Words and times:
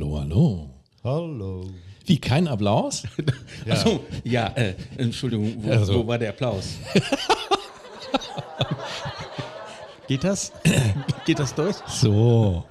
Hallo, 0.00 0.18
hallo. 0.18 0.70
Hallo. 1.04 1.70
Wie, 2.06 2.16
kein 2.18 2.48
Applaus? 2.48 3.02
Ja. 3.66 3.74
Achso, 3.74 4.00
ja, 4.24 4.46
äh, 4.56 4.74
Entschuldigung, 4.96 5.56
wo, 5.58 5.70
Also. 5.70 5.96
wo 5.96 6.06
war 6.06 6.16
der 6.16 6.30
Applaus? 6.30 6.78
Geht 10.08 10.24
das? 10.24 10.52
Geht 11.26 11.38
das 11.38 11.54
durch? 11.54 11.76
So. 11.86 12.64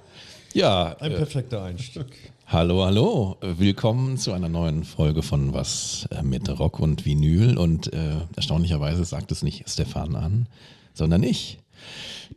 Ja, 0.55 0.95
Ein 0.99 1.11
äh, 1.11 1.17
perfekter 1.17 1.65
Einstieg. 1.65 2.07
hallo, 2.47 2.83
hallo. 2.83 3.37
Willkommen 3.41 4.17
zu 4.17 4.33
einer 4.33 4.49
neuen 4.49 4.83
Folge 4.83 5.21
von 5.21 5.53
Was 5.53 6.07
äh, 6.09 6.23
mit 6.23 6.49
Rock 6.59 6.79
und 6.79 7.05
Vinyl. 7.05 7.59
Und 7.59 7.93
äh, 7.93 8.21
erstaunlicherweise 8.37 9.05
sagt 9.05 9.31
es 9.31 9.43
nicht 9.43 9.69
Stefan 9.69 10.15
an, 10.15 10.47
sondern 10.95 11.21
ich, 11.21 11.59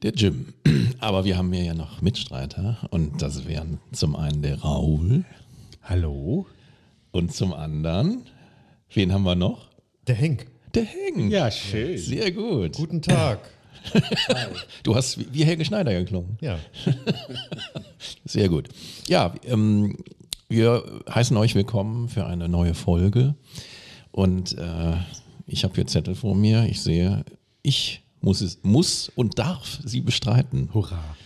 der 0.03 0.13
Jim. 0.13 0.55
Aber 1.01 1.25
wir 1.25 1.37
haben 1.37 1.53
hier 1.53 1.65
ja 1.65 1.75
noch 1.75 2.01
Mitstreiter. 2.01 2.79
Und 2.91 3.23
das 3.23 3.47
wären 3.47 3.79
zum 3.93 4.17
einen 4.17 4.43
der 4.43 4.61
Raul 4.61 5.25
Hallo? 5.83 6.47
und 7.11 7.35
zum 7.35 7.53
anderen, 7.53 8.23
wen 8.95 9.13
haben 9.13 9.25
wir 9.25 9.35
noch? 9.35 9.69
Der 10.07 10.15
Henk. 10.15 10.47
Der 10.75 10.85
Heng. 10.85 11.31
Ja, 11.31 11.51
schön. 11.51 11.99
Sehr 11.99 12.33
gut. 12.33 12.77
Guten 12.77 13.03
Tag. 13.03 13.51
Du 14.85 14.95
hast 14.95 15.19
wie, 15.19 15.27
wie 15.33 15.45
Helge 15.45 15.65
Schneider 15.65 15.93
geklungen. 15.93 16.39
Ja. 16.41 16.59
Sehr 18.25 18.49
gut. 18.49 18.69
Ja, 19.09 19.35
ähm, 19.45 19.97
wir 20.49 21.03
heißen 21.13 21.37
euch 21.37 21.55
willkommen 21.55 22.09
für 22.09 22.27
eine 22.27 22.49
neue 22.49 22.75
Folge. 22.75 23.35
Und 24.13 24.57
äh, 24.57 24.95
ich 25.47 25.65
habe 25.65 25.75
hier 25.75 25.87
Zettel 25.87 26.15
vor 26.15 26.35
mir. 26.37 26.67
Ich 26.67 26.81
sehe, 26.81 27.25
ich 27.63 28.02
muss 28.23 28.41
es 28.41 28.59
muss 28.63 29.11
und 29.15 29.39
darf 29.39 29.81
sie 29.85 30.01
bestreiten. 30.01 30.71
Hurra. 30.73 31.17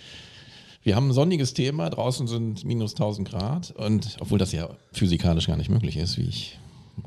Wir 0.82 0.96
haben 0.96 1.08
ein 1.08 1.12
sonniges 1.12 1.52
Thema. 1.52 1.90
Draußen 1.90 2.26
sind 2.26 2.64
minus 2.64 2.92
1000 2.92 3.28
Grad. 3.28 3.70
Und 3.72 4.16
obwohl 4.20 4.38
das 4.38 4.52
ja 4.52 4.70
physikalisch 4.92 5.46
gar 5.46 5.56
nicht 5.56 5.70
möglich 5.70 5.96
ist, 5.96 6.16
wie 6.16 6.28
ich 6.28 6.58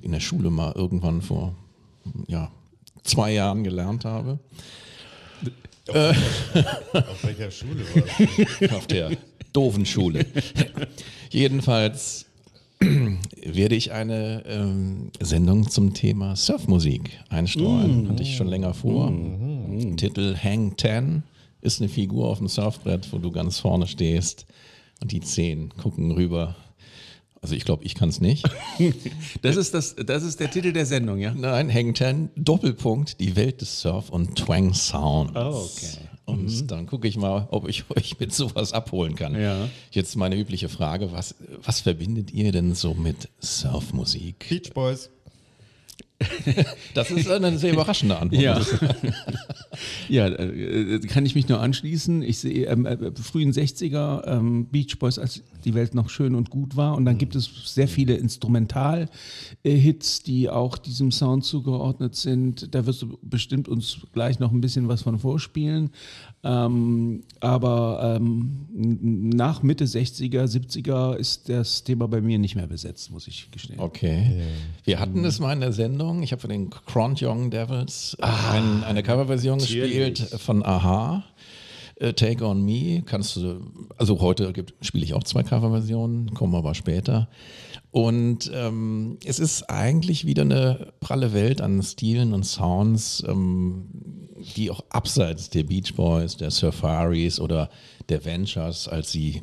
in 0.02 0.12
der 0.12 0.20
Schule 0.20 0.50
mal 0.50 0.74
irgendwann 0.76 1.22
vor 1.22 1.56
ja, 2.28 2.52
zwei 3.04 3.34
Jahren 3.34 3.64
gelernt 3.64 4.06
habe. 4.06 4.40
Auf 5.88 5.94
welcher 7.24 7.50
Schule 7.50 7.84
war 7.96 8.04
das? 8.60 8.72
auf 8.72 8.88
der 8.88 9.18
doofen 9.54 9.86
Schule. 9.86 10.26
Jedenfalls 11.32 12.26
werde 13.46 13.76
ich 13.76 13.92
eine 13.92 14.44
ähm, 14.46 15.12
Sendung 15.20 15.70
zum 15.70 15.94
Thema 15.94 16.36
Surfmusik 16.36 17.20
einstreuen. 17.30 18.10
Hatte 18.10 18.24
ich 18.24 18.38
schon 18.38 18.48
länger 18.48 18.74
vor. 18.74 19.12
Titel 19.98 20.36
Hang 20.42 20.78
Ten 20.78 21.24
ist 21.62 21.82
eine 21.82 21.90
Figur 21.90 22.30
auf 22.30 22.38
dem 22.38 22.48
Surfbrett, 22.48 23.12
wo 23.12 23.18
du 23.18 23.32
ganz 23.32 23.60
vorne 23.60 23.88
stehst 23.88 24.46
und 25.02 25.12
die 25.12 25.20
Zehen 25.20 25.74
gucken 25.82 26.12
rüber. 26.12 26.56
Also 27.42 27.56
ich 27.56 27.66
glaube, 27.66 27.84
ich 27.84 27.96
kann 27.96 28.10
es 28.10 28.22
nicht. 28.22 28.48
Das 29.42 29.56
ist, 29.56 29.74
das, 29.74 29.96
das 29.96 30.24
ist 30.24 30.40
der 30.40 30.52
Titel 30.52 30.74
der 30.74 30.86
Sendung, 30.86 31.20
ja? 31.20 31.34
Nein, 31.34 31.74
Hang 31.74 31.94
Ten, 31.94 32.30
Doppelpunkt, 32.36 33.20
die 33.20 33.36
Welt 33.36 33.62
des 33.62 33.82
Surf 33.82 34.10
und 34.10 34.36
Twang 34.36 34.74
Sounds. 34.74 35.32
Oh, 35.36 35.68
okay. 35.70 36.09
Und 36.32 36.72
dann 36.72 36.86
gucke 36.86 37.08
ich 37.08 37.18
mal, 37.18 37.48
ob 37.52 37.68
ich 37.68 37.86
euch 37.96 38.20
mit 38.20 38.34
sowas 38.34 38.74
abholen 38.74 39.16
kann. 39.16 39.40
Ja. 39.40 39.70
Jetzt 39.92 40.16
meine 40.16 40.38
übliche 40.38 40.70
Frage, 40.70 41.12
was, 41.12 41.36
was 41.64 41.82
verbindet 41.82 42.32
ihr 42.32 42.52
denn 42.52 42.76
so 42.76 42.94
mit 42.94 43.30
Surfmusik? 43.40 44.48
Beach 44.50 44.74
Boys. 44.74 45.10
Das 46.94 47.12
ist 47.12 47.30
eine 47.30 47.58
sehr 47.58 47.74
überraschende 47.74 48.18
Antwort. 48.18 48.42
Ja. 48.42 48.62
ja, 50.10 50.28
äh, 50.28 51.00
kann 51.00 51.26
ich 51.26 51.36
mich 51.36 51.48
nur 51.48 51.62
anschließen. 51.62 52.22
Ich 52.24 52.40
sehe 52.40 52.68
ähm, 52.68 52.86
äh, 52.86 53.12
frühen 53.16 53.52
60er 53.52 54.28
ähm, 54.28 54.68
Beach 54.68 55.00
Boys, 55.00 55.18
als 55.18 55.42
die 55.64 55.74
Welt 55.74 55.94
noch 55.94 56.10
schön 56.10 56.36
und 56.36 56.50
gut 56.50 56.76
war. 56.76 56.96
Und 56.96 57.06
dann 57.06 57.18
gibt 57.18 57.36
es 57.36 57.50
sehr 57.66 57.88
viele 57.88 58.16
Instrumental-Hits, 58.16 60.24
die 60.24 60.50
auch 60.50 60.78
diesem 60.78 61.12
Sound 61.12 61.46
zugeordnet 61.46 62.16
sind. 62.16 62.74
Da 62.74 62.86
wirst 62.86 63.02
du 63.02 63.18
bestimmt 63.22 63.68
uns 63.68 64.00
gleich 64.14 64.40
noch 64.40 64.52
ein 64.52 64.62
bisschen 64.62 64.88
was 64.88 65.04
von 65.04 65.20
vorspielen. 65.20 65.92
Ähm, 66.42 67.24
aber 67.42 68.16
ähm, 68.18 68.66
nach 68.72 69.62
Mitte 69.62 69.84
60er, 69.86 70.46
70er 70.46 71.16
ist 71.16 71.50
das 71.50 71.84
Thema 71.84 72.08
bei 72.08 72.22
mir 72.22 72.40
nicht 72.40 72.56
mehr 72.56 72.68
besetzt, 72.68 73.12
muss 73.12 73.28
ich 73.28 73.52
gestehen. 73.52 73.80
Okay. 73.80 74.44
Wir 74.86 75.00
hatten 75.02 75.26
es 75.26 75.40
mal 75.40 75.52
in 75.52 75.60
der 75.60 75.74
Sendung. 75.74 76.24
Ich 76.24 76.32
habe 76.32 76.40
von 76.40 76.50
den 76.50 76.70
Cront 76.70 77.22
Young 77.22 77.52
Devils 77.52 78.16
ein, 78.22 78.84
eine 78.86 79.04
Coverversion 79.04 79.60
gespielt 79.60 80.20
von 80.20 80.64
Aha. 80.64 81.24
Äh, 81.96 82.14
Take 82.14 82.46
on 82.46 82.64
Me 82.64 83.04
kannst 83.06 83.36
du, 83.36 83.60
also 83.98 84.22
heute 84.22 84.54
gibt- 84.54 84.74
spiele 84.86 85.04
ich 85.04 85.14
auch 85.14 85.24
zwei 85.26 85.44
Coverversionen, 85.44 86.34
kommen 86.34 86.56
aber 86.56 86.74
später. 86.74 87.28
Und 87.92 88.52
ähm, 88.54 89.18
es 89.26 89.40
ist 89.40 89.64
eigentlich 89.70 90.26
wieder 90.26 90.44
eine 90.44 90.94
pralle 91.00 91.34
Welt 91.34 91.60
an 91.62 91.82
Stilen 91.82 92.34
und 92.34 92.44
Sounds, 92.44 93.24
ähm, 93.28 93.88
die 94.56 94.70
auch 94.70 94.82
abseits 94.90 95.50
der 95.50 95.64
Beach 95.64 95.96
Boys, 95.96 96.38
der 96.38 96.52
Surfaris 96.52 97.40
oder 97.40 97.70
der 98.10 98.24
Ventures, 98.26 98.88
als 98.88 99.12
sie 99.12 99.42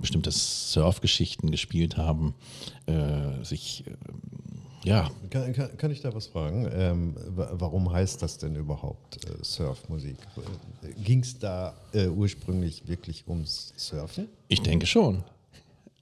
bestimmte 0.00 0.30
Surfgeschichten 0.30 1.50
gespielt 1.50 1.96
haben, 1.96 2.34
äh, 2.86 3.42
sich 3.42 3.84
äh, 3.86 3.92
ja 4.88 5.10
Kann, 5.30 5.52
kann, 5.54 5.76
kann 5.76 5.90
ich 5.90 6.00
da 6.00 6.14
was 6.14 6.26
fragen? 6.26 6.68
Ähm, 6.72 7.16
wa- 7.34 7.50
warum 7.54 7.90
heißt 7.90 8.22
das 8.22 8.38
denn 8.38 8.54
überhaupt 8.54 9.24
äh, 9.24 9.30
Surfmusik? 9.42 10.16
Ging 11.02 11.20
es 11.20 11.38
da 11.38 11.74
äh, 11.94 12.06
ursprünglich 12.08 12.86
wirklich 12.86 13.24
ums 13.26 13.72
Surfen? 13.76 14.28
Ich 14.48 14.60
denke 14.60 14.86
schon. 14.86 15.24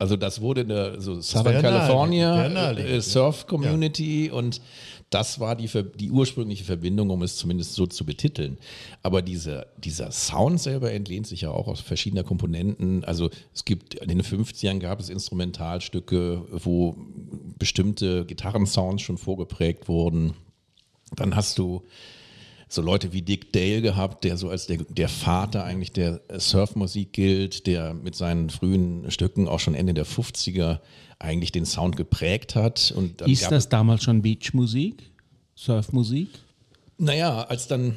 Also 0.01 0.17
das 0.17 0.41
wurde 0.41 0.63
in 0.63 0.69
der 0.69 0.99
so 0.99 1.21
Southern 1.21 1.61
California 1.61 2.49
naheliegend, 2.49 2.91
äh, 2.91 2.95
ja. 2.95 3.03
Surf 3.03 3.47
Community 3.47 4.31
und 4.31 4.63
das 5.11 5.41
war 5.41 5.57
die, 5.57 5.69
die 5.97 6.11
ursprüngliche 6.11 6.65
Verbindung, 6.65 7.11
um 7.11 7.23
es 7.23 7.37
zumindest 7.37 7.75
so 7.75 7.87
zu 7.87 8.07
betiteln. 8.07 8.57
Aber 9.03 9.21
diese, 9.21 9.67
dieser 9.77 10.11
Sound 10.11 10.59
selber 10.59 10.91
entlehnt 10.91 11.27
sich 11.27 11.43
ja 11.43 11.51
auch 11.51 11.69
aus 11.69 11.81
verschiedener 11.81 12.25
Komponenten. 12.25 13.05
Also 13.05 13.29
es 13.53 13.67
gibt, 13.67 13.97
in 13.97 14.09
den 14.09 14.23
50ern 14.23 14.79
gab 14.79 15.01
es 15.01 15.11
Instrumentalstücke, 15.11 16.47
wo 16.51 16.97
bestimmte 17.59 18.25
Gitarrensounds 18.25 19.03
schon 19.03 19.19
vorgeprägt 19.19 19.87
wurden. 19.87 20.33
Dann 21.15 21.37
hast 21.37 21.59
du 21.59 21.83
so 22.73 22.83
Leute 22.83 23.13
wie 23.13 23.23
Dick 23.23 23.53
Dale 23.53 23.83
gehabt, 23.83 24.25
der 24.25 24.37
so 24.37 24.49
als 24.49 24.67
der, 24.67 24.79
der 24.89 25.09
Vater 25.09 25.65
eigentlich 25.65 25.93
der 25.93 26.21
Surfmusik 26.37 27.13
gilt, 27.13 27.67
der 27.67 27.95
mit 27.95 28.15
seinen 28.15 28.51
frühen 28.51 29.11
Stücken 29.11 29.49
auch 29.49 29.61
schon 29.61 29.75
Ende 29.75 29.95
der 29.95 30.07
50er 30.07 30.79
eigentlich 31.19 31.53
den 31.53 31.67
Sound 31.67 31.97
geprägt 31.97 32.55
hat. 32.55 32.93
Und 32.97 33.19
gab 33.19 33.51
das 33.51 33.69
damals 33.69 34.05
schon 34.05 34.23
Beachmusik? 34.23 35.11
Surfmusik? 35.55 36.29
naja, 37.01 37.43
als 37.43 37.67
dann, 37.67 37.97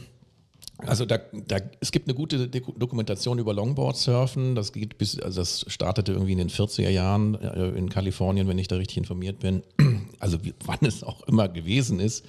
also 0.77 1.05
da, 1.05 1.19
da, 1.47 1.57
es 1.79 1.91
gibt 1.91 2.07
eine 2.07 2.15
gute 2.15 2.47
Dokumentation 2.47 3.37
über 3.37 3.53
Longboard-Surfen. 3.53 4.55
Das 4.55 4.71
geht 4.71 4.97
bis, 4.97 5.19
also 5.19 5.41
das 5.41 5.65
startete 5.67 6.13
irgendwie 6.13 6.31
in 6.31 6.37
den 6.39 6.49
40er 6.49 6.89
Jahren 6.89 7.35
äh, 7.35 7.69
in 7.69 7.89
Kalifornien, 7.89 8.47
wenn 8.47 8.57
ich 8.57 8.67
da 8.67 8.77
richtig 8.77 8.97
informiert 8.97 9.39
bin. 9.39 9.63
Also 10.19 10.45
wie, 10.45 10.53
wann 10.63 10.77
es 10.83 11.03
auch 11.03 11.23
immer 11.23 11.49
gewesen 11.49 11.99
ist. 11.99 12.23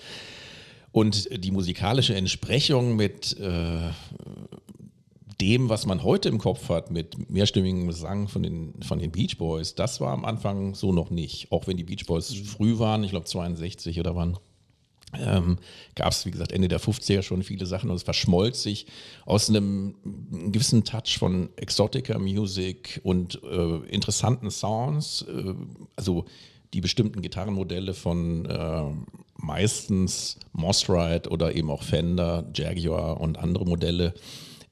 Und 0.95 1.45
die 1.45 1.51
musikalische 1.51 2.15
Entsprechung 2.15 2.95
mit 2.95 3.37
äh, 3.41 3.91
dem, 5.41 5.69
was 5.69 5.87
man 5.87 6.05
heute 6.05 6.29
im 6.29 6.39
Kopf 6.39 6.69
hat, 6.69 6.93
mit 6.93 7.29
mehrstimmigem 7.29 7.89
Gesang 7.89 8.29
von 8.29 8.45
den, 8.45 8.81
von 8.81 9.01
den 9.01 9.11
Beach 9.11 9.37
Boys, 9.37 9.75
das 9.75 10.01
war 10.01 10.13
am 10.13 10.25
Anfang 10.25 10.77
so 10.77 10.93
noch 10.93 11.11
nicht. 11.11 11.51
Auch 11.51 11.67
wenn 11.67 11.77
die 11.77 11.83
Beach 11.83 12.07
Boys 12.07 12.33
früh 12.33 12.79
waren, 12.79 13.03
ich 13.03 13.11
glaube 13.11 13.27
62 13.27 13.99
oder 13.99 14.15
wann 14.15 14.39
ähm, 15.19 15.59
gab 15.97 16.13
es, 16.13 16.27
wie 16.27 16.31
gesagt, 16.31 16.53
Ende 16.53 16.69
der 16.69 16.81
50er 16.81 17.23
schon 17.23 17.43
viele 17.43 17.67
Sachen 17.67 17.91
und 17.91 17.97
es 17.97 18.05
verschmolz 18.05 18.63
sich 18.63 18.87
aus 19.27 19.49
einem 19.49 19.97
gewissen 20.53 20.85
Touch 20.85 21.19
von 21.19 21.49
Exotica 21.57 22.21
Music 22.21 23.01
und 23.03 23.43
äh, 23.43 23.79
interessanten 23.89 24.49
Sounds, 24.49 25.23
äh, 25.23 25.55
also 25.97 26.27
die 26.73 26.81
bestimmten 26.81 27.21
Gitarrenmodelle 27.21 27.95
von 27.95 28.47
äh, 28.47 28.85
meistens 29.45 30.39
Moss 30.53 30.89
Ride 30.89 31.29
oder 31.31 31.55
eben 31.55 31.71
auch 31.71 31.83
Fender, 31.83 32.51
Jaguar 32.55 33.21
und 33.21 33.39
andere 33.39 33.65
Modelle, 33.65 34.15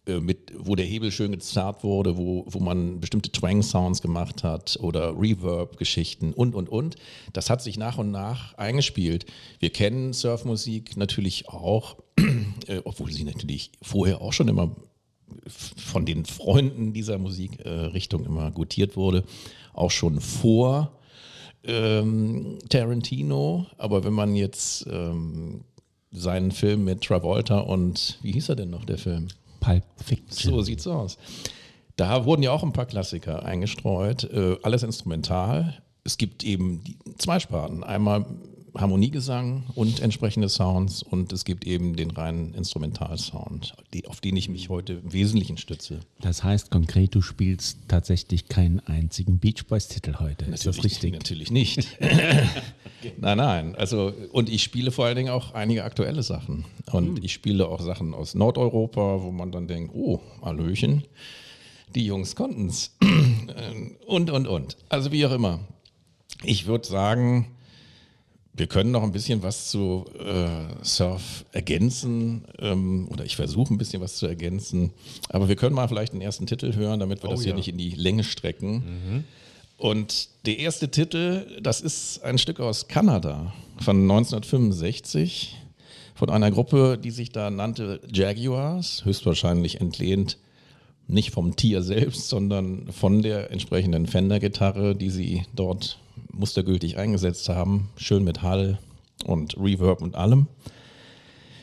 äh, 0.06 0.18
mit, 0.18 0.52
wo 0.58 0.74
der 0.74 0.86
Hebel 0.86 1.12
schön 1.12 1.30
gezerrt 1.30 1.84
wurde, 1.84 2.16
wo, 2.16 2.44
wo 2.48 2.58
man 2.58 2.98
bestimmte 2.98 3.30
Twang-Sounds 3.30 4.02
gemacht 4.02 4.42
hat 4.42 4.76
oder 4.80 5.14
Reverb-Geschichten 5.16 6.32
und, 6.32 6.54
und, 6.54 6.68
und. 6.68 6.96
Das 7.32 7.50
hat 7.50 7.62
sich 7.62 7.76
nach 7.76 7.98
und 7.98 8.10
nach 8.10 8.54
eingespielt. 8.54 9.26
Wir 9.60 9.70
kennen 9.70 10.12
Surfmusik 10.12 10.96
natürlich 10.96 11.48
auch, 11.48 11.96
äh, 12.66 12.80
obwohl 12.84 13.12
sie 13.12 13.24
natürlich 13.24 13.70
vorher 13.80 14.20
auch 14.20 14.32
schon 14.32 14.48
immer 14.48 14.74
von 15.46 16.04
den 16.04 16.24
Freunden 16.24 16.92
dieser 16.92 17.18
Musikrichtung 17.18 18.26
immer 18.26 18.50
gutiert 18.50 18.96
wurde, 18.96 19.24
auch 19.72 19.90
schon 19.90 20.20
vor 20.20 20.98
ähm, 21.64 22.58
Tarantino. 22.68 23.66
Aber 23.78 24.04
wenn 24.04 24.12
man 24.12 24.34
jetzt 24.34 24.86
ähm, 24.90 25.62
seinen 26.10 26.50
Film 26.50 26.84
mit 26.84 27.02
Travolta 27.02 27.58
und 27.58 28.18
wie 28.22 28.32
hieß 28.32 28.50
er 28.50 28.56
denn 28.56 28.70
noch, 28.70 28.84
der 28.84 28.98
Film? 28.98 29.28
Pulp 29.60 29.84
Fiction. 29.96 30.52
So 30.52 30.62
sieht's 30.62 30.86
aus. 30.86 31.18
Da 31.96 32.24
wurden 32.24 32.42
ja 32.42 32.52
auch 32.52 32.62
ein 32.62 32.72
paar 32.72 32.86
Klassiker 32.86 33.44
eingestreut, 33.44 34.24
äh, 34.24 34.56
alles 34.62 34.82
instrumental. 34.82 35.82
Es 36.04 36.18
gibt 36.18 36.42
eben 36.42 36.82
die, 36.82 36.98
zwei 37.18 37.38
Sparten. 37.38 37.84
Einmal 37.84 38.26
Harmoniegesang 38.74 39.64
und 39.74 40.00
entsprechende 40.00 40.48
Sounds 40.48 41.02
und 41.02 41.32
es 41.32 41.44
gibt 41.44 41.66
eben 41.66 41.94
den 41.94 42.10
reinen 42.10 42.54
Instrumentalsound, 42.54 43.74
die, 43.92 44.06
auf 44.06 44.20
den 44.20 44.36
ich 44.36 44.48
mich 44.48 44.68
heute 44.68 44.94
im 44.94 45.12
Wesentlichen 45.12 45.58
stütze. 45.58 46.00
Das 46.20 46.42
heißt 46.42 46.70
konkret, 46.70 47.14
du 47.14 47.20
spielst 47.20 47.78
tatsächlich 47.88 48.48
keinen 48.48 48.80
einzigen 48.80 49.38
Beach 49.38 49.66
Boys 49.68 49.88
Titel 49.88 50.16
heute. 50.20 50.46
Ist 50.46 50.66
das 50.66 50.82
richtig? 50.84 51.12
Natürlich 51.12 51.50
nicht. 51.50 51.86
nein, 53.18 53.38
nein. 53.38 53.76
Also, 53.76 54.12
und 54.32 54.48
ich 54.48 54.62
spiele 54.62 54.90
vor 54.90 55.04
allen 55.04 55.16
Dingen 55.16 55.32
auch 55.32 55.54
einige 55.54 55.84
aktuelle 55.84 56.22
Sachen. 56.22 56.64
Und 56.90 57.18
mhm. 57.18 57.24
ich 57.24 57.32
spiele 57.32 57.68
auch 57.68 57.80
Sachen 57.80 58.14
aus 58.14 58.34
Nordeuropa, 58.34 59.22
wo 59.22 59.30
man 59.30 59.52
dann 59.52 59.68
denkt, 59.68 59.94
oh, 59.94 60.20
Hallöchen, 60.40 61.04
die 61.94 62.06
Jungs 62.06 62.36
konnten 62.36 62.68
es. 62.68 62.96
und, 64.06 64.30
und, 64.30 64.46
und. 64.46 64.76
Also 64.88 65.12
wie 65.12 65.26
auch 65.26 65.32
immer. 65.32 65.60
Ich 66.44 66.66
würde 66.66 66.88
sagen, 66.88 67.48
wir 68.54 68.66
können 68.66 68.90
noch 68.90 69.02
ein 69.02 69.12
bisschen 69.12 69.42
was 69.42 69.70
zu 69.70 70.04
äh, 70.18 70.84
Surf 70.84 71.44
ergänzen 71.52 72.44
ähm, 72.58 73.08
oder 73.10 73.24
ich 73.24 73.36
versuche 73.36 73.72
ein 73.72 73.78
bisschen 73.78 74.02
was 74.02 74.16
zu 74.16 74.26
ergänzen. 74.26 74.92
Aber 75.30 75.48
wir 75.48 75.56
können 75.56 75.74
mal 75.74 75.88
vielleicht 75.88 76.12
den 76.12 76.20
ersten 76.20 76.46
Titel 76.46 76.74
hören, 76.74 77.00
damit 77.00 77.22
wir 77.22 77.30
oh, 77.30 77.32
das 77.32 77.42
hier 77.42 77.50
ja. 77.50 77.56
nicht 77.56 77.68
in 77.68 77.78
die 77.78 77.90
Länge 77.90 78.24
strecken. 78.24 78.72
Mhm. 78.72 79.24
Und 79.78 80.28
der 80.46 80.58
erste 80.58 80.90
Titel, 80.90 81.60
das 81.62 81.80
ist 81.80 82.22
ein 82.22 82.38
Stück 82.38 82.60
aus 82.60 82.88
Kanada 82.88 83.52
von 83.78 84.02
1965 84.02 85.58
von 86.14 86.28
einer 86.30 86.50
Gruppe, 86.50 86.98
die 87.02 87.10
sich 87.10 87.32
da 87.32 87.50
nannte 87.50 88.00
Jaguars, 88.12 89.04
höchstwahrscheinlich 89.04 89.80
entlehnt 89.80 90.36
nicht 91.08 91.30
vom 91.30 91.56
Tier 91.56 91.82
selbst, 91.82 92.28
sondern 92.28 92.92
von 92.92 93.22
der 93.22 93.50
entsprechenden 93.50 94.06
Fender-Gitarre, 94.06 94.94
die 94.94 95.10
sie 95.10 95.42
dort 95.54 95.98
mustergültig 96.32 96.96
eingesetzt 96.96 97.48
haben. 97.48 97.90
Schön 97.96 98.24
mit 98.24 98.42
Hall 98.42 98.78
und 99.24 99.56
Reverb 99.58 100.02
und 100.02 100.14
allem. 100.14 100.46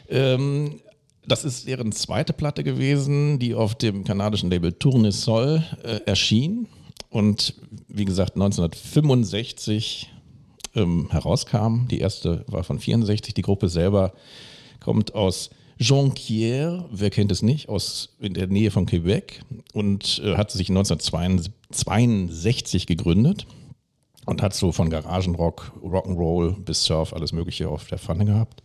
Ähm, 0.09 0.81
das 1.27 1.45
ist 1.45 1.67
deren 1.67 1.91
zweite 1.91 2.33
Platte 2.33 2.63
gewesen, 2.63 3.37
die 3.39 3.53
auf 3.53 3.75
dem 3.75 4.03
kanadischen 4.03 4.49
Label 4.49 4.73
Tournesol 4.73 5.63
äh, 5.83 5.99
erschien 6.05 6.67
und 7.09 7.55
wie 7.87 8.05
gesagt 8.05 8.35
1965 8.35 10.09
ähm, 10.75 11.09
herauskam. 11.11 11.87
Die 11.89 11.99
erste 11.99 12.45
war 12.47 12.63
von 12.63 12.79
64. 12.79 13.33
Die 13.33 13.41
Gruppe 13.41 13.69
selber 13.69 14.13
kommt 14.79 15.15
aus 15.15 15.49
Jonquière, 15.79 16.85
wer 16.91 17.09
kennt 17.09 17.31
es 17.31 17.41
nicht, 17.41 17.69
aus 17.69 18.09
in 18.19 18.33
der 18.33 18.47
Nähe 18.47 18.71
von 18.71 18.85
Quebec 18.85 19.41
und 19.73 20.21
äh, 20.23 20.35
hat 20.35 20.51
sich 20.51 20.69
1962 20.69 22.85
gegründet 22.85 23.47
und 24.29 24.43
hat 24.43 24.53
so 24.53 24.71
von 24.71 24.91
Garagenrock, 24.91 25.71
Rock'n'Roll 25.83 26.63
bis 26.63 26.83
Surf 26.83 27.13
alles 27.13 27.33
Mögliche 27.33 27.67
auf 27.67 27.87
der 27.87 27.97
Pfanne 27.97 28.25
gehabt. 28.25 28.61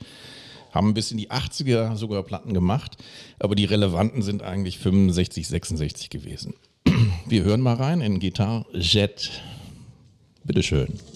Haben 0.72 0.93
bis 0.93 1.11
in 1.11 1.16
die 1.16 1.31
80er 1.31 1.96
sogar 1.96 2.22
Platten 2.22 2.52
gemacht, 2.52 3.02
aber 3.38 3.55
die 3.55 3.64
relevanten 3.64 4.22
sind 4.22 4.43
eigentlich 4.43 4.78
65, 4.78 5.49
66 5.49 6.11
gewesen. 6.11 6.55
Wir 7.26 7.44
hören 7.44 7.62
mal 7.62 7.76
rein 7.76 8.02
in 8.02 8.20
Guitar 8.20 8.66
Jet. 8.75 9.43
Bitteschön. 10.44 10.87
schön. 10.88 11.13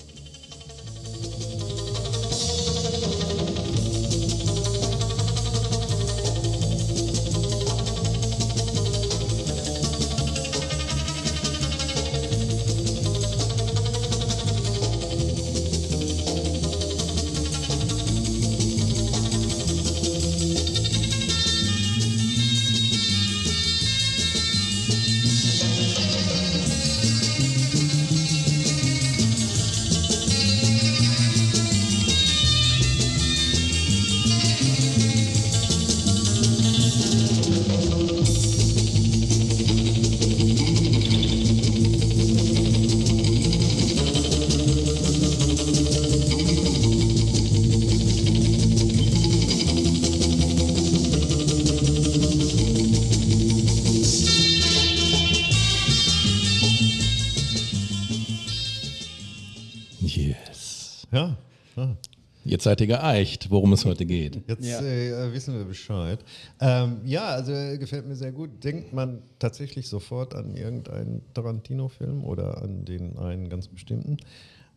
Ihr 62.68 62.86
geeicht, 62.86 63.50
worum 63.50 63.72
es 63.72 63.84
heute 63.84 64.04
geht. 64.04 64.42
Jetzt 64.46 64.66
ja. 64.66 64.80
äh, 64.80 65.32
wissen 65.32 65.56
wir 65.56 65.64
Bescheid. 65.64 66.18
Ähm, 66.60 67.00
ja, 67.04 67.26
also 67.26 67.52
äh, 67.52 67.78
gefällt 67.78 68.06
mir 68.06 68.14
sehr 68.14 68.32
gut. 68.32 68.62
Denkt 68.62 68.92
man 68.92 69.22
tatsächlich 69.38 69.88
sofort 69.88 70.34
an 70.34 70.54
irgendeinen 70.54 71.22
Tarantino-Film 71.32 72.24
oder 72.24 72.62
an 72.62 72.84
den 72.84 73.16
einen 73.18 73.48
ganz 73.48 73.68
bestimmten? 73.68 74.18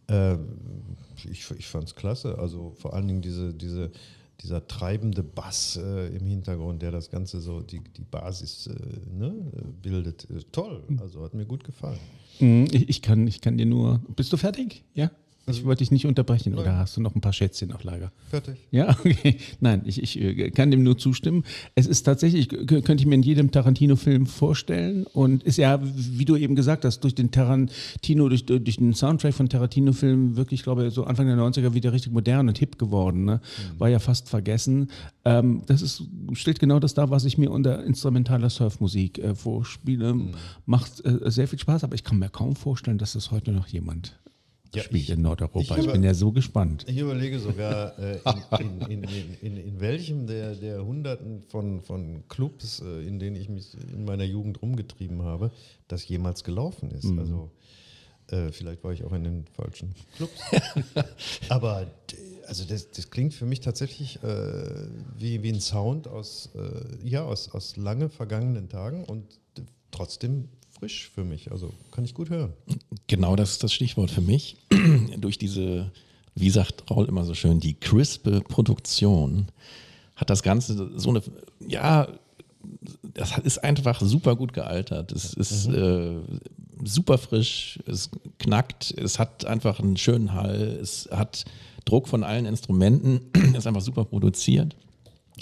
Äh, 0.07 0.35
ich 1.29 1.51
ich 1.51 1.67
fand 1.67 1.89
es 1.89 1.95
klasse. 1.95 2.39
Also 2.39 2.73
vor 2.77 2.93
allen 2.93 3.07
Dingen 3.07 3.21
diese, 3.21 3.53
diese, 3.53 3.91
dieser 4.41 4.65
treibende 4.67 5.21
Bass 5.21 5.77
äh, 5.77 6.07
im 6.15 6.25
Hintergrund, 6.25 6.81
der 6.81 6.91
das 6.91 7.09
Ganze 7.09 7.41
so, 7.41 7.59
die, 7.59 7.81
die 7.81 8.03
Basis 8.03 8.67
äh, 8.67 8.73
ne, 9.13 9.33
bildet. 9.81 10.29
Äh, 10.31 10.43
toll. 10.51 10.81
Also 11.01 11.23
hat 11.23 11.33
mir 11.33 11.45
gut 11.45 11.65
gefallen. 11.65 11.99
Mhm, 12.39 12.67
ich, 12.71 12.89
ich, 12.89 13.01
kann, 13.01 13.27
ich 13.27 13.41
kann 13.41 13.57
dir 13.57 13.65
nur. 13.65 14.01
Bist 14.15 14.31
du 14.31 14.37
fertig? 14.37 14.83
Ja? 14.93 15.11
Ich 15.47 15.65
wollte 15.65 15.79
dich 15.79 15.91
nicht 15.91 16.05
unterbrechen, 16.05 16.51
Nein. 16.51 16.61
oder 16.61 16.77
hast 16.77 16.95
du 16.95 17.01
noch 17.01 17.15
ein 17.15 17.21
paar 17.21 17.33
Schätzchen 17.33 17.71
auf 17.71 17.83
Lager? 17.83 18.11
Fertig. 18.29 18.57
Ja, 18.69 18.89
okay. 18.99 19.37
Nein, 19.59 19.81
ich, 19.85 20.01
ich 20.01 20.21
äh, 20.21 20.51
kann 20.51 20.69
dem 20.69 20.83
nur 20.83 20.97
zustimmen. 20.97 21.43
Es 21.73 21.87
ist 21.87 22.03
tatsächlich, 22.03 22.47
könnte 22.49 22.93
ich 22.95 23.05
mir 23.07 23.15
in 23.15 23.23
jedem 23.23 23.51
Tarantino-Film 23.51 24.27
vorstellen 24.27 25.05
und 25.07 25.43
ist 25.43 25.57
ja, 25.57 25.79
wie 25.83 26.25
du 26.25 26.35
eben 26.35 26.55
gesagt 26.55 26.85
hast, 26.85 26.99
durch 26.99 27.15
den 27.15 27.31
Tarantino, 27.31 28.29
durch, 28.29 28.45
durch 28.45 28.77
den 28.77 28.93
Soundtrack 28.93 29.33
von 29.33 29.49
Tarantino-Filmen 29.49 30.35
wirklich, 30.35 30.61
glaube 30.61 30.87
ich, 30.87 30.93
so 30.93 31.05
Anfang 31.05 31.25
der 31.25 31.37
90er 31.37 31.73
wieder 31.73 31.91
richtig 31.91 32.13
modern 32.13 32.47
und 32.47 32.59
hip 32.59 32.77
geworden. 32.77 33.25
Ne? 33.25 33.41
Mhm. 33.41 33.79
War 33.79 33.89
ja 33.89 33.99
fast 33.99 34.29
vergessen. 34.29 34.91
Ähm, 35.25 35.63
das 35.65 35.81
ist, 35.81 36.03
stellt 36.33 36.59
genau 36.59 36.79
das 36.79 36.93
dar, 36.93 37.09
was 37.09 37.25
ich 37.25 37.39
mir 37.39 37.49
unter 37.49 37.83
instrumentaler 37.83 38.51
Surfmusik 38.51 39.17
äh, 39.17 39.33
vorspiele. 39.33 40.13
Mhm. 40.13 40.31
Macht 40.67 41.03
äh, 41.03 41.31
sehr 41.31 41.47
viel 41.47 41.59
Spaß, 41.59 41.83
aber 41.83 41.95
ich 41.95 42.03
kann 42.03 42.19
mir 42.19 42.29
kaum 42.29 42.55
vorstellen, 42.55 42.99
dass 42.99 43.13
das 43.13 43.31
heute 43.31 43.51
noch 43.51 43.67
jemand 43.67 44.19
ja, 44.73 44.83
spielt 44.83 45.09
in 45.09 45.21
Nordeuropa. 45.21 45.77
Ich, 45.77 45.85
ich, 45.85 45.91
bin 45.91 46.03
ja 46.03 46.13
so 46.13 46.31
gespannt. 46.31 46.85
Ich 46.87 46.97
überlege 46.97 47.39
sogar, 47.39 47.97
äh, 47.99 48.19
in, 48.59 48.81
in, 48.81 49.03
in, 49.41 49.57
in, 49.57 49.79
welchem 49.79 50.27
der, 50.27 50.55
der 50.55 50.85
Hunderten 50.85 51.41
von, 51.43 51.81
von 51.81 52.23
Clubs, 52.29 52.81
äh, 52.81 53.07
in 53.07 53.19
denen 53.19 53.35
ich 53.35 53.49
mich 53.49 53.75
in 53.93 54.05
meiner 54.05 54.23
Jugend 54.23 54.61
rumgetrieben 54.61 55.23
habe, 55.23 55.51
das 55.87 56.07
jemals 56.07 56.43
gelaufen 56.43 56.91
ist. 56.91 57.05
Mhm. 57.05 57.19
Also 57.19 57.51
äh, 58.31 58.51
vielleicht 58.51 58.83
war 58.83 58.93
ich 58.93 59.03
auch 59.03 59.13
in 59.13 59.23
den 59.23 59.45
falschen 59.53 59.93
Clubs. 60.15 60.39
Aber 61.49 61.87
also 62.47 62.65
das, 62.65 62.91
das, 62.91 63.09
klingt 63.09 63.33
für 63.33 63.45
mich 63.45 63.59
tatsächlich 63.59 64.21
äh, 64.23 64.87
wie, 65.17 65.43
wie 65.43 65.49
ein 65.49 65.61
Sound 65.61 66.07
aus, 66.07 66.49
äh, 66.55 67.07
ja, 67.07 67.23
aus, 67.23 67.49
aus 67.49 67.77
lange 67.77 68.09
vergangenen 68.09 68.69
Tagen 68.69 69.03
und 69.03 69.39
trotzdem 69.91 70.49
frisch 70.81 71.11
für 71.13 71.23
mich. 71.23 71.51
Also 71.51 71.71
kann 71.91 72.03
ich 72.03 72.15
gut 72.15 72.31
hören. 72.31 72.53
Genau 73.05 73.35
das 73.35 73.51
ist 73.51 73.63
das 73.63 73.71
Stichwort 73.71 74.09
für 74.09 74.21
mich. 74.21 74.57
Durch 75.17 75.37
diese, 75.37 75.91
wie 76.33 76.49
sagt 76.49 76.89
Raul 76.89 77.05
immer 77.05 77.23
so 77.23 77.35
schön, 77.35 77.59
die 77.59 77.75
crispe 77.75 78.41
Produktion 78.41 79.47
hat 80.15 80.31
das 80.31 80.41
Ganze 80.41 80.91
so 80.97 81.09
eine, 81.09 81.21
ja, 81.67 82.07
das 83.13 83.37
ist 83.39 83.63
einfach 83.63 84.01
super 84.01 84.35
gut 84.35 84.53
gealtert. 84.53 85.11
Es 85.11 85.35
ist 85.35 85.67
mhm. 85.67 86.23
äh, 86.83 86.87
super 86.87 87.19
frisch, 87.19 87.79
es 87.85 88.09
knackt, 88.39 88.91
es 88.97 89.19
hat 89.19 89.45
einfach 89.45 89.79
einen 89.79 89.97
schönen 89.97 90.33
Hall, 90.33 90.79
es 90.81 91.07
hat 91.11 91.45
Druck 91.85 92.07
von 92.07 92.23
allen 92.23 92.47
Instrumenten, 92.47 93.21
ist 93.55 93.67
einfach 93.67 93.81
super 93.81 94.05
produziert. 94.05 94.75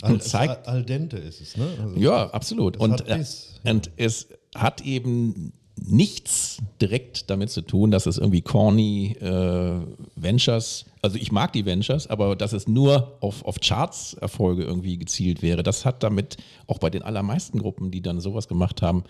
Und 0.01 0.23
zeigt, 0.23 0.67
al 0.67 0.83
dente 0.83 1.17
ist 1.17 1.41
es, 1.41 1.57
ne? 1.57 1.67
Also 1.81 1.95
ja, 1.97 2.29
absolut. 2.29 2.77
Und, 2.77 3.07
äh, 3.07 3.23
und 3.65 3.91
es 3.97 4.27
hat 4.55 4.81
eben 4.81 5.53
nichts 5.85 6.57
direkt 6.81 7.29
damit 7.29 7.49
zu 7.49 7.61
tun, 7.61 7.91
dass 7.91 8.05
es 8.05 8.17
irgendwie 8.17 8.41
corny 8.41 9.15
äh, 9.21 9.79
Ventures, 10.15 10.85
also 11.01 11.17
ich 11.17 11.31
mag 11.31 11.53
die 11.53 11.65
Ventures, 11.65 12.07
aber 12.07 12.35
dass 12.35 12.53
es 12.53 12.67
nur 12.67 13.17
auf, 13.21 13.45
auf 13.45 13.59
Charts-Erfolge 13.59 14.63
irgendwie 14.63 14.97
gezielt 14.97 15.41
wäre, 15.41 15.63
das 15.63 15.85
hat 15.85 16.03
damit 16.03 16.37
auch 16.67 16.79
bei 16.79 16.89
den 16.89 17.01
allermeisten 17.01 17.59
Gruppen, 17.59 17.91
die 17.91 18.01
dann 18.01 18.19
sowas 18.19 18.47
gemacht 18.47 18.81
haben, 18.81 19.03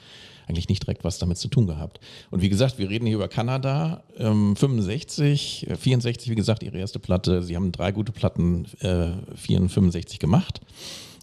eigentlich 0.47 0.69
nicht 0.69 0.83
direkt 0.83 1.03
was 1.03 1.19
damit 1.19 1.37
zu 1.37 1.47
tun 1.47 1.67
gehabt. 1.67 1.99
Und 2.31 2.41
wie 2.41 2.49
gesagt, 2.49 2.79
wir 2.79 2.89
reden 2.89 3.05
hier 3.05 3.15
über 3.15 3.27
Kanada, 3.27 4.03
ähm, 4.17 4.55
65, 4.55 5.67
64, 5.79 6.27
äh, 6.27 6.31
wie 6.31 6.35
gesagt, 6.35 6.63
ihre 6.63 6.77
erste 6.79 6.99
Platte. 6.99 7.43
Sie 7.43 7.55
haben 7.55 7.71
drei 7.71 7.91
gute 7.91 8.11
Platten, 8.11 8.65
äh, 8.79 9.11
65 9.35 10.19
gemacht. 10.19 10.61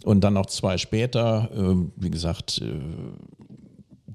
Und 0.04 0.20
dann 0.20 0.34
noch 0.34 0.46
zwei 0.46 0.78
später, 0.78 1.50
äh, 1.52 1.74
wie 1.96 2.10
gesagt, 2.10 2.62
äh, 2.62 2.78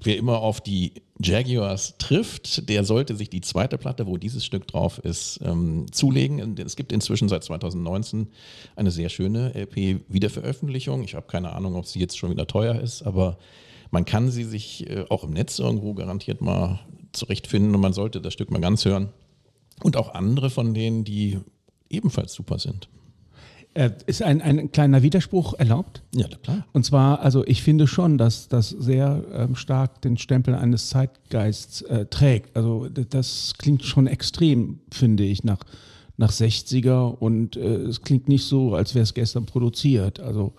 wer 0.06 0.16
immer 0.16 0.38
auf 0.38 0.60
die 0.60 0.92
Jaguars 1.20 1.96
trifft, 1.98 2.68
der 2.68 2.84
sollte 2.84 3.16
sich 3.16 3.30
die 3.30 3.40
zweite 3.40 3.78
Platte, 3.78 4.06
wo 4.06 4.16
dieses 4.16 4.44
Stück 4.44 4.66
drauf 4.66 4.98
ist, 4.98 5.40
ähm, 5.44 5.86
zulegen. 5.92 6.56
Es 6.58 6.76
gibt 6.76 6.92
inzwischen 6.92 7.28
seit 7.28 7.44
2019 7.44 8.28
eine 8.76 8.90
sehr 8.90 9.08
schöne 9.08 9.54
LP-Wiederveröffentlichung. 9.54 11.04
Ich 11.04 11.14
habe 11.14 11.26
keine 11.26 11.52
Ahnung, 11.52 11.76
ob 11.76 11.86
sie 11.86 12.00
jetzt 12.00 12.18
schon 12.18 12.30
wieder 12.30 12.46
teuer 12.46 12.80
ist, 12.80 13.02
aber 13.02 13.38
man 13.90 14.04
kann 14.04 14.30
sie 14.30 14.44
sich 14.44 14.88
äh, 14.88 15.04
auch 15.08 15.24
im 15.24 15.32
Netz 15.32 15.58
irgendwo 15.58 15.94
garantiert 15.94 16.40
mal 16.40 16.80
zurechtfinden 17.12 17.74
und 17.74 17.80
man 17.80 17.92
sollte 17.92 18.20
das 18.20 18.32
Stück 18.32 18.50
mal 18.50 18.60
ganz 18.60 18.84
hören. 18.84 19.10
Und 19.82 19.96
auch 19.96 20.14
andere 20.14 20.50
von 20.50 20.74
denen, 20.74 21.04
die 21.04 21.38
ebenfalls 21.90 22.32
super 22.32 22.58
sind. 22.58 22.88
Äh, 23.74 23.90
ist 24.06 24.22
ein, 24.22 24.42
ein 24.42 24.70
kleiner 24.70 25.02
Widerspruch 25.02 25.54
erlaubt? 25.54 26.02
Ja, 26.14 26.28
klar. 26.42 26.66
Und 26.72 26.84
zwar, 26.84 27.20
also 27.20 27.46
ich 27.46 27.62
finde 27.62 27.86
schon, 27.86 28.18
dass 28.18 28.48
das 28.48 28.68
sehr 28.68 29.24
ähm, 29.32 29.56
stark 29.56 30.02
den 30.02 30.18
Stempel 30.18 30.54
eines 30.54 30.90
Zeitgeists 30.90 31.80
äh, 31.82 32.04
trägt. 32.06 32.54
Also 32.54 32.88
das 32.88 33.54
klingt 33.56 33.82
schon 33.82 34.06
extrem, 34.06 34.80
finde 34.90 35.24
ich, 35.24 35.42
nach, 35.42 35.60
nach 36.18 36.30
60er 36.30 37.16
und 37.16 37.56
äh, 37.56 37.76
es 37.76 38.02
klingt 38.02 38.28
nicht 38.28 38.44
so, 38.44 38.74
als 38.74 38.94
wäre 38.94 39.04
es 39.04 39.14
gestern 39.14 39.46
produziert. 39.46 40.20
Also 40.20 40.52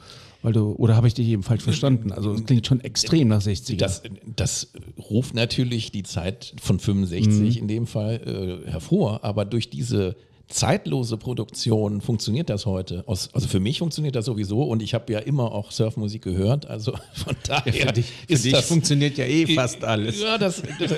weil 0.44 0.52
du, 0.52 0.74
oder 0.74 0.98
habe 0.98 1.08
ich 1.08 1.14
dich 1.14 1.30
eben 1.30 1.42
falsch 1.42 1.64
verstanden? 1.64 2.12
Also 2.12 2.34
es 2.34 2.46
klingt 2.46 2.68
schon 2.68 2.82
extrem 2.82 3.30
nach 3.30 3.42
60er. 3.42 3.78
Das, 3.78 4.04
das 4.36 4.74
ruft 5.10 5.34
natürlich 5.36 5.92
die 5.92 6.04
Zeit 6.04 6.54
von 6.62 6.80
65 6.80 7.56
mhm. 7.56 7.62
in 7.62 7.68
dem 7.70 7.88
Fall 7.88 8.64
äh, 8.68 8.70
hervor, 8.70 9.24
aber 9.24 9.46
durch 9.46 9.70
diese 9.70 10.18
zeitlose 10.48 11.18
Produktion 11.18 12.02
funktioniert 12.02 12.50
das 12.50 12.66
heute. 12.66 13.04
Also 13.08 13.48
für 13.48 13.60
mich 13.60 13.80
funktioniert 13.80 14.16
das 14.16 14.26
sowieso 14.26 14.64
und 14.64 14.82
ich 14.82 14.94
habe 14.94 15.12
ja 15.12 15.20
immer 15.20 15.52
auch 15.52 15.72
Surfmusik 15.72 16.24
gehört. 16.24 16.66
Also 16.66 16.94
von 17.14 17.36
daher 17.44 17.74
ja, 17.74 17.88
für 17.88 17.94
dich, 17.94 18.12
für 18.12 18.34
ist 18.34 18.46
dich 18.46 18.54
das, 18.54 18.68
funktioniert 18.68 19.18
ja 19.18 19.26
eh 19.26 19.48
fast 19.56 19.84
alles. 19.84 20.22
Ja, 20.22 20.38
das, 20.38 20.62
das, 20.80 20.96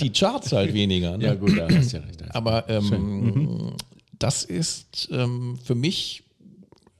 die 0.00 0.10
Charts 0.10 0.52
halt 0.52 0.74
weniger. 0.74 1.16
Ne? 1.16 1.24
Ja 1.24 1.34
gut, 1.34 1.56
da 1.56 1.68
hast 1.68 1.92
ja 1.92 2.00
recht. 2.00 2.22
Aber 2.34 2.68
ähm, 2.68 2.88
mhm. 2.88 3.72
das 4.18 4.44
ist 4.44 5.08
ähm, 5.12 5.58
für 5.62 5.74
mich 5.74 6.24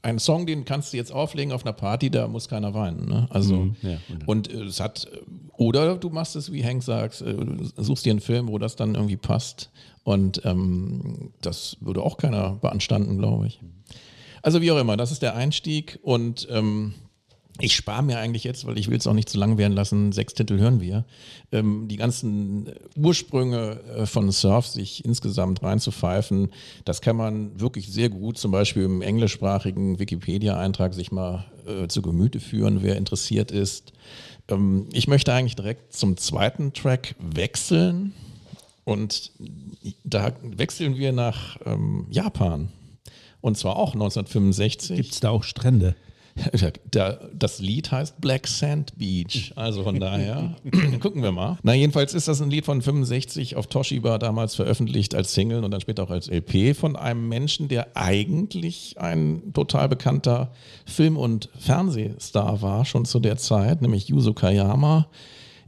ein 0.03 0.19
Song, 0.19 0.47
den 0.47 0.65
kannst 0.65 0.93
du 0.93 0.97
jetzt 0.97 1.13
auflegen 1.13 1.53
auf 1.53 1.65
einer 1.65 1.73
Party, 1.73 2.11
da 2.11 2.27
muss 2.27 2.49
keiner 2.49 2.75
weinen. 2.75 3.09
Ne? 3.09 3.27
Also 3.31 3.57
mhm, 3.57 3.77
ja, 3.83 3.99
und 4.27 4.53
äh, 4.53 4.65
es 4.65 4.81
hat 4.81 5.07
oder 5.57 5.97
du 5.97 6.11
machst 6.11 6.35
es, 6.35 6.53
wie 6.53 6.65
Hank 6.65 6.83
sagt, 6.83 7.21
äh, 7.21 7.37
suchst 7.77 8.05
dir 8.05 8.11
einen 8.11 8.21
Film, 8.21 8.49
wo 8.49 8.59
das 8.59 8.75
dann 8.75 8.95
irgendwie 8.95 9.17
passt 9.17 9.71
und 10.05 10.43
ähm, 10.45 11.33
das 11.41 11.77
würde 11.81 12.03
auch 12.03 12.17
keiner 12.17 12.57
beanstanden, 12.57 13.19
glaube 13.19 13.47
ich. 13.47 13.61
Also 14.43 14.61
wie 14.61 14.73
auch 14.73 14.79
immer, 14.79 14.97
das 14.97 15.13
ist 15.13 15.23
der 15.23 15.37
Einstieg 15.37 15.99
und 16.03 16.49
ähm, 16.51 16.95
ich 17.61 17.77
spare 17.77 18.03
mir 18.03 18.19
eigentlich 18.19 18.45
jetzt, 18.45 18.67
weil 18.67 18.79
ich 18.79 18.89
will 18.89 18.97
es 18.97 19.07
auch 19.07 19.13
nicht 19.13 19.29
zu 19.29 19.39
lang 19.39 19.59
werden 19.59 19.75
lassen, 19.75 20.11
sechs 20.13 20.35
Titel 20.35 20.59
hören 20.59 20.81
wir, 20.81 21.05
ähm, 21.53 21.87
die 21.87 21.97
ganzen 21.97 22.71
Ursprünge 22.97 23.81
äh, 23.97 24.07
von 24.07 24.31
Surf 24.33 24.67
sich 24.67 25.05
insgesamt 25.05 25.63
reinzupfeifen, 25.63 26.51
das 26.85 27.03
kann 27.03 27.17
man 27.17 27.61
wirklich 27.61 27.93
sehr 27.93 28.09
gut 28.09 28.39
zum 28.39 28.51
Beispiel 28.51 28.85
im 28.85 29.03
englischsprachigen 29.03 29.99
Wikipedia-Eintrag 29.99 30.95
sich 30.95 31.13
mal 31.13 31.45
äh, 31.67 31.89
zu 31.89 32.01
Gemüte 32.01 32.41
führen, 32.41 32.83
wer 32.83 32.97
interessiert 32.97 33.51
ist. 33.51 33.93
Ähm, 34.49 34.89
ich 34.93 35.07
möchte 35.07 35.33
eigentlich 35.33 35.57
direkt 35.57 35.93
zum 35.93 36.17
zweiten 36.17 36.73
Track 36.73 37.15
wechseln. 37.21 38.15
Und 38.85 39.33
da 40.05 40.33
wechseln 40.43 40.97
wir 40.97 41.13
nach 41.13 41.59
ähm, 41.65 42.07
Japan. 42.11 42.69
Und 43.41 43.57
zwar 43.57 43.77
auch 43.77 43.95
1965. 43.95 44.97
Gibt 44.97 45.13
es 45.13 45.21
da 45.21 45.31
auch 45.31 45.45
Strände? 45.45 45.95
Das 47.35 47.59
Lied 47.59 47.93
heißt 47.93 48.21
Black 48.21 48.47
Sand 48.47 48.97
Beach, 48.97 49.53
also 49.55 49.83
von 49.83 50.01
daher 50.01 50.57
gucken 51.01 51.23
wir 51.23 51.31
mal. 51.31 51.59
Na 51.63 51.75
jedenfalls 51.75 52.15
ist 52.15 52.27
das 52.27 52.41
ein 52.41 52.51
Lied 52.51 52.65
von 52.65 52.81
65 52.81 53.57
auf 53.57 53.67
Toshiba 53.67 54.17
damals 54.19 54.55
veröffentlicht 54.55 55.15
als 55.15 55.35
Single 55.35 55.63
und 55.63 55.71
dann 55.71 55.83
später 55.83 56.05
auch 56.05 56.11
als 56.11 56.29
LP 56.29 56.75
von 56.75 56.97
einem 56.97 57.29
Menschen, 57.29 57.69
der 57.69 57.97
eigentlich 57.97 58.99
ein 58.99 59.53
total 59.53 59.91
bekannter 59.91 60.53
Film- 60.87 61.19
und 61.19 61.51
Fernsehstar 61.59 62.63
war 62.63 62.87
schon 62.87 63.05
zu 63.05 63.21
der 63.21 63.37
Zeit, 63.37 63.83
nämlich 63.83 64.09
Yuzo 64.09 64.33
Kayama. 64.33 65.09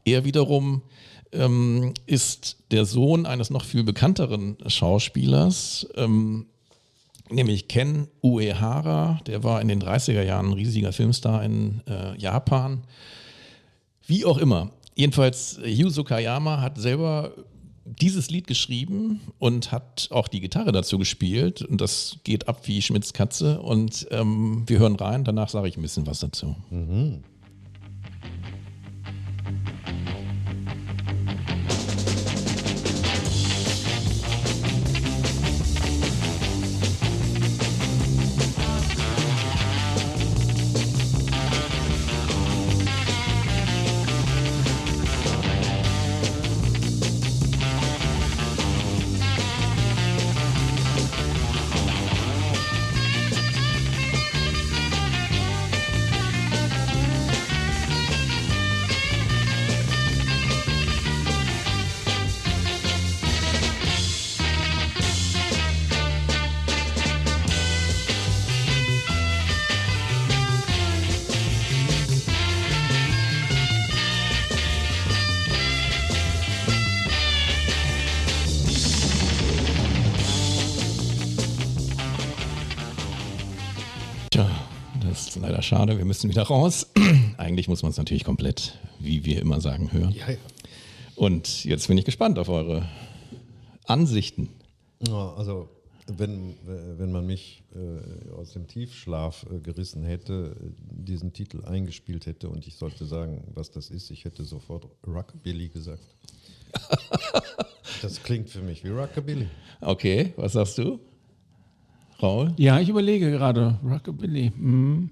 Er 0.06 0.24
wiederum 0.24 0.82
ähm, 1.34 1.94
ist 2.06 2.56
der 2.70 2.84
Sohn 2.84 3.26
eines 3.26 3.50
noch 3.50 3.64
viel 3.64 3.84
bekannteren 3.84 4.56
Schauspielers, 4.66 5.86
ähm, 5.96 6.46
nämlich 7.30 7.68
Ken 7.68 8.08
Uehara. 8.22 9.20
Der 9.26 9.42
war 9.42 9.60
in 9.60 9.68
den 9.68 9.82
30er 9.82 10.22
Jahren 10.22 10.46
ein 10.46 10.52
riesiger 10.52 10.92
Filmstar 10.92 11.44
in 11.44 11.82
äh, 11.88 12.16
Japan. 12.18 12.82
Wie 14.06 14.24
auch 14.24 14.38
immer. 14.38 14.70
Jedenfalls, 14.94 15.58
Yuzo 15.64 16.04
Kayama 16.04 16.60
hat 16.60 16.78
selber 16.78 17.32
dieses 17.84 18.30
Lied 18.30 18.46
geschrieben 18.46 19.20
und 19.38 19.72
hat 19.72 20.08
auch 20.10 20.28
die 20.28 20.40
Gitarre 20.40 20.72
dazu 20.72 20.98
gespielt. 20.98 21.62
Und 21.62 21.80
das 21.80 22.18
geht 22.24 22.48
ab 22.48 22.62
wie 22.64 22.80
Schmidts 22.80 23.12
Katze. 23.12 23.60
Und 23.60 24.06
ähm, 24.10 24.62
wir 24.66 24.78
hören 24.78 24.96
rein, 24.96 25.24
danach 25.24 25.48
sage 25.48 25.68
ich 25.68 25.76
ein 25.76 25.82
bisschen 25.82 26.06
was 26.06 26.20
dazu. 26.20 26.56
Mhm. 26.70 27.22
Schade, 85.74 85.98
wir 85.98 86.04
müssen 86.04 86.30
wieder 86.30 86.44
raus. 86.44 86.86
Eigentlich 87.36 87.66
muss 87.66 87.82
man 87.82 87.90
es 87.90 87.96
natürlich 87.96 88.22
komplett, 88.22 88.78
wie 89.00 89.24
wir 89.24 89.40
immer 89.40 89.60
sagen, 89.60 89.92
hören. 89.92 90.12
Ja, 90.12 90.30
ja. 90.30 90.36
Und 91.16 91.64
jetzt 91.64 91.88
bin 91.88 91.98
ich 91.98 92.04
gespannt 92.04 92.38
auf 92.38 92.48
eure 92.48 92.88
Ansichten. 93.84 94.50
Ja, 95.04 95.34
also 95.34 95.68
wenn, 96.06 96.54
wenn 96.64 97.10
man 97.10 97.26
mich 97.26 97.64
äh, 97.74 98.30
aus 98.34 98.52
dem 98.52 98.68
Tiefschlaf 98.68 99.46
äh, 99.50 99.58
gerissen 99.58 100.04
hätte, 100.04 100.54
diesen 100.78 101.32
Titel 101.32 101.64
eingespielt 101.64 102.26
hätte 102.26 102.50
und 102.50 102.68
ich 102.68 102.76
sollte 102.76 103.04
sagen, 103.04 103.42
was 103.52 103.72
das 103.72 103.90
ist, 103.90 104.12
ich 104.12 104.24
hätte 104.24 104.44
sofort 104.44 104.86
Rockabilly 105.04 105.70
gesagt. 105.70 106.06
das 108.02 108.22
klingt 108.22 108.48
für 108.48 108.62
mich 108.62 108.84
wie 108.84 108.90
Rockabilly. 108.90 109.48
Okay, 109.80 110.34
was 110.36 110.52
sagst 110.52 110.78
du? 110.78 111.00
Raul? 112.22 112.52
Ja, 112.58 112.78
ich 112.78 112.88
überlege 112.88 113.32
gerade. 113.32 113.80
Rockabilly. 113.82 114.52
Mhm. 114.54 115.10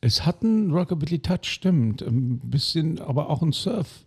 Es 0.00 0.24
hat 0.24 0.42
einen 0.42 0.70
Rockabilly-Touch, 0.70 1.44
stimmt. 1.44 2.02
Ein 2.02 2.38
bisschen, 2.38 3.00
aber 3.00 3.30
auch 3.30 3.42
ein 3.42 3.52
Surf. 3.52 4.04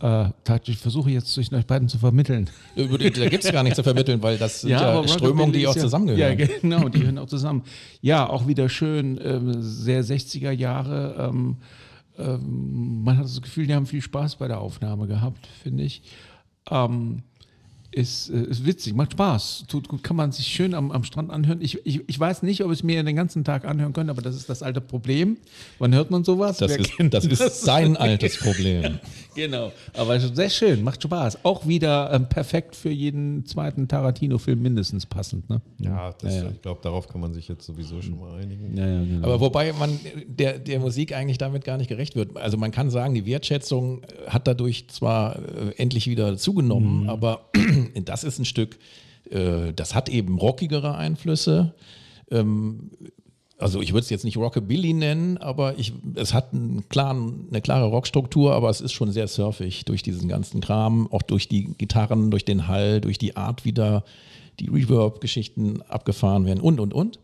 Äh. 0.00 0.28
Ich 0.66 0.78
versuche 0.78 1.10
jetzt 1.10 1.32
zwischen 1.32 1.54
euch 1.54 1.66
beiden 1.66 1.88
zu 1.88 1.98
vermitteln. 1.98 2.50
Da 2.76 2.86
gibt 2.86 3.44
es 3.44 3.52
gar 3.52 3.62
nichts 3.62 3.76
zu 3.76 3.82
vermitteln, 3.82 4.22
weil 4.22 4.36
das 4.38 4.62
sind 4.62 4.70
ja, 4.70 5.00
ja 5.00 5.08
Strömungen, 5.08 5.52
die 5.52 5.66
auch 5.66 5.76
ja, 5.76 5.82
zusammengehören. 5.82 6.38
Ja, 6.38 6.46
genau, 6.60 6.88
die 6.88 7.00
gehören 7.00 7.18
auch 7.18 7.26
zusammen. 7.26 7.62
Ja, 8.00 8.28
auch 8.28 8.46
wieder 8.46 8.68
schön, 8.68 9.18
äh, 9.18 9.40
sehr 9.60 10.04
60er 10.04 10.50
Jahre. 10.50 11.30
Ähm, 11.30 11.56
ähm, 12.18 13.04
man 13.04 13.16
hat 13.16 13.24
das 13.24 13.40
Gefühl, 13.40 13.66
die 13.66 13.74
haben 13.74 13.86
viel 13.86 14.02
Spaß 14.02 14.36
bei 14.36 14.48
der 14.48 14.60
Aufnahme 14.60 15.06
gehabt, 15.06 15.46
finde 15.62 15.84
ich. 15.84 16.02
Ähm, 16.70 17.22
ist, 17.90 18.28
äh, 18.30 18.42
ist 18.42 18.66
witzig, 18.66 18.94
macht 18.94 19.12
Spaß. 19.12 19.64
Tut 19.66 19.88
gut, 19.88 20.02
kann 20.02 20.16
man 20.16 20.30
sich 20.30 20.46
schön 20.46 20.74
am, 20.74 20.90
am 20.90 21.04
Strand 21.04 21.30
anhören. 21.30 21.60
Ich, 21.62 21.84
ich, 21.86 22.06
ich 22.06 22.20
weiß 22.20 22.42
nicht, 22.42 22.62
ob 22.62 22.70
ich 22.70 22.80
es 22.80 22.82
mir 22.82 23.02
den 23.02 23.16
ganzen 23.16 23.44
Tag 23.44 23.64
anhören 23.64 23.92
könnte, 23.92 24.10
aber 24.10 24.22
das 24.22 24.36
ist 24.36 24.48
das 24.48 24.62
alte 24.62 24.80
Problem. 24.80 25.38
Wann 25.78 25.94
hört 25.94 26.10
man 26.10 26.22
sowas? 26.22 26.58
Das, 26.58 26.70
Wer 26.70 26.80
ist, 26.80 26.96
kennt 26.96 27.14
das 27.14 27.24
ist 27.24 27.62
sein 27.62 27.96
altes 27.96 28.38
Problem. 28.38 28.98
Genau, 29.34 29.70
aber 29.94 30.18
sehr 30.18 30.50
schön, 30.50 30.82
macht 30.82 31.00
Spaß. 31.00 31.44
Auch 31.44 31.64
wieder 31.64 32.12
ähm, 32.12 32.28
perfekt 32.28 32.74
für 32.74 32.90
jeden 32.90 33.46
zweiten 33.46 33.86
Tarantino-Film 33.86 34.60
mindestens 34.60 35.06
passend. 35.06 35.48
Ne? 35.48 35.60
Ja, 35.78 36.12
das, 36.20 36.34
Ja, 36.34 36.42
ja. 36.42 36.50
ich 36.50 36.60
glaube, 36.60 36.80
darauf 36.82 37.06
kann 37.06 37.20
man 37.20 37.32
sich 37.32 37.46
jetzt 37.46 37.64
sowieso 37.64 38.02
schon 38.02 38.18
mal 38.18 38.40
einigen. 38.40 38.76
Ja, 38.76 38.84
ja, 38.84 38.98
genau. 38.98 39.24
Aber 39.24 39.40
wobei 39.40 39.72
man 39.74 39.96
der, 40.26 40.58
der 40.58 40.80
Musik 40.80 41.14
eigentlich 41.14 41.38
damit 41.38 41.62
gar 41.62 41.76
nicht 41.76 41.86
gerecht 41.86 42.16
wird. 42.16 42.36
Also 42.36 42.56
man 42.56 42.72
kann 42.72 42.90
sagen, 42.90 43.14
die 43.14 43.26
Wertschätzung 43.26 44.02
äh, 44.02 44.28
hat 44.28 44.48
dadurch 44.48 44.88
zwar 44.88 45.36
äh, 45.36 45.70
endlich 45.76 46.08
wieder 46.08 46.36
zugenommen, 46.36 47.08
aber 47.08 47.48
das 48.04 48.24
ist 48.24 48.38
ein 48.38 48.44
Stück, 48.44 48.78
äh, 49.30 49.72
das 49.74 49.94
hat 49.94 50.08
eben 50.08 50.38
rockigere 50.38 50.96
Einflüsse. 50.96 51.74
Ähm, 52.30 52.90
also 53.58 53.82
ich 53.82 53.92
würde 53.92 54.04
es 54.04 54.10
jetzt 54.10 54.24
nicht 54.24 54.36
Rockabilly 54.36 54.92
nennen, 54.92 55.36
aber 55.36 55.78
ich, 55.78 55.92
es 56.14 56.32
hat 56.32 56.54
einen 56.54 56.88
klaren, 56.88 57.48
eine 57.50 57.60
klare 57.60 57.86
Rockstruktur, 57.86 58.54
aber 58.54 58.70
es 58.70 58.80
ist 58.80 58.92
schon 58.92 59.10
sehr 59.10 59.26
surfig 59.26 59.84
durch 59.84 60.04
diesen 60.04 60.28
ganzen 60.28 60.60
Kram, 60.60 61.08
auch 61.10 61.22
durch 61.22 61.48
die 61.48 61.74
Gitarren, 61.76 62.30
durch 62.30 62.44
den 62.44 62.68
Hall, 62.68 63.00
durch 63.00 63.18
die 63.18 63.36
Art, 63.36 63.64
wie 63.64 63.72
da 63.72 64.04
die 64.60 64.68
Reverb-Geschichten 64.68 65.82
abgefahren 65.82 66.46
werden 66.46 66.60
und, 66.60 66.78
und, 66.78 66.94
und. 66.94 67.18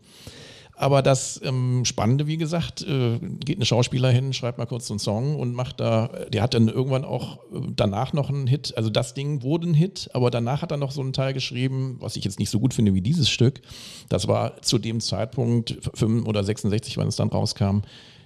Aber 0.77 1.01
das 1.01 1.39
ähm, 1.43 1.85
Spannende, 1.85 2.27
wie 2.27 2.37
gesagt, 2.37 2.81
äh, 2.81 3.17
geht 3.19 3.59
ein 3.59 3.65
Schauspieler 3.65 4.09
hin, 4.09 4.33
schreibt 4.33 4.57
mal 4.57 4.65
kurz 4.65 4.89
einen 4.89 4.99
Song 4.99 5.35
und 5.39 5.53
macht 5.53 5.79
da, 5.79 6.07
der 6.31 6.41
hat 6.41 6.53
dann 6.53 6.67
irgendwann 6.67 7.05
auch 7.05 7.37
äh, 7.53 7.61
danach 7.75 8.11
noch 8.11 8.29
einen 8.29 8.45
Hit. 8.45 8.73
Also 8.75 8.89
das 8.89 9.13
Ding 9.13 9.41
wurde 9.41 9.69
ein 9.69 9.73
Hit, 9.73 10.09
aber 10.13 10.31
danach 10.31 10.61
hat 10.61 10.71
er 10.71 10.77
noch 10.77 10.91
so 10.91 11.01
einen 11.01 11.13
Teil 11.13 11.33
geschrieben, 11.33 11.97
was 11.99 12.17
ich 12.17 12.25
jetzt 12.25 12.39
nicht 12.39 12.49
so 12.49 12.59
gut 12.59 12.73
finde 12.73 12.93
wie 12.93 13.01
dieses 13.01 13.29
Stück. 13.29 13.61
Das 14.09 14.27
war 14.27 14.61
zu 14.61 14.77
dem 14.77 14.99
Zeitpunkt, 14.99 15.77
5 15.93 16.27
oder 16.27 16.43
66, 16.43 16.97
wann 16.97 17.07
es 17.07 17.15
dann 17.15 17.29
rauskam, 17.29 17.79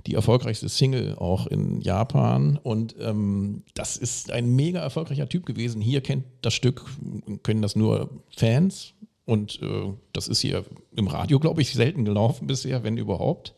die 0.07 0.15
erfolgreichste 0.15 0.69
Single 0.69 1.15
auch 1.17 1.45
in 1.45 1.81
Japan. 1.81 2.59
Und 2.63 2.95
ähm, 2.99 3.63
das 3.75 3.95
ist 3.95 4.31
ein 4.31 4.55
mega 4.55 4.79
erfolgreicher 4.79 5.29
Typ 5.29 5.45
gewesen. 5.45 5.81
Hier 5.81 6.01
kennt 6.01 6.25
das 6.41 6.53
Stück, 6.55 6.85
können 7.43 7.61
das 7.61 7.75
nur 7.75 8.09
Fans. 8.35 8.93
Und 9.29 9.61
äh, 9.61 9.93
das 10.11 10.27
ist 10.27 10.39
hier 10.39 10.65
im 10.95 11.07
Radio, 11.07 11.39
glaube 11.39 11.61
ich, 11.61 11.73
selten 11.73 12.03
gelaufen 12.03 12.47
bisher, 12.47 12.83
wenn 12.83 12.97
überhaupt. 12.97 13.53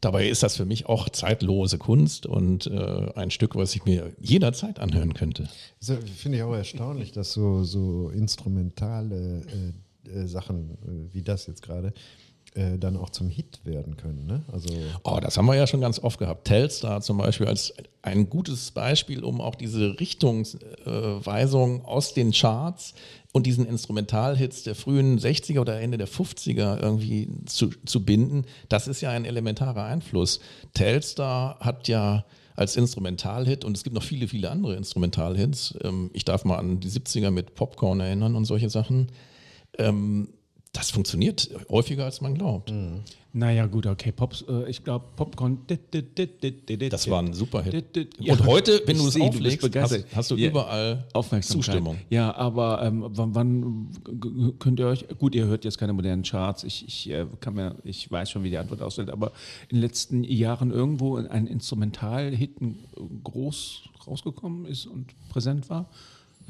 Dabei 0.00 0.28
ist 0.28 0.42
das 0.42 0.56
für 0.56 0.64
mich 0.64 0.86
auch 0.86 1.10
zeitlose 1.10 1.76
Kunst 1.76 2.24
und 2.24 2.66
äh, 2.66 3.12
ein 3.16 3.30
Stück, 3.30 3.54
was 3.56 3.74
ich 3.74 3.84
mir 3.84 4.12
jederzeit 4.18 4.78
anhören 4.80 5.12
könnte. 5.12 5.48
Das 5.78 5.98
finde 6.16 6.38
ich 6.38 6.44
auch 6.44 6.54
erstaunlich, 6.54 7.12
dass 7.12 7.32
so, 7.32 7.64
so 7.64 8.08
instrumentale 8.08 9.42
äh, 10.06 10.10
äh, 10.10 10.26
Sachen 10.26 10.70
äh, 10.70 11.14
wie 11.14 11.22
das 11.22 11.46
jetzt 11.46 11.62
gerade 11.62 11.92
äh, 12.54 12.78
dann 12.78 12.96
auch 12.96 13.10
zum 13.10 13.28
Hit 13.28 13.60
werden 13.64 13.96
können. 13.96 14.26
Ne? 14.26 14.42
Also 14.50 14.68
Oh, 15.04 15.18
das 15.20 15.36
haben 15.36 15.46
wir 15.46 15.54
ja 15.54 15.66
schon 15.66 15.80
ganz 15.80 15.98
oft 15.98 16.18
gehabt. 16.18 16.46
Telstar 16.46 17.02
zum 17.02 17.18
Beispiel 17.18 17.46
als 17.46 17.74
ein 18.02 18.30
gutes 18.30 18.70
Beispiel, 18.70 19.24
um 19.24 19.40
auch 19.40 19.54
diese 19.54 20.00
Richtungsweisung 20.00 21.84
aus 21.84 22.14
den 22.14 22.32
Charts 22.32 22.94
und 23.32 23.46
diesen 23.46 23.66
Instrumentalhits 23.66 24.62
der 24.62 24.74
frühen 24.74 25.18
60er 25.18 25.60
oder 25.60 25.80
Ende 25.80 25.98
der 25.98 26.08
50er 26.08 26.80
irgendwie 26.80 27.28
zu, 27.46 27.70
zu 27.84 28.04
binden. 28.04 28.44
Das 28.68 28.88
ist 28.88 29.00
ja 29.02 29.10
ein 29.10 29.24
elementarer 29.24 29.84
Einfluss. 29.84 30.40
Telstar 30.74 31.58
hat 31.60 31.88
ja 31.88 32.24
als 32.56 32.76
Instrumentalhit 32.76 33.64
und 33.64 33.76
es 33.76 33.84
gibt 33.84 33.94
noch 33.94 34.02
viele, 34.02 34.28
viele 34.28 34.50
andere 34.50 34.76
Instrumentalhits. 34.76 35.74
Ähm, 35.82 36.10
ich 36.12 36.24
darf 36.24 36.44
mal 36.44 36.58
an 36.58 36.80
die 36.80 36.90
70er 36.90 37.30
mit 37.30 37.54
Popcorn 37.54 38.00
erinnern 38.00 38.34
und 38.34 38.44
solche 38.44 38.70
Sachen. 38.70 39.12
Ähm, 39.78 40.28
das 40.72 40.90
funktioniert 40.90 41.50
häufiger, 41.68 42.04
als 42.04 42.20
man 42.20 42.34
glaubt. 42.34 42.72
naja, 43.32 43.66
gut, 43.66 43.86
okay, 43.86 44.12
Pops, 44.12 44.44
äh, 44.48 44.70
ich 44.70 44.84
glaube, 44.84 45.04
Popcorn. 45.16 45.58
Das 46.90 47.10
war 47.10 47.22
ein 47.22 47.34
super 47.34 47.62
Hit. 47.62 48.08
Ja, 48.20 48.34
und 48.34 48.46
heute, 48.46 48.80
wenn 48.86 48.96
du 48.96 49.08
es 49.08 49.14
du 49.14 49.22
auflegst, 49.22 49.62
begeistert. 49.62 50.06
hast, 50.10 50.16
hast 50.16 50.30
du 50.30 50.36
Ja. 50.36 50.48
überall 50.50 51.08
Aufmerksamkeit. 51.12 51.64
Zustimmung. 51.64 51.98
Ja, 52.08 52.34
aber 52.36 52.82
ähm, 52.84 53.04
wann, 53.08 53.34
wann 53.34 53.88
könnt 54.60 54.78
ihr 54.78 54.86
euch, 54.86 55.06
gut, 55.18 55.34
ihr 55.34 55.46
hört 55.46 55.64
jetzt 55.64 55.78
keine 55.78 55.92
modernen 55.92 56.22
Charts, 56.22 56.62
ich, 56.62 56.86
ich, 56.86 57.10
äh, 57.10 57.26
kann 57.40 57.54
mir, 57.54 57.74
ich 57.82 58.08
weiß 58.10 58.30
schon, 58.30 58.44
wie 58.44 58.50
die 58.50 58.58
Antwort 58.58 58.80
aussieht, 58.80 59.10
aber 59.10 59.32
in 59.70 59.76
den 59.76 59.80
letzten 59.80 60.22
Jahren 60.22 60.70
irgendwo 60.70 61.16
ein 61.16 61.46
Instrumentalhit 61.48 62.52
groß 63.24 63.82
rausgekommen 64.06 64.66
ist 64.66 64.86
und 64.86 65.06
präsent 65.28 65.68
war? 65.68 65.90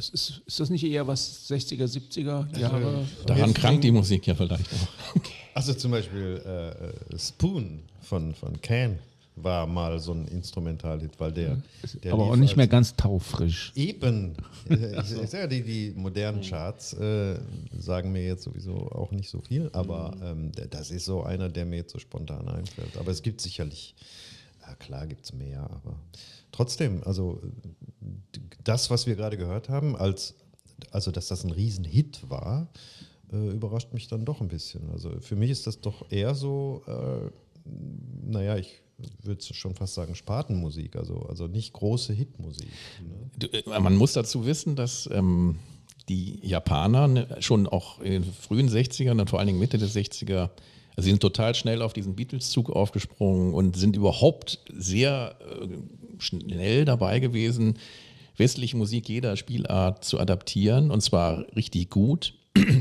Ist, 0.00 0.14
ist, 0.14 0.42
ist 0.46 0.60
das 0.60 0.70
nicht 0.70 0.82
eher 0.84 1.06
was 1.06 1.48
60er, 1.50 1.84
70er 1.84 2.58
Jahre? 2.58 3.06
Daran 3.26 3.52
krankt 3.54 3.84
die 3.84 3.90
Musik 3.90 4.26
ja 4.26 4.34
vielleicht 4.34 4.64
auch. 4.72 5.20
Also 5.52 5.74
zum 5.74 5.90
Beispiel 5.90 6.40
äh, 6.46 6.68
äh, 7.14 7.18
Spoon 7.18 7.82
von, 8.02 8.34
von 8.34 8.58
Can 8.62 8.98
war 9.36 9.66
mal 9.66 9.98
so 9.98 10.12
ein 10.12 10.26
Instrumentalhit, 10.28 11.18
weil 11.18 11.32
der, 11.32 11.60
der 12.04 12.12
aber 12.12 12.24
auch 12.30 12.36
nicht 12.36 12.56
mehr 12.56 12.68
ganz 12.68 12.94
taufrisch. 12.96 13.72
Eben. 13.74 14.34
Ich, 14.70 15.12
ich 15.22 15.30
sage, 15.30 15.48
die, 15.48 15.62
die 15.62 15.92
modernen 15.96 16.42
Charts 16.42 16.92
äh, 16.94 17.36
sagen 17.78 18.12
mir 18.12 18.22
jetzt 18.24 18.44
sowieso 18.44 18.74
auch 18.92 19.10
nicht 19.10 19.28
so 19.28 19.40
viel, 19.40 19.68
aber 19.72 20.14
ähm, 20.22 20.52
der- 20.52 20.66
das 20.68 20.90
ist 20.92 21.04
so 21.06 21.24
einer, 21.24 21.48
der 21.48 21.66
mir 21.66 21.76
jetzt 21.78 21.92
so 21.92 21.98
spontan 21.98 22.48
einfällt. 22.48 22.96
Aber 22.96 23.10
es 23.10 23.20
gibt 23.22 23.40
sicherlich, 23.40 23.94
ja, 24.66 24.74
klar 24.76 25.06
gibt 25.08 25.24
es 25.24 25.32
mehr, 25.32 25.62
aber 25.64 25.96
trotzdem, 26.52 27.02
also 27.04 27.40
das, 28.64 28.90
was 28.90 29.06
wir 29.06 29.16
gerade 29.16 29.36
gehört 29.36 29.68
haben, 29.68 29.96
als, 29.96 30.34
also 30.90 31.10
dass 31.10 31.28
das 31.28 31.44
ein 31.44 31.50
Riesenhit 31.50 32.28
war, 32.28 32.68
äh, 33.32 33.50
überrascht 33.50 33.92
mich 33.92 34.08
dann 34.08 34.24
doch 34.24 34.40
ein 34.40 34.48
bisschen. 34.48 34.90
Also 34.90 35.20
für 35.20 35.36
mich 35.36 35.50
ist 35.50 35.66
das 35.66 35.80
doch 35.80 36.10
eher 36.10 36.34
so, 36.34 36.82
äh, 36.86 37.30
naja, 38.26 38.56
ich 38.56 38.82
würde 39.22 39.42
schon 39.42 39.74
fast 39.74 39.94
sagen 39.94 40.14
Spatenmusik, 40.14 40.96
also, 40.96 41.20
also 41.22 41.46
nicht 41.46 41.72
große 41.72 42.12
Hitmusik. 42.12 42.68
Ne? 43.40 43.48
Äh, 43.48 43.80
Man 43.80 43.96
muss 43.96 44.12
dazu 44.12 44.44
wissen, 44.44 44.76
dass 44.76 45.08
ähm, 45.12 45.58
die 46.08 46.40
Japaner 46.42 47.08
ne, 47.08 47.36
schon 47.40 47.66
auch 47.66 48.00
in 48.00 48.12
den 48.12 48.24
frühen 48.24 48.68
60ern 48.68 49.20
und 49.20 49.30
vor 49.30 49.38
allen 49.38 49.46
Dingen 49.46 49.58
Mitte 49.58 49.78
der 49.78 49.88
60er, 49.88 50.50
also 50.96 51.04
sie 51.04 51.10
sind 51.10 51.20
total 51.20 51.54
schnell 51.54 51.82
auf 51.82 51.92
diesen 51.92 52.16
Beatles-Zug 52.16 52.70
aufgesprungen 52.70 53.54
und 53.54 53.76
sind 53.76 53.96
überhaupt 53.96 54.58
sehr 54.76 55.36
äh, 55.40 55.68
schnell 56.20 56.84
dabei 56.84 57.20
gewesen, 57.20 57.74
westliche 58.36 58.76
Musik 58.76 59.08
jeder 59.08 59.36
Spielart 59.36 60.04
zu 60.04 60.18
adaptieren 60.18 60.90
und 60.90 61.00
zwar 61.00 61.44
richtig 61.56 61.90
gut. 61.90 62.34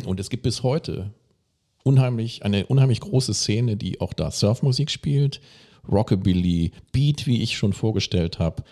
Und 0.05 0.19
es 0.19 0.29
gibt 0.29 0.43
bis 0.43 0.63
heute 0.63 1.11
unheimlich, 1.83 2.43
eine 2.43 2.65
unheimlich 2.65 2.99
große 3.01 3.33
Szene, 3.33 3.77
die 3.77 4.01
auch 4.01 4.13
da 4.13 4.31
Surfmusik 4.31 4.89
spielt, 4.89 5.41
Rockabilly, 5.89 6.71
Beat, 6.91 7.25
wie 7.25 7.41
ich 7.41 7.57
schon 7.57 7.73
vorgestellt 7.73 8.39
habe, 8.39 8.63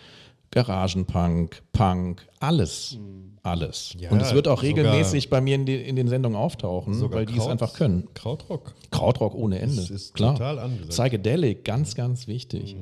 Garagenpunk, 0.52 1.62
Punk, 1.74 2.28
alles, 2.40 2.98
alles. 3.44 3.96
Ja, 4.00 4.12
Und 4.12 4.22
es 4.22 4.34
wird 4.34 4.48
auch 4.48 4.64
regelmäßig 4.64 5.30
bei 5.30 5.42
mir 5.42 5.56
in, 5.56 5.66
die, 5.66 5.76
in 5.76 5.96
den 5.96 6.08
Sendungen 6.08 6.38
auftauchen, 6.38 7.12
weil 7.12 7.26
die 7.26 7.38
es 7.38 7.48
einfach 7.48 7.74
können. 7.74 8.08
Krautrock. 8.14 8.74
Krautrock 8.92 9.36
ohne 9.36 9.60
Ende. 9.60 9.76
Das 9.76 9.90
ist 9.90 10.14
Klar. 10.14 10.34
total 10.34 10.60
angesagt. 10.60 10.90
Psychedelic, 10.90 11.66
ganz, 11.66 11.96
ganz 11.96 12.28
wichtig. 12.28 12.76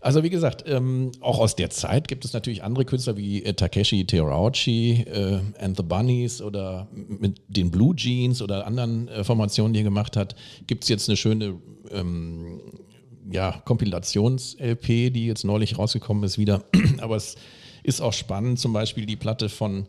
Also 0.00 0.22
wie 0.22 0.30
gesagt, 0.30 0.64
ähm, 0.66 1.10
auch 1.20 1.40
aus 1.40 1.56
der 1.56 1.70
Zeit 1.70 2.06
gibt 2.06 2.24
es 2.24 2.32
natürlich 2.32 2.62
andere 2.62 2.84
Künstler 2.84 3.16
wie 3.16 3.42
äh, 3.42 3.52
Takeshi 3.52 4.04
Terauchi 4.04 5.02
äh, 5.02 5.40
and 5.58 5.76
the 5.76 5.82
Bunnies 5.82 6.40
oder 6.40 6.86
mit 6.92 7.40
den 7.48 7.70
Blue 7.70 7.96
Jeans 7.96 8.40
oder 8.40 8.66
anderen 8.66 9.08
äh, 9.08 9.24
Formationen, 9.24 9.72
die 9.72 9.80
er 9.80 9.84
gemacht 9.84 10.16
hat. 10.16 10.36
Gibt 10.66 10.84
es 10.84 10.88
jetzt 10.88 11.08
eine 11.08 11.16
schöne 11.16 11.56
ähm, 11.90 12.60
ja, 13.30 13.60
Kompilations-LP, 13.64 15.10
die 15.10 15.26
jetzt 15.26 15.44
neulich 15.44 15.78
rausgekommen 15.78 16.22
ist 16.22 16.38
wieder. 16.38 16.62
Aber 16.98 17.16
es 17.16 17.34
ist 17.82 18.00
auch 18.00 18.12
spannend, 18.12 18.60
zum 18.60 18.72
Beispiel 18.72 19.04
die 19.04 19.16
Platte 19.16 19.48
von 19.48 19.88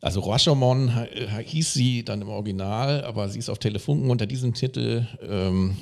also 0.00 0.18
Rashomon 0.18 0.88
äh, 0.88 1.44
hieß 1.44 1.74
sie 1.74 2.04
dann 2.04 2.22
im 2.22 2.28
Original, 2.28 3.04
aber 3.04 3.28
sie 3.28 3.38
ist 3.38 3.48
auf 3.48 3.60
Telefunken 3.60 4.10
unter 4.10 4.26
diesem 4.26 4.52
Titel 4.52 5.06
ähm, 5.22 5.76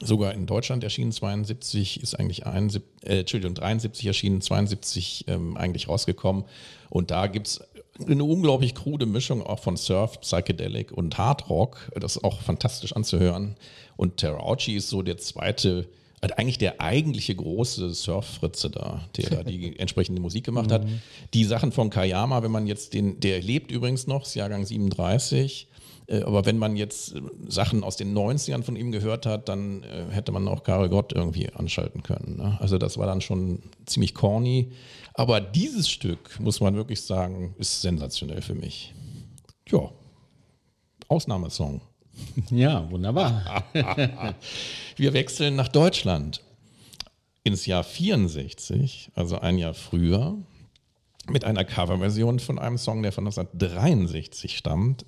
sogar 0.00 0.34
in 0.34 0.46
Deutschland 0.46 0.84
erschienen, 0.84 1.12
72 1.12 2.02
ist 2.02 2.14
eigentlich 2.14 2.46
71, 2.46 2.82
äh, 3.02 3.20
Entschuldigung, 3.20 3.54
73 3.54 4.06
erschienen, 4.06 4.40
72 4.40 5.24
ähm, 5.28 5.56
eigentlich 5.56 5.88
rausgekommen. 5.88 6.44
Und 6.88 7.10
da 7.10 7.26
gibt 7.26 7.48
es 7.48 7.60
eine 8.08 8.24
unglaublich 8.24 8.74
krude 8.74 9.06
Mischung 9.06 9.42
auch 9.42 9.58
von 9.58 9.76
Surf, 9.76 10.20
Psychedelic 10.20 10.92
und 10.92 11.18
Hard 11.18 11.48
Rock. 11.50 11.90
Das 11.98 12.16
ist 12.16 12.24
auch 12.24 12.40
fantastisch 12.40 12.94
anzuhören. 12.94 13.56
Und 13.96 14.18
Terauchi 14.18 14.76
ist 14.76 14.88
so 14.88 15.02
der 15.02 15.18
zweite, 15.18 15.86
eigentlich 16.20 16.58
der 16.58 16.80
eigentliche 16.80 17.34
große 17.34 17.94
Surf-Fritze 17.94 18.70
da, 18.70 19.08
der 19.16 19.30
da 19.30 19.42
die 19.42 19.78
entsprechende 19.78 20.20
Musik 20.20 20.44
gemacht 20.44 20.70
hat. 20.70 20.86
Die 21.32 21.44
Sachen 21.44 21.72
von 21.72 21.88
Kayama, 21.90 22.42
wenn 22.42 22.50
man 22.50 22.66
jetzt 22.66 22.92
den, 22.92 23.20
der 23.20 23.40
lebt 23.40 23.70
übrigens 23.70 24.06
noch, 24.06 24.22
ist 24.22 24.34
Jahrgang 24.34 24.64
37, 24.66 25.68
Äh, 26.10 26.22
aber 26.22 26.44
wenn 26.44 26.58
man 26.58 26.76
jetzt 26.76 27.14
äh, 27.14 27.20
Sachen 27.48 27.84
aus 27.84 27.96
den 27.96 28.16
90ern 28.16 28.62
von 28.62 28.76
ihm 28.76 28.90
gehört 28.90 29.26
hat, 29.26 29.48
dann 29.48 29.82
äh, 29.84 30.06
hätte 30.10 30.32
man 30.32 30.48
auch 30.48 30.62
Karel 30.62 30.88
Gott 30.88 31.12
irgendwie 31.12 31.48
anschalten 31.50 32.02
können. 32.02 32.36
Ne? 32.36 32.58
Also 32.60 32.78
das 32.78 32.98
war 32.98 33.06
dann 33.06 33.20
schon 33.20 33.62
ziemlich 33.86 34.14
corny. 34.14 34.72
Aber 35.14 35.40
dieses 35.40 35.88
Stück, 35.88 36.38
muss 36.40 36.60
man 36.60 36.74
wirklich 36.74 37.00
sagen, 37.02 37.54
ist 37.58 37.80
sensationell 37.80 38.42
für 38.42 38.54
mich. 38.54 38.92
Ja, 39.68 39.90
Ausnahmesong. 41.08 41.80
Ja, 42.50 42.90
wunderbar. 42.90 43.64
Wir 44.96 45.12
wechseln 45.12 45.56
nach 45.56 45.68
Deutschland 45.68 46.42
ins 47.44 47.66
Jahr 47.66 47.84
64, 47.84 49.10
also 49.14 49.38
ein 49.38 49.58
Jahr 49.58 49.74
früher, 49.74 50.36
mit 51.28 51.44
einer 51.44 51.64
Coverversion 51.64 52.38
von 52.38 52.58
einem 52.58 52.78
Song, 52.78 53.02
der 53.02 53.12
von 53.12 53.24
1963 53.26 54.56
stammt, 54.56 55.06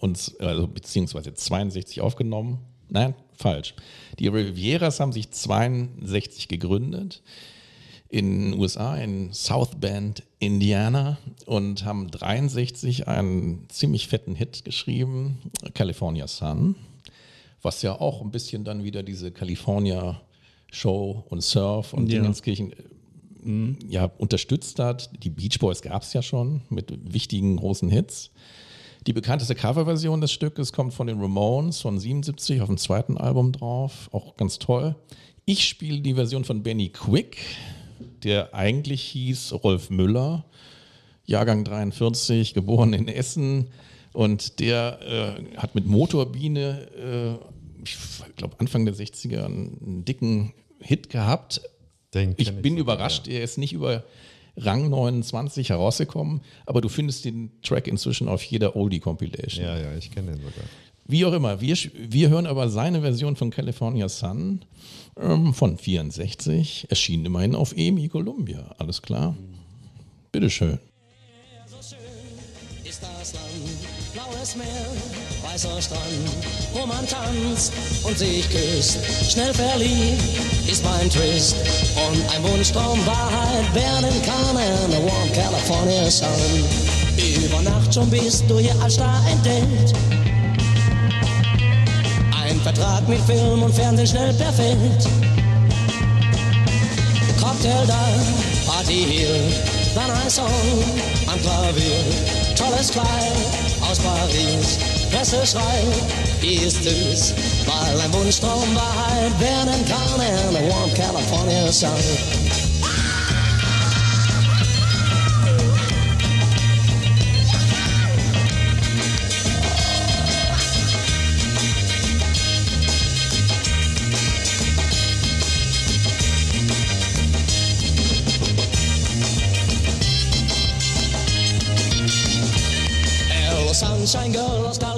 und, 0.00 0.34
also, 0.40 0.66
beziehungsweise 0.66 1.32
62 1.32 2.00
aufgenommen. 2.02 2.58
Nein, 2.90 3.14
falsch. 3.32 3.74
Die 4.18 4.28
Rivieras 4.28 5.00
haben 5.00 5.12
sich 5.12 5.30
62 5.30 6.48
gegründet 6.48 7.22
in 8.14 8.52
den 8.52 8.60
USA, 8.60 8.96
in 8.96 9.32
South 9.32 9.70
Bend, 9.80 10.22
Indiana 10.38 11.18
und 11.46 11.84
haben 11.84 12.12
63 12.12 13.08
einen 13.08 13.66
ziemlich 13.70 14.06
fetten 14.06 14.36
Hit 14.36 14.64
geschrieben, 14.64 15.38
California 15.74 16.28
Sun, 16.28 16.76
was 17.60 17.82
ja 17.82 18.00
auch 18.00 18.20
ein 18.20 18.30
bisschen 18.30 18.62
dann 18.62 18.84
wieder 18.84 19.02
diese 19.02 19.32
California 19.32 20.20
Show 20.70 21.24
und 21.28 21.42
Surf 21.42 21.92
und 21.92 22.06
ja. 22.06 22.20
Dingenskirchen 22.20 22.72
äh, 23.44 23.92
ja, 23.92 24.04
unterstützt 24.18 24.78
hat. 24.78 25.10
Die 25.24 25.30
Beach 25.30 25.58
Boys 25.58 25.82
gab 25.82 26.02
es 26.02 26.12
ja 26.12 26.22
schon 26.22 26.60
mit 26.68 26.96
wichtigen 27.12 27.56
großen 27.56 27.88
Hits. 27.88 28.30
Die 29.08 29.12
bekannteste 29.12 29.56
Coverversion 29.56 30.20
des 30.20 30.30
Stückes 30.30 30.72
kommt 30.72 30.94
von 30.94 31.08
den 31.08 31.20
Ramones 31.20 31.80
von 31.80 31.98
77 31.98 32.60
auf 32.60 32.68
dem 32.68 32.78
zweiten 32.78 33.18
Album 33.18 33.50
drauf, 33.50 34.08
auch 34.12 34.36
ganz 34.36 34.60
toll. 34.60 34.94
Ich 35.46 35.66
spiele 35.66 36.00
die 36.00 36.14
Version 36.14 36.44
von 36.44 36.62
Benny 36.62 36.90
Quick, 36.90 37.38
der 38.24 38.54
eigentlich 38.54 39.02
hieß 39.02 39.52
Rolf 39.62 39.90
Müller, 39.90 40.44
Jahrgang 41.26 41.64
43, 41.64 42.54
geboren 42.54 42.92
in 42.92 43.08
Essen. 43.08 43.68
Und 44.12 44.60
der 44.60 45.00
äh, 45.02 45.56
hat 45.56 45.74
mit 45.74 45.86
Motorbiene, 45.86 46.88
äh, 46.96 47.84
ich 47.84 47.96
glaube 48.36 48.56
Anfang 48.58 48.84
der 48.84 48.94
60er, 48.94 49.44
einen 49.44 50.04
dicken 50.04 50.52
Hit 50.80 51.10
gehabt. 51.10 51.60
Den 52.12 52.34
ich 52.36 52.52
bin 52.52 52.74
ich 52.74 52.80
überrascht, 52.80 53.26
ja. 53.26 53.34
er 53.34 53.44
ist 53.44 53.58
nicht 53.58 53.72
über 53.72 54.04
Rang 54.56 54.88
29 54.88 55.70
herausgekommen, 55.70 56.40
aber 56.64 56.80
du 56.80 56.88
findest 56.88 57.24
den 57.24 57.50
Track 57.62 57.88
inzwischen 57.88 58.28
auf 58.28 58.42
jeder 58.44 58.76
Oldie-Compilation. 58.76 59.64
Ja, 59.64 59.76
ja, 59.76 59.96
ich 59.96 60.12
kenne 60.12 60.32
den 60.32 60.40
sogar. 60.40 60.64
Wie 61.06 61.24
auch 61.26 61.34
immer, 61.34 61.60
wir, 61.60 61.76
wir 61.94 62.30
hören 62.30 62.46
aber 62.46 62.70
seine 62.70 63.02
Version 63.02 63.36
von 63.36 63.50
California 63.50 64.08
Sun 64.08 64.64
ähm, 65.20 65.52
von 65.52 65.76
64, 65.76 66.86
erschien 66.88 67.26
immerhin 67.26 67.54
auf 67.54 67.76
EMI 67.76 68.08
Columbia, 68.08 68.74
alles 68.78 69.02
klar? 69.02 69.36
Bitteschön. 70.32 70.78
So 71.66 71.76
schön 71.76 72.88
ist 72.88 73.02
das 73.02 73.34
Land, 73.34 73.44
blaues 74.14 74.56
Meer, 74.56 74.86
weißer 75.42 75.82
Strand, 75.82 76.02
wo 76.72 76.86
man 76.86 77.06
tanzt 77.06 77.74
und 78.04 78.16
sich 78.16 78.48
küsst. 78.48 78.98
Schnell 79.30 79.52
verliebt 79.52 80.22
ist 80.70 80.82
mein 80.84 81.10
Twist 81.10 81.54
und 82.08 82.34
ein 82.34 82.42
Wunschtraum 82.50 82.98
Wahrheit 83.04 83.74
werden 83.74 84.22
kann 84.22 84.56
in 84.56 84.94
a 84.94 85.06
warm 85.06 85.32
California 85.34 86.10
Sun. 86.10 86.30
Über 87.44 87.60
Nacht 87.60 87.92
schon 87.92 88.08
bist 88.08 88.48
du 88.48 88.58
hier 88.58 88.74
als 88.80 88.94
Star 88.94 89.22
entdeckt 89.30 89.94
Vertrag 92.64 93.06
mit 93.06 93.20
Film 93.20 93.62
und 93.62 93.74
Fernsehen 93.74 94.06
schnell 94.06 94.32
perfekt. 94.32 95.06
Cocktail 97.38 97.86
da, 97.86 98.08
Party 98.66 99.04
hier, 99.06 99.38
dann 99.94 100.10
ein 100.10 100.30
Song 100.30 100.48
am 101.26 101.38
Klavier. 101.42 102.02
Tolles 102.56 102.90
Kleid 102.90 103.36
aus 103.82 103.98
Paris, 103.98 104.78
Presseschrei, 105.12 105.82
die 106.40 106.54
ist 106.54 106.82
süß, 106.82 107.34
weil 107.66 108.00
ein 108.00 108.12
Wunschtraum 108.14 108.74
Wahrheit 108.74 109.38
werden 109.38 109.84
kann 109.84 110.22
in 110.22 110.56
a 110.56 110.72
warm 110.72 110.94
California 110.94 111.70
sun. 111.70 111.90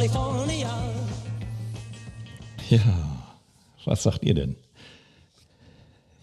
California. 0.07 0.71
Ja, 2.71 2.81
was 3.85 4.03
sagt 4.03 4.25
ihr 4.25 4.35
denn? 4.35 4.57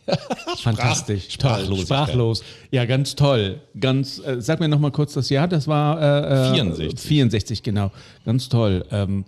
Fantastisch, 0.58 1.38
toll, 1.38 1.78
sprachlos. 1.78 2.44
Ja, 2.72 2.86
ganz 2.86 3.16
toll. 3.16 3.62
Ganz, 3.80 4.20
äh, 4.20 4.42
sag 4.42 4.60
mir 4.60 4.68
noch 4.68 4.80
mal 4.80 4.92
kurz 4.92 5.14
das 5.14 5.30
Jahr, 5.30 5.48
das 5.48 5.68
war 5.68 6.52
äh, 6.52 6.54
64. 6.56 6.94
Äh, 6.94 6.98
64, 6.98 7.64
genau. 7.64 7.92
Ganz 8.26 8.50
toll. 8.50 8.86
Ähm, 8.92 9.24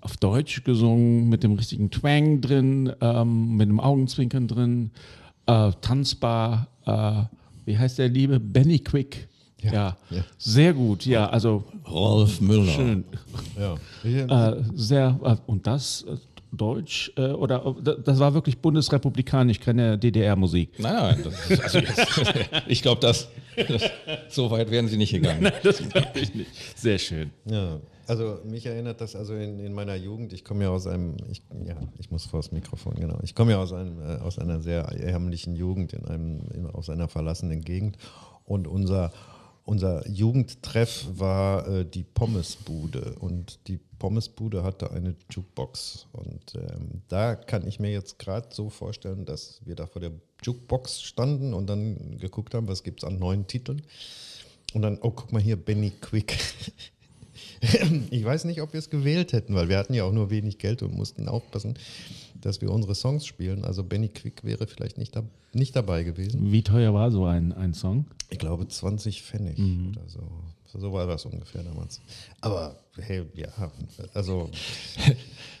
auf 0.00 0.18
Deutsch 0.18 0.64
gesungen, 0.64 1.30
mit 1.30 1.42
dem 1.42 1.54
richtigen 1.54 1.90
Twang 1.90 2.42
drin, 2.42 2.92
ähm, 3.00 3.56
mit 3.56 3.68
dem 3.68 3.80
Augenzwinkern 3.80 4.48
drin, 4.48 4.90
äh, 5.46 5.72
tanzbar. 5.80 6.68
Äh, 6.84 7.22
wie 7.64 7.78
heißt 7.78 7.98
der 7.98 8.08
liebe? 8.08 8.38
Benny 8.40 8.78
Quick. 8.78 9.28
Ja, 9.72 9.96
ja, 10.10 10.24
sehr 10.38 10.72
gut. 10.72 11.06
Ja, 11.06 11.28
also 11.28 11.64
Rolf 11.88 12.40
Müller. 12.40 12.72
Schön. 12.72 13.04
Ja. 13.58 14.50
Äh, 14.52 14.62
sehr 14.74 15.18
äh, 15.22 15.36
und 15.46 15.66
das 15.66 16.04
äh, 16.08 16.16
Deutsch 16.56 17.10
oder 17.16 17.74
das 18.04 18.20
war 18.20 18.32
wirklich 18.32 18.58
bundesrepublikanisch, 18.58 19.58
keine 19.58 19.98
DDR-Musik. 19.98 20.78
Nein, 20.78 20.94
nein. 20.94 21.24
Das, 21.24 21.60
also 21.60 21.80
ich 22.68 22.80
glaube, 22.80 23.00
das, 23.00 23.28
das, 23.56 23.90
so 24.28 24.52
weit 24.52 24.70
wären 24.70 24.86
Sie 24.86 24.96
nicht 24.96 25.12
gegangen. 25.12 25.42
Nein, 25.42 25.52
das 25.64 25.78
glaube 25.78 26.12
ich 26.14 26.32
nicht. 26.32 26.50
Sehr 26.76 26.98
schön. 26.98 27.32
Ja. 27.46 27.80
Also 28.06 28.38
mich 28.44 28.66
erinnert 28.66 29.00
das 29.00 29.16
also 29.16 29.34
in, 29.34 29.58
in 29.58 29.72
meiner 29.72 29.94
Jugend, 29.94 30.32
ich 30.32 30.44
komme 30.44 30.64
ja 30.64 30.70
aus 30.70 30.86
einem, 30.86 31.16
ich, 31.30 31.42
ja, 31.66 31.76
ich 31.98 32.10
muss 32.10 32.26
vor 32.26 32.40
das 32.40 32.52
Mikrofon, 32.52 32.94
genau. 32.96 33.18
Ich 33.22 33.34
komme 33.34 33.52
ja 33.52 33.58
aus, 33.58 33.72
einem, 33.72 34.00
äh, 34.00 34.16
aus 34.18 34.38
einer 34.38 34.60
sehr 34.60 34.82
ärmlichen 34.82 35.56
Jugend, 35.56 35.94
in 35.94 36.04
einem, 36.04 36.40
in, 36.52 36.66
aus 36.66 36.90
einer 36.90 37.08
verlassenen 37.08 37.62
Gegend. 37.62 37.96
Und 38.44 38.68
unser 38.68 39.10
unser 39.64 40.06
Jugendtreff 40.08 41.06
war 41.14 41.66
äh, 41.66 41.84
die 41.86 42.04
Pommesbude. 42.04 43.16
Und 43.18 43.58
die 43.66 43.78
Pommesbude 43.98 44.62
hatte 44.62 44.90
eine 44.90 45.14
Jukebox. 45.30 46.06
Und 46.12 46.54
ähm, 46.54 47.02
da 47.08 47.34
kann 47.34 47.66
ich 47.66 47.80
mir 47.80 47.90
jetzt 47.90 48.18
gerade 48.18 48.48
so 48.52 48.68
vorstellen, 48.68 49.24
dass 49.24 49.60
wir 49.64 49.74
da 49.74 49.86
vor 49.86 50.00
der 50.00 50.12
Jukebox 50.42 51.02
standen 51.02 51.54
und 51.54 51.66
dann 51.68 52.18
geguckt 52.18 52.54
haben, 52.54 52.68
was 52.68 52.82
gibt 52.82 53.02
es 53.02 53.08
an 53.08 53.18
neuen 53.18 53.46
Titeln. 53.46 53.82
Und 54.74 54.82
dann, 54.82 54.98
oh 55.00 55.10
guck 55.10 55.32
mal 55.32 55.40
hier, 55.40 55.56
Benny 55.56 55.92
Quick. 55.98 56.36
ich 58.10 58.24
weiß 58.24 58.44
nicht, 58.44 58.60
ob 58.60 58.72
wir 58.74 58.78
es 58.78 58.90
gewählt 58.90 59.32
hätten, 59.32 59.54
weil 59.54 59.68
wir 59.68 59.78
hatten 59.78 59.94
ja 59.94 60.04
auch 60.04 60.12
nur 60.12 60.28
wenig 60.28 60.58
Geld 60.58 60.82
und 60.82 60.94
mussten 60.94 61.28
aufpassen, 61.28 61.78
dass 62.44 62.60
wir 62.60 62.70
unsere 62.70 62.94
Songs 62.94 63.26
spielen. 63.26 63.64
Also 63.64 63.82
Benny 63.82 64.08
Quick 64.08 64.44
wäre 64.44 64.66
vielleicht 64.66 64.98
nicht, 64.98 65.16
da, 65.16 65.22
nicht 65.52 65.74
dabei 65.74 66.02
gewesen. 66.04 66.52
Wie 66.52 66.62
teuer 66.62 66.92
war 66.92 67.10
so 67.10 67.24
ein, 67.24 67.52
ein 67.52 67.74
Song? 67.74 68.06
Ich 68.30 68.38
glaube 68.38 68.68
20 68.68 69.22
Pfennig 69.22 69.58
mhm. 69.58 69.92
oder 69.92 70.08
so. 70.08 70.20
So 70.76 70.92
war 70.92 71.06
das 71.06 71.24
ungefähr 71.24 71.62
damals. 71.62 72.00
Aber 72.40 72.76
hey, 72.96 73.24
ja, 73.34 73.48
also. 74.12 74.50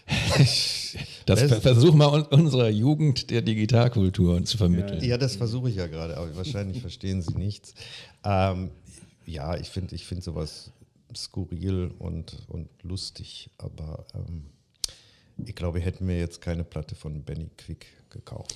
das 1.26 1.40
versuchen 1.60 1.98
wir 1.98 2.32
unserer 2.32 2.68
Jugend 2.68 3.30
der 3.30 3.42
Digitalkultur 3.42 4.44
zu 4.44 4.58
vermitteln. 4.58 5.02
Ja, 5.04 5.16
das 5.16 5.36
versuche 5.36 5.70
ich 5.70 5.76
ja 5.76 5.86
gerade, 5.86 6.16
aber 6.16 6.34
wahrscheinlich 6.36 6.80
verstehen 6.80 7.22
Sie 7.22 7.34
nichts. 7.34 7.74
Ähm, 8.24 8.70
ja, 9.24 9.56
ich 9.56 9.68
finde 9.68 9.94
ich 9.94 10.04
find 10.04 10.24
sowas 10.24 10.72
skurril 11.14 11.92
und, 12.00 12.36
und 12.48 12.68
lustig, 12.82 13.50
aber 13.58 14.04
ähm, 14.14 14.46
ich 15.44 15.54
glaube, 15.54 15.78
ich 15.78 15.84
hätte 15.84 16.04
mir 16.04 16.18
jetzt 16.18 16.40
keine 16.40 16.64
Platte 16.64 16.94
von 16.94 17.22
Benny 17.22 17.50
Quick 17.56 17.86
gekauft. 18.10 18.54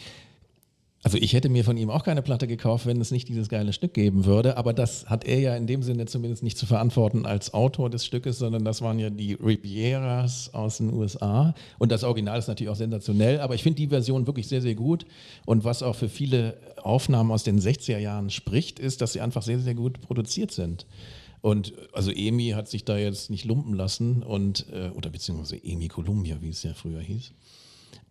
Also 1.05 1.17
ich 1.17 1.33
hätte 1.33 1.49
mir 1.49 1.63
von 1.63 1.77
ihm 1.77 1.91
auch 1.91 2.03
keine 2.03 2.23
Platte 2.23 2.49
gekauft, 2.49 2.85
wenn 2.85 3.01
es 3.01 3.13
nicht 3.13 3.29
dieses 3.29 3.49
geile 3.49 3.73
Stück 3.73 3.95
geben 3.95 4.25
würde. 4.25 4.57
Aber 4.57 4.73
das 4.73 5.09
hat 5.09 5.25
er 5.25 5.39
ja 5.39 5.57
in 5.57 5.69
dem 5.69 5.83
Sinne 5.85 6.07
zumindest 6.07 6.43
nicht 6.43 6.59
zu 6.59 6.67
verantworten 6.67 7.25
als 7.25 7.55
Autor 7.55 7.89
des 7.89 8.05
Stückes, 8.05 8.39
sondern 8.39 8.65
das 8.65 8.83
waren 8.83 8.99
ja 8.99 9.09
die 9.09 9.35
Rivieras 9.35 10.53
aus 10.55 10.79
den 10.79 10.93
USA. 10.93 11.55
Und 11.79 11.93
das 11.93 12.03
Original 12.03 12.39
ist 12.39 12.49
natürlich 12.49 12.71
auch 12.71 12.77
sensationell. 12.77 13.39
Aber 13.39 13.55
ich 13.55 13.63
finde 13.63 13.77
die 13.77 13.87
Version 13.87 14.27
wirklich 14.27 14.49
sehr, 14.49 14.61
sehr 14.61 14.75
gut. 14.75 15.07
Und 15.47 15.63
was 15.63 15.85
auch 15.85 15.95
für 15.95 16.09
viele 16.09 16.57
Aufnahmen 16.83 17.31
aus 17.31 17.45
den 17.45 17.61
60er 17.61 17.99
Jahren 17.99 18.31
spricht, 18.31 18.81
ist, 18.81 19.01
dass 19.01 19.13
sie 19.13 19.21
einfach 19.21 19.43
sehr, 19.43 19.61
sehr 19.61 19.75
gut 19.75 20.01
produziert 20.01 20.51
sind. 20.51 20.85
Und 21.41 21.73
also 21.93 22.11
Emi 22.11 22.51
hat 22.51 22.69
sich 22.69 22.85
da 22.85 22.97
jetzt 22.99 23.31
nicht 23.31 23.45
lumpen 23.45 23.75
lassen 23.75 24.23
und 24.23 24.67
äh, 24.73 24.91
oder 24.91 25.11
beziehungsweise 25.11 25.63
Emi 25.63 25.89
Columbia, 25.89 26.39
wie 26.41 26.51
es 26.51 26.63
ja 26.63 26.75
früher 26.75 27.01
hieß. 27.01 27.33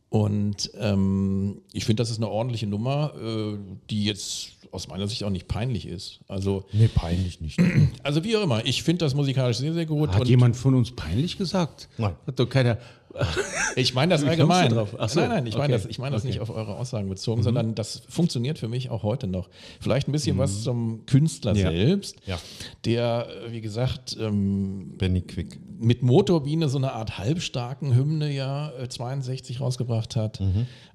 Und 0.09 0.71
ähm, 0.79 1.61
ich 1.73 1.83
finde, 1.83 2.01
das 2.01 2.09
ist 2.09 2.17
eine 2.17 2.29
ordentliche 2.29 2.65
Nummer, 2.65 3.13
äh, 3.21 3.57
die 3.89 4.05
jetzt 4.05 4.51
aus 4.71 4.87
meiner 4.87 5.07
Sicht 5.07 5.23
auch 5.23 5.29
nicht 5.29 5.47
peinlich 5.47 5.85
ist. 5.85 6.19
Also, 6.27 6.63
Nee, 6.71 6.87
peinlich 6.87 7.41
nicht. 7.41 7.59
also 8.03 8.23
wie 8.23 8.37
auch 8.37 8.43
immer, 8.43 8.65
ich 8.65 8.83
finde 8.83 9.05
das 9.05 9.15
musikalisch 9.15 9.57
sehr, 9.57 9.73
sehr 9.73 9.85
gut. 9.85 10.11
Hat 10.11 10.21
und 10.21 10.29
jemand 10.29 10.55
von 10.55 10.75
uns 10.75 10.91
peinlich 10.91 11.37
gesagt? 11.37 11.89
Nein. 11.97 12.15
Hat 12.25 12.39
doch 12.39 12.49
keiner. 12.49 12.77
ich 13.75 13.93
meine 13.93 14.13
das 14.13 14.23
allgemein. 14.23 14.69
drauf? 14.71 14.95
Ach 14.97 15.09
so, 15.09 15.19
nein, 15.19 15.29
nein, 15.29 15.45
ich 15.47 15.53
meine 15.57 15.73
okay. 15.73 15.83
das, 15.83 15.85
ich 15.91 15.99
meine 15.99 16.13
das 16.15 16.21
Okay. 16.23 16.27
Mhm. 16.29 16.33
nicht 16.33 16.41
auf 16.41 16.49
eure 16.55 16.75
Aussagen 16.77 17.09
bezogen, 17.09 17.43
sondern 17.43 17.75
das 17.75 18.03
funktioniert 18.09 18.59
für 18.59 18.67
mich 18.67 18.89
auch 18.89 19.03
heute 19.03 19.27
noch. 19.27 19.49
Vielleicht 19.79 20.07
ein 20.07 20.11
bisschen 20.11 20.37
was 20.37 20.63
zum 20.63 21.05
Künstler 21.05 21.53
Mhm. 21.53 21.59
Ja. 21.59 21.71
selbst, 21.71 22.15
Ja. 22.25 22.39
der, 22.85 23.27
äh, 23.47 23.51
wie 23.51 23.61
gesagt, 23.61 24.17
ähm, 24.19 24.95
Benny 24.97 25.21
Quick. 25.21 25.59
mit 25.79 26.01
Motorbiene 26.03 26.69
so 26.69 26.77
eine 26.77 26.93
Art 26.93 27.17
halbstarken 27.17 27.95
Hymne 27.95 28.31
ja 28.31 28.71
äh, 28.79 28.87
62 28.89 29.59
rausgebracht 29.61 30.15
hat. 30.15 30.39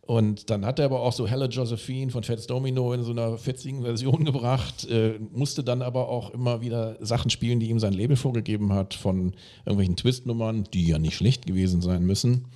Und 0.04 0.50
dann 0.50 0.66
hat 0.66 0.80
er 0.80 0.86
aber 0.86 1.00
auch 1.00 1.12
so 1.12 1.28
Hella 1.28 1.46
Josephine 1.46 2.10
von 2.10 2.24
Fats 2.24 2.48
Domino 2.48 2.92
in 2.92 3.04
so 3.04 3.12
einer 3.12 3.38
fetzigen 3.38 3.82
Version 3.82 4.24
gebracht, 4.24 4.88
äh, 4.90 5.18
musste 5.32 5.62
dann 5.62 5.80
aber 5.80 6.08
auch 6.08 6.30
immer 6.30 6.60
wieder 6.60 6.96
Sachen 7.00 7.30
spielen, 7.30 7.60
die 7.60 7.70
ihm 7.70 7.78
sein 7.78 7.92
Label 7.92 8.16
vorgegeben 8.16 8.72
hat, 8.72 8.94
von 8.94 9.34
irgendwelchen 9.64 9.96
Twist-Nummern, 9.96 10.64
die 10.74 10.88
ja 10.88 10.98
nicht 10.98 11.14
schlecht 11.14 11.46
gewesen 11.46 11.82
sein 11.82 12.04
müssen, 12.04 12.46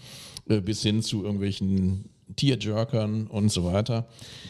äh, 0.48 0.60
bis 0.60 0.82
hin 0.82 1.02
zu 1.02 1.22
irgendwelchen 1.22 2.10
Tearjerkern 2.34 3.28
und 3.28 3.50
so 3.50 3.64
weiter. 3.64 4.08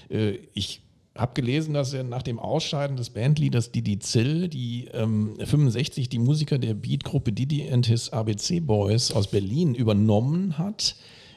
Äh, 0.09 0.39
ich 0.55 0.81
habe 1.15 1.35
gelesen, 1.35 1.75
dass 1.75 1.93
er 1.93 2.03
nach 2.03 2.23
dem 2.23 2.39
Ausscheiden 2.39 2.97
des 2.97 3.11
Bandleaders 3.11 3.73
Didi 3.73 3.99
Zill, 3.99 4.49
die 4.49 4.89
ähm, 4.93 5.35
65 5.39 6.09
die 6.09 6.19
Musiker 6.19 6.59
der 6.59 6.75
Beatgruppe 6.75 7.33
Didi 7.33 7.71
and 7.71 7.87
his 7.87 8.11
ABC 8.11 8.61
Boys 8.61 9.13
aus 9.13 9.29
Berlin 9.29 9.75
übernommen 9.75 10.57
hat. 10.57 10.97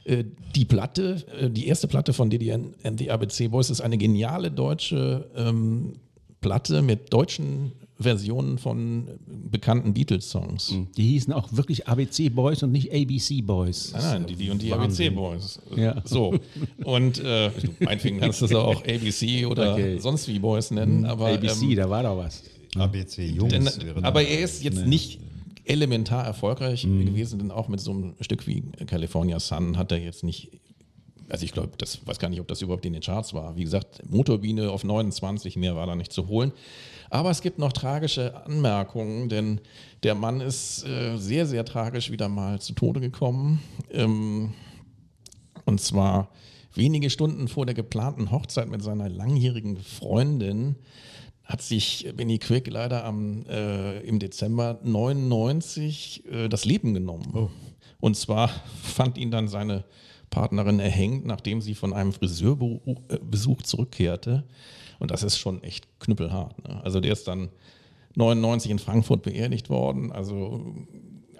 Äh, 0.09 0.23
Die 0.55 0.65
Platte, 0.65 1.23
äh, 1.39 1.49
die 1.49 1.67
erste 1.67 1.87
Platte 1.87 2.13
von 2.13 2.29
Didi 2.29 2.51
and 2.51 2.73
the 2.97 3.11
ABC 3.11 3.47
Boys 3.49 3.69
ist 3.69 3.81
eine 3.81 3.97
geniale 3.97 4.49
deutsche 4.51 5.29
ähm, 5.35 5.93
Platte 6.41 6.81
mit 6.81 7.13
deutschen 7.13 7.73
Versionen 8.01 8.57
von 8.57 9.07
bekannten 9.51 9.93
Beatles-Songs. 9.93 10.73
Die 10.95 11.03
hießen 11.03 11.33
auch 11.33 11.49
wirklich 11.51 11.87
ABC 11.87 12.29
Boys 12.29 12.63
und 12.63 12.71
nicht 12.71 12.93
ABC 12.93 13.41
Boys. 13.41 13.91
Nein, 13.91 14.01
nein, 14.03 14.25
die, 14.25 14.35
die 14.37 14.49
und 14.49 14.61
die 14.61 14.71
Wahnsinn. 14.71 15.07
ABC 15.09 15.15
Boys. 15.15 15.59
Ja. 15.75 16.01
So. 16.05 16.33
Und 16.85 17.19
äh, 17.19 17.49
du, 17.49 17.67
meinetwegen 17.81 18.19
kannst 18.21 18.39
du 18.41 18.45
es 18.45 18.55
auch 18.55 18.81
ABC 18.85 19.45
oder 19.45 19.73
Okay. 19.73 19.99
sonst 19.99 20.29
wie 20.29 20.39
Boys 20.39 20.71
nennen, 20.71 21.05
aber. 21.05 21.27
ABC, 21.27 21.65
ähm, 21.65 21.75
da 21.75 21.89
war 21.89 22.03
doch 22.03 22.17
was. 22.17 22.41
ABC 22.77 23.25
Jungs. 23.25 23.51
denn, 23.51 23.65
wäre 23.65 24.03
aber 24.03 24.21
er 24.23 24.39
ist 24.45 24.63
jetzt 24.63 24.85
nicht 24.85 25.19
elementar 25.69 26.25
erfolgreich 26.25 26.83
gewesen, 26.83 27.39
denn 27.39 27.51
auch 27.51 27.67
mit 27.67 27.79
so 27.79 27.91
einem 27.91 28.15
Stück 28.21 28.47
wie 28.47 28.61
California 28.87 29.39
Sun 29.39 29.77
hat 29.77 29.91
er 29.91 29.99
jetzt 29.99 30.23
nicht. 30.23 30.49
Also 31.29 31.45
ich 31.45 31.51
glaube, 31.51 31.73
das 31.77 32.05
weiß 32.07 32.17
gar 32.17 32.29
nicht, 32.29 32.39
ob 32.39 32.47
das 32.47 32.63
überhaupt 32.63 32.85
in 32.85 32.93
den 32.93 33.03
Charts 33.03 33.35
war. 33.35 33.55
Wie 33.55 33.63
gesagt, 33.63 34.01
Motorbiene 34.09 34.71
auf 34.71 34.83
29, 34.83 35.57
mehr 35.57 35.75
war 35.75 35.85
da 35.85 35.95
nicht 35.95 36.11
zu 36.11 36.27
holen. 36.27 36.51
Aber 37.11 37.29
es 37.29 37.41
gibt 37.41 37.59
noch 37.59 37.71
tragische 37.71 38.45
Anmerkungen, 38.45 39.29
denn 39.29 39.61
der 40.01 40.15
Mann 40.15 40.41
ist 40.41 40.85
äh, 40.87 41.17
sehr, 41.17 41.45
sehr 41.45 41.65
tragisch 41.65 42.09
wieder 42.09 42.29
mal 42.29 42.59
zu 42.59 42.73
Tode 42.73 42.99
gekommen. 42.99 43.61
Ähm, 43.91 44.53
und 45.65 45.79
zwar 45.79 46.29
wenige 46.73 47.11
Stunden 47.11 47.47
vor 47.47 47.67
der 47.67 47.75
geplanten 47.75 48.31
Hochzeit 48.31 48.69
mit 48.69 48.81
seiner 48.81 49.07
langjährigen 49.07 49.77
Freundin 49.77 50.77
hat 51.49 51.63
sich 51.63 52.07
Benny 52.15 52.37
Quick 52.37 52.67
leider 52.69 53.03
am, 53.03 53.43
äh, 53.49 54.01
im 54.01 54.19
Dezember 54.19 54.79
99 54.83 56.23
äh, 56.31 56.47
das 56.47 56.63
Leben 56.63 56.93
genommen. 56.93 57.49
Und 57.99 58.15
zwar 58.15 58.49
fand 58.83 59.17
ihn 59.17 59.31
dann 59.31 59.47
seine 59.47 59.83
Partnerin 60.29 60.79
erhängt, 60.79 61.25
nachdem 61.25 61.59
sie 61.59 61.73
von 61.73 61.91
einem 61.91 62.13
Friseurbesuch 62.13 63.63
zurückkehrte. 63.63 64.43
Und 64.99 65.09
das 65.09 65.23
ist 65.23 65.39
schon 65.39 65.63
echt 65.63 65.87
knüppelhart. 65.99 66.67
Ne? 66.67 66.83
Also 66.83 66.99
der 66.99 67.13
ist 67.13 67.27
dann 67.27 67.49
99 68.15 68.69
in 68.69 68.79
Frankfurt 68.79 69.23
beerdigt 69.23 69.71
worden. 69.71 70.11
Also 70.11 70.75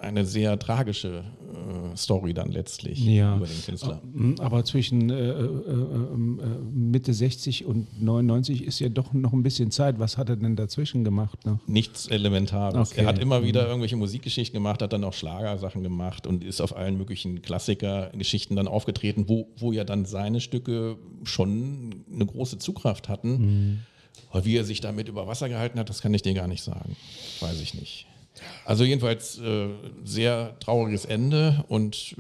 eine 0.02 0.26
sehr 0.26 0.58
tragische 0.60 1.24
äh, 1.54 1.96
Story 1.98 2.34
dann 2.34 2.50
letztlich 2.52 3.00
Ja. 3.04 3.38
über 3.38 3.46
den 3.48 3.62
Künstler. 3.64 4.02
Mhm, 4.12 4.36
Aber 4.40 4.64
zwischen 4.64 5.10
äh, 5.10 5.14
äh, 5.14 5.44
äh, 5.44 5.44
äh, 5.44 6.46
Mitte 6.74 7.14
60 7.14 7.66
und 7.66 8.02
99 8.02 8.64
ist 8.64 8.80
ja 8.80 8.90
doch 8.90 9.14
noch 9.14 9.34
ein 9.34 9.44
bisschen 9.44 9.72
Zeit. 9.72 10.00
Was 10.00 10.18
hat 10.18 10.30
er 10.30 10.36
denn 10.38 10.56
dazwischen 10.56 11.04
gemacht? 11.04 11.46
Ne? 11.46 11.60
Nichts 11.68 12.08
Elementares. 12.08 12.92
Okay. 12.92 13.02
Er 13.02 13.08
hat 13.08 13.20
immer 13.20 13.44
wieder 13.44 13.68
irgendwelche 13.68 13.96
Musikgeschichten 13.98 14.54
gemacht, 14.54 14.82
hat 14.82 14.94
dann 14.94 15.04
auch 15.04 15.14
Schlagersachen 15.14 15.84
gemacht 15.84 16.26
und 16.28 16.44
ist 16.44 16.62
auf 16.62 16.76
allen 16.76 16.98
möglichen 16.98 17.42
Klassikergeschichten 17.42 18.56
dann 18.56 18.68
aufgetreten, 18.68 19.26
wo, 19.28 19.48
wo 19.58 19.72
ja 19.72 19.84
dann 19.84 20.06
seine 20.06 20.42
Stücke 20.42 20.98
schon 21.24 22.04
eine 22.14 22.26
große 22.26 22.58
Zugkraft 22.60 23.10
hatten. 23.10 23.84
Aber 24.32 24.46
wie 24.46 24.56
er 24.58 24.64
sich 24.64 24.80
damit 24.82 25.08
über 25.10 25.28
Wasser 25.28 25.50
gehalten 25.50 25.80
hat, 25.80 25.90
das 25.90 26.02
kann 26.02 26.14
ich 26.14 26.22
dir 26.22 26.34
gar 26.34 26.48
nicht 26.48 26.62
sagen. 26.64 26.96
Weiß 27.40 27.60
ich 27.62 27.74
nicht. 27.74 28.06
Also 28.66 28.84
jedenfalls 28.84 29.40
äh, 29.40 29.70
sehr 30.04 30.58
trauriges 30.60 31.06
Ende 31.06 31.66
und 31.68 32.16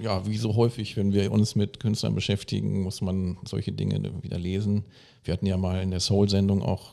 ja, 0.00 0.26
wie 0.26 0.36
so 0.36 0.56
häufig, 0.56 0.96
wenn 0.96 1.12
wir 1.12 1.30
uns 1.32 1.54
mit 1.54 1.80
Künstlern 1.80 2.14
beschäftigen, 2.14 2.82
muss 2.82 3.00
man 3.00 3.38
solche 3.44 3.72
Dinge 3.72 4.02
wieder 4.22 4.38
lesen. 4.38 4.84
Wir 5.22 5.32
hatten 5.32 5.46
ja 5.46 5.56
mal 5.56 5.82
in 5.82 5.90
der 5.90 6.00
Soul-Sendung 6.00 6.62
auch 6.62 6.92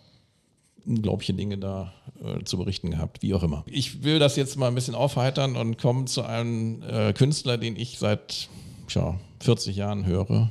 unglaubliche 0.85 1.33
Dinge 1.33 1.57
da 1.57 1.93
äh, 2.23 2.43
zu 2.43 2.57
berichten 2.57 2.91
gehabt, 2.91 3.21
wie 3.21 3.33
auch 3.33 3.43
immer. 3.43 3.63
Ich 3.67 4.03
will 4.03 4.19
das 4.19 4.35
jetzt 4.35 4.57
mal 4.57 4.67
ein 4.67 4.75
bisschen 4.75 4.95
aufheitern 4.95 5.55
und 5.55 5.77
komme 5.77 6.05
zu 6.05 6.23
einem 6.23 6.81
äh, 6.83 7.13
Künstler, 7.13 7.57
den 7.57 7.75
ich 7.75 7.99
seit 7.99 8.49
tja, 8.87 9.19
40 9.41 9.75
Jahren 9.75 10.05
höre. 10.05 10.49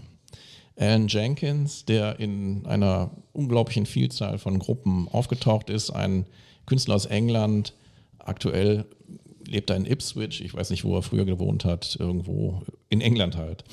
Alan 0.76 1.08
Jenkins, 1.08 1.84
der 1.84 2.20
in 2.20 2.64
einer 2.66 3.10
unglaublichen 3.32 3.86
Vielzahl 3.86 4.38
von 4.38 4.58
Gruppen 4.58 5.08
aufgetaucht 5.08 5.68
ist, 5.68 5.90
ein 5.90 6.26
Künstler 6.64 6.94
aus 6.94 7.06
England, 7.06 7.74
aktuell 8.30 8.86
lebt 9.46 9.70
er 9.70 9.76
in 9.76 9.84
Ipswich, 9.84 10.42
ich 10.42 10.54
weiß 10.54 10.70
nicht, 10.70 10.84
wo 10.84 10.96
er 10.96 11.02
früher 11.02 11.24
gewohnt 11.24 11.64
hat, 11.64 11.96
irgendwo 11.98 12.62
in 12.88 13.00
England 13.00 13.36
halt, 13.36 13.64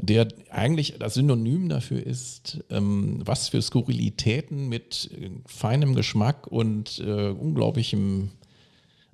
der 0.00 0.28
eigentlich 0.50 0.94
das 0.98 1.14
Synonym 1.14 1.68
dafür 1.68 2.04
ist, 2.04 2.64
ähm, 2.70 3.20
was 3.24 3.48
für 3.48 3.60
Skurrilitäten 3.60 4.68
mit 4.68 5.10
äh, 5.12 5.30
feinem 5.46 5.94
Geschmack 5.94 6.46
und 6.46 6.98
äh, 7.00 7.28
unglaublichem 7.28 8.30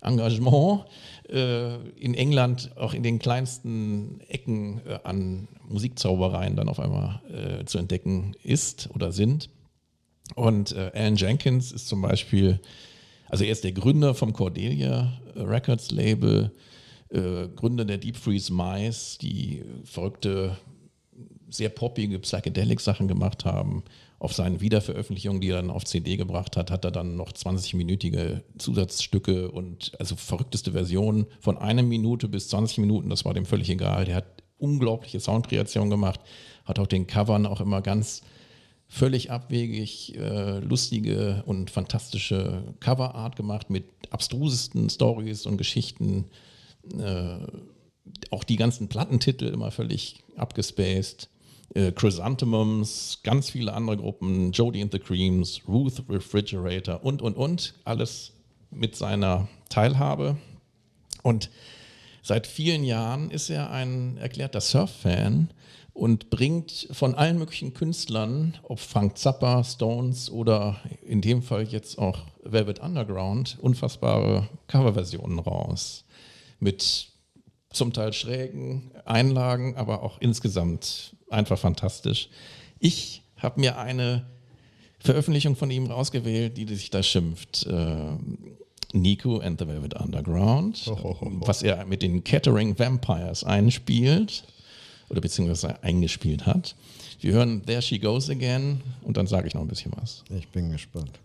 Engagement 0.03 0.85
äh, 1.31 1.77
in 1.97 2.15
England 2.15 2.71
auch 2.77 2.95
in 2.95 3.03
den 3.03 3.19
kleinsten 3.19 4.21
Ecken 4.29 4.83
äh, 4.87 4.99
an 5.03 5.49
Musikzaubereien 5.69 6.57
dann 6.57 6.69
auf 6.69 6.79
einmal 6.79 7.23
äh, 7.33 7.65
zu 7.65 7.79
entdecken 7.79 8.37
ist 8.45 8.91
oder 8.95 9.11
sind. 9.11 9.49
Und 10.35 10.73
äh, 10.73 10.91
Alan 10.95 11.17
Jenkins 11.17 11.73
ist 11.73 11.89
zum 11.89 12.03
Beispiel, 12.03 12.61
also 13.29 13.45
er 13.45 13.53
ist 13.53 13.65
der 13.65 13.73
Gründer 13.73 14.15
vom 14.15 14.33
Cordelia 14.33 15.21
Records 15.37 15.91
Label, 15.91 16.53
äh, 17.11 17.49
Gründer 17.55 17.85
der 17.85 17.99
Deep 17.99 18.17
Freeze 18.17 18.53
Mice, 18.53 19.19
die 19.19 19.63
verrückte, 19.85 20.57
sehr 21.49 21.69
poppige 21.69 22.19
Psychedelic-Sachen 22.19 23.09
gemacht 23.09 23.45
haben. 23.45 23.85
Auf 24.19 24.33
seinen 24.33 24.61
Wiederveröffentlichungen, 24.61 25.41
die 25.41 25.51
er 25.51 25.57
dann 25.57 25.71
auf 25.71 25.85
CD 25.85 26.17
gebracht 26.17 26.57
hat, 26.57 26.71
hat 26.71 26.85
er 26.85 26.91
dann 26.91 27.17
noch 27.17 27.33
20-minütige 27.33 28.43
Zusatzstücke 28.59 29.51
und 29.51 29.93
also 29.99 30.17
verrückteste 30.17 30.73
Versionen 30.73 31.27
von 31.41 31.59
einer 31.59 31.83
Minute 31.83 32.29
bis 32.29 32.49
20 32.49 32.79
Minuten, 32.79 33.11
das 33.11 33.25
war 33.25 33.35
dem 33.35 33.45
völlig 33.47 33.69
egal. 33.69 34.07
Der 34.07 34.17
hat 34.17 34.43
unglaubliche 34.59 35.21
Soundkreationen 35.21 35.91
gemacht, 35.91 36.21
hat 36.65 36.79
auch 36.79 36.87
den 36.87 37.07
Covern 37.07 37.47
auch 37.47 37.61
immer 37.61 37.83
ganz 37.83 38.23
völlig 38.89 39.31
abwegig 39.31 40.17
äh, 40.17 40.61
lustige 40.61 41.43
und 41.47 41.71
fantastische 41.71 42.75
Coverart 42.81 43.37
gemacht 43.37 43.71
mit 43.71 43.87
abstrusesten 44.11 44.89
Stories 44.91 45.47
und 45.47 45.57
Geschichten. 45.57 46.27
Äh, 46.99 47.39
auch 48.31 48.45
die 48.45 48.57
ganzen 48.57 48.89
Plattentitel 48.89 49.47
immer 49.47 49.71
völlig 49.71 50.23
abgespaced. 50.37 51.29
Äh, 51.75 51.93
Chrysanthemums, 51.93 53.21
ganz 53.23 53.51
viele 53.51 53.73
andere 53.73 53.97
Gruppen, 53.97 54.53
Jodie 54.53 54.83
and 54.83 54.93
the 54.93 54.99
Creams, 54.99 55.61
Ruth 55.67 56.03
Refrigerator 56.09 57.03
und, 57.03 57.23
und, 57.23 57.37
und. 57.37 57.75
Alles 57.85 58.33
mit 58.71 58.97
seiner 58.97 59.49
Teilhabe. 59.71 60.37
Und 61.23 61.51
seit 62.23 62.47
vielen 62.47 62.85
Jahren 62.85 63.31
ist 63.31 63.51
er 63.51 63.71
ein 63.71 64.19
erklärter 64.19 64.61
Surf-Fan 64.61 65.49
und 65.95 66.29
bringt 66.29 66.89
von 66.91 67.15
allen 67.15 67.39
möglichen 67.39 67.73
Künstlern, 67.73 68.59
ob 68.65 68.81
Frank 68.81 69.17
Zappa, 69.17 69.63
Stones 69.63 70.29
oder 70.29 70.81
in 71.07 71.21
dem 71.21 71.41
Fall 71.41 71.63
jetzt 71.63 71.99
auch 71.99 72.19
Velvet 72.43 72.81
Underground, 72.81 73.57
unfassbare 73.61 74.49
Coverversionen 74.67 75.39
raus. 75.39 76.05
Mit 76.59 77.09
zum 77.71 77.93
Teil 77.93 78.13
schrägen 78.13 78.91
Einlagen, 79.05 79.77
aber 79.77 80.03
auch 80.03 80.21
insgesamt 80.21 81.17
einfach 81.31 81.59
fantastisch. 81.59 82.29
Ich 82.81 83.23
habe 83.37 83.61
mir 83.61 83.79
eine 83.79 84.27
Veröffentlichung 84.99 85.55
von 85.55 85.71
ihm 85.71 85.87
rausgewählt, 85.87 86.57
die 86.57 86.67
sich 86.67 86.91
da 86.91 87.03
schimpft. 87.03 87.67
Äh, 87.67 88.17
Nico 88.93 89.39
and 89.39 89.61
the 89.61 89.67
Velvet 89.67 89.95
Underground, 89.95 90.87
was 90.87 91.63
er 91.63 91.85
mit 91.85 92.03
den 92.03 92.23
Kettering 92.23 92.79
Vampires 92.79 93.43
einspielt 93.43 94.45
oder 95.09 95.21
beziehungsweise 95.21 95.83
eingespielt 95.83 96.47
hat. 96.47 96.75
Wir 97.21 97.33
hören 97.33 97.63
There 97.65 97.83
She 97.83 97.99
Goes 97.99 98.29
Again 98.29 98.81
und 99.03 99.17
dann 99.17 99.27
sage 99.27 99.49
ich 99.49 99.55
noch 99.55 99.63
ein 99.63 99.69
bisschen 99.69 99.93
was. 99.97 100.25
Ich 100.31 100.49
bin 100.49 100.71
gespannt. 100.71 101.19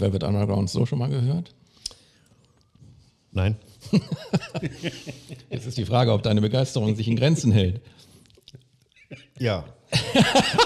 Velvet 0.00 0.24
Underground 0.24 0.70
so 0.70 0.86
schon 0.86 0.98
mal 0.98 1.10
gehört? 1.10 1.54
Nein. 3.32 3.56
Jetzt 5.50 5.66
ist 5.66 5.78
die 5.78 5.84
Frage, 5.84 6.12
ob 6.12 6.22
deine 6.22 6.40
Begeisterung 6.40 6.96
sich 6.96 7.06
in 7.08 7.16
Grenzen 7.16 7.52
hält. 7.52 7.80
Ja. 9.38 9.64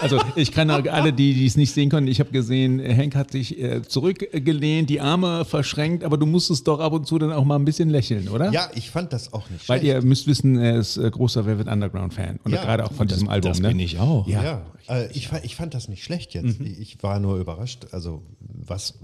Also 0.02 0.18
ich 0.36 0.52
kann 0.52 0.70
auch 0.70 0.84
alle, 0.90 1.12
die 1.12 1.34
die 1.34 1.46
es 1.46 1.56
nicht 1.56 1.72
sehen 1.72 1.88
können, 1.88 2.08
ich 2.08 2.20
habe 2.20 2.30
gesehen, 2.30 2.78
Henk 2.78 3.14
hat 3.14 3.30
sich 3.30 3.58
äh, 3.58 3.82
zurückgelehnt, 3.82 4.90
die 4.90 5.00
Arme 5.00 5.44
verschränkt, 5.44 6.04
aber 6.04 6.16
du 6.18 6.26
musstest 6.26 6.68
doch 6.68 6.80
ab 6.80 6.92
und 6.92 7.06
zu 7.06 7.18
dann 7.18 7.32
auch 7.32 7.44
mal 7.44 7.56
ein 7.56 7.64
bisschen 7.64 7.88
lächeln, 7.90 8.28
oder? 8.28 8.50
Ja, 8.52 8.70
ich 8.74 8.90
fand 8.90 9.12
das 9.12 9.32
auch 9.32 9.48
nicht 9.50 9.68
Weil 9.68 9.80
schlecht. 9.80 9.94
ihr 9.94 10.02
müsst 10.02 10.26
wissen, 10.26 10.56
er 10.58 10.76
ist 10.78 10.96
äh, 10.98 11.10
großer 11.10 11.46
Velvet 11.46 11.68
Underground-Fan. 11.68 12.40
Und 12.44 12.52
Ja, 12.52 12.62
gerade 12.62 12.84
auch 12.84 12.92
von 12.92 13.08
diesem 13.08 13.28
Album. 13.28 13.50
das 13.52 13.60
ne? 13.60 13.68
bin 13.68 13.78
ich 13.80 13.98
auch. 13.98 14.26
Ja. 14.28 14.42
Ja, 14.42 14.62
äh, 14.88 15.10
ich, 15.12 15.28
fa- 15.28 15.40
ich 15.42 15.56
fand 15.56 15.72
das 15.74 15.88
nicht 15.88 16.04
schlecht 16.04 16.34
jetzt. 16.34 16.60
Ich 16.60 17.02
war 17.02 17.18
nur 17.18 17.38
überrascht, 17.38 17.86
also 17.92 18.22
was, 18.38 18.94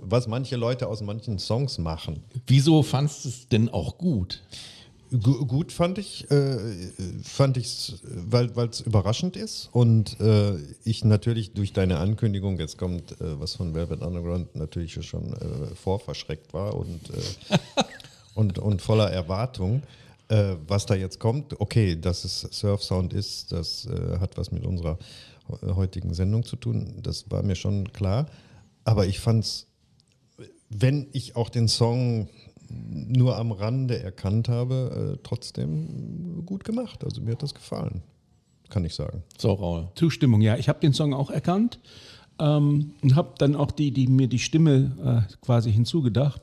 was 0.00 0.28
manche 0.28 0.56
Leute 0.56 0.86
aus 0.86 1.00
manchen 1.02 1.38
Songs 1.38 1.78
machen. 1.78 2.22
Wieso 2.46 2.82
fandst 2.82 3.24
du 3.24 3.28
es 3.30 3.48
denn 3.48 3.68
auch 3.68 3.98
gut? 3.98 4.42
Gu- 5.22 5.46
gut 5.46 5.70
fand 5.72 5.98
ich, 5.98 6.30
äh, 6.30 6.58
fand 7.22 7.56
ich 7.56 7.94
weil 8.02 8.68
es 8.68 8.80
überraschend 8.80 9.36
ist 9.36 9.68
und 9.72 10.18
äh, 10.20 10.56
ich 10.84 11.04
natürlich 11.04 11.52
durch 11.52 11.72
deine 11.72 11.98
Ankündigung, 11.98 12.58
jetzt 12.58 12.78
kommt 12.78 13.12
äh, 13.20 13.38
was 13.40 13.54
von 13.54 13.74
Velvet 13.74 14.00
Underground, 14.02 14.54
natürlich 14.56 14.94
schon 15.06 15.32
äh, 15.34 15.74
vorverschreckt 15.74 16.52
war 16.54 16.74
und, 16.74 17.10
äh, 17.10 17.58
und, 18.34 18.58
und 18.58 18.82
voller 18.82 19.10
Erwartung. 19.10 19.82
Äh, 20.28 20.56
was 20.66 20.86
da 20.86 20.94
jetzt 20.94 21.20
kommt, 21.20 21.60
okay, 21.60 21.96
dass 22.00 22.24
es 22.24 22.40
Surf-Sound 22.50 23.12
ist, 23.12 23.52
das 23.52 23.86
hat 24.20 24.36
was 24.38 24.50
mit 24.52 24.64
unserer 24.64 24.98
heutigen 25.62 26.14
Sendung 26.14 26.44
zu 26.44 26.56
tun, 26.56 26.94
das 27.02 27.30
war 27.30 27.42
mir 27.42 27.56
schon 27.56 27.92
klar. 27.92 28.26
Aber 28.84 29.06
ich 29.06 29.20
fand's 29.20 29.66
wenn 30.70 31.06
ich 31.12 31.36
auch 31.36 31.50
den 31.50 31.68
Song 31.68 32.28
nur 33.08 33.36
am 33.36 33.52
Rande 33.52 34.02
erkannt 34.02 34.48
habe, 34.48 35.14
äh, 35.14 35.18
trotzdem 35.22 36.44
gut 36.46 36.64
gemacht. 36.64 37.04
Also 37.04 37.20
mir 37.20 37.32
hat 37.32 37.42
das 37.42 37.54
gefallen, 37.54 38.02
kann 38.70 38.84
ich 38.84 38.94
sagen. 38.94 39.22
So, 39.38 39.52
Raul. 39.52 39.88
Zustimmung, 39.94 40.40
ja. 40.40 40.56
Ich 40.56 40.68
habe 40.68 40.80
den 40.80 40.92
Song 40.92 41.14
auch 41.14 41.30
erkannt 41.30 41.78
ähm, 42.38 42.92
und 43.02 43.14
habe 43.14 43.34
dann 43.38 43.56
auch 43.56 43.70
die, 43.70 43.90
die 43.90 44.06
mir 44.06 44.28
die 44.28 44.38
Stimme 44.38 45.26
äh, 45.28 45.34
quasi 45.40 45.72
hinzugedacht. 45.72 46.42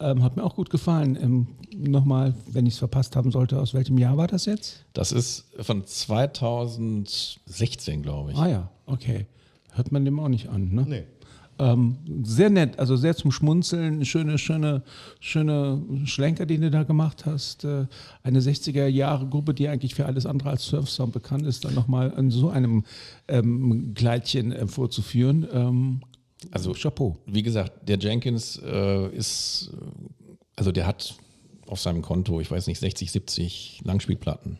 Ähm, 0.00 0.22
hat 0.22 0.36
mir 0.36 0.44
auch 0.44 0.56
gut 0.56 0.70
gefallen. 0.70 1.16
Ähm, 1.20 1.46
Nochmal, 1.76 2.34
wenn 2.46 2.66
ich 2.66 2.74
es 2.74 2.78
verpasst 2.78 3.16
haben 3.16 3.32
sollte, 3.32 3.60
aus 3.60 3.74
welchem 3.74 3.98
Jahr 3.98 4.16
war 4.16 4.28
das 4.28 4.46
jetzt? 4.46 4.84
Das 4.92 5.12
ist 5.12 5.46
von 5.60 5.84
2016, 5.84 8.02
glaube 8.02 8.32
ich. 8.32 8.38
Ah 8.38 8.48
ja, 8.48 8.70
okay. 8.86 9.26
Hört 9.72 9.90
man 9.90 10.04
dem 10.04 10.20
auch 10.20 10.28
nicht 10.28 10.48
an, 10.48 10.72
ne? 10.72 10.86
Nee. 10.88 11.02
Ähm, 11.58 11.96
sehr 12.24 12.50
nett, 12.50 12.78
also 12.78 12.96
sehr 12.96 13.14
zum 13.14 13.30
Schmunzeln, 13.30 14.04
schöne, 14.04 14.38
schöne, 14.38 14.82
schöne 15.20 15.80
Schlenker, 16.04 16.46
den 16.46 16.62
du 16.62 16.70
da 16.70 16.82
gemacht 16.82 17.26
hast. 17.26 17.64
Äh, 17.64 17.86
eine 18.24 18.40
60er-Jahre-Gruppe, 18.40 19.54
die 19.54 19.68
eigentlich 19.68 19.94
für 19.94 20.06
alles 20.06 20.26
andere 20.26 20.50
als 20.50 20.66
Surfsound 20.66 21.12
bekannt 21.12 21.46
ist, 21.46 21.64
dann 21.64 21.74
nochmal 21.74 22.12
in 22.16 22.30
so 22.30 22.48
einem 22.50 22.84
ähm, 23.28 23.92
Kleidchen 23.94 24.50
äh, 24.52 24.66
vorzuführen. 24.66 25.46
Ähm, 25.52 26.00
Also- 26.50 26.72
Chapeau. 26.72 27.16
Wie 27.26 27.42
gesagt, 27.42 27.88
der 27.88 27.98
Jenkins 27.98 28.60
äh, 28.64 29.08
ist, 29.14 29.70
äh, 29.72 29.76
also 30.56 30.72
der 30.72 30.86
hat 30.86 31.14
auf 31.66 31.80
seinem 31.80 32.02
Konto, 32.02 32.40
ich 32.40 32.50
weiß 32.50 32.66
nicht, 32.66 32.80
60, 32.80 33.12
70 33.12 33.80
Langspielplatten 33.84 34.58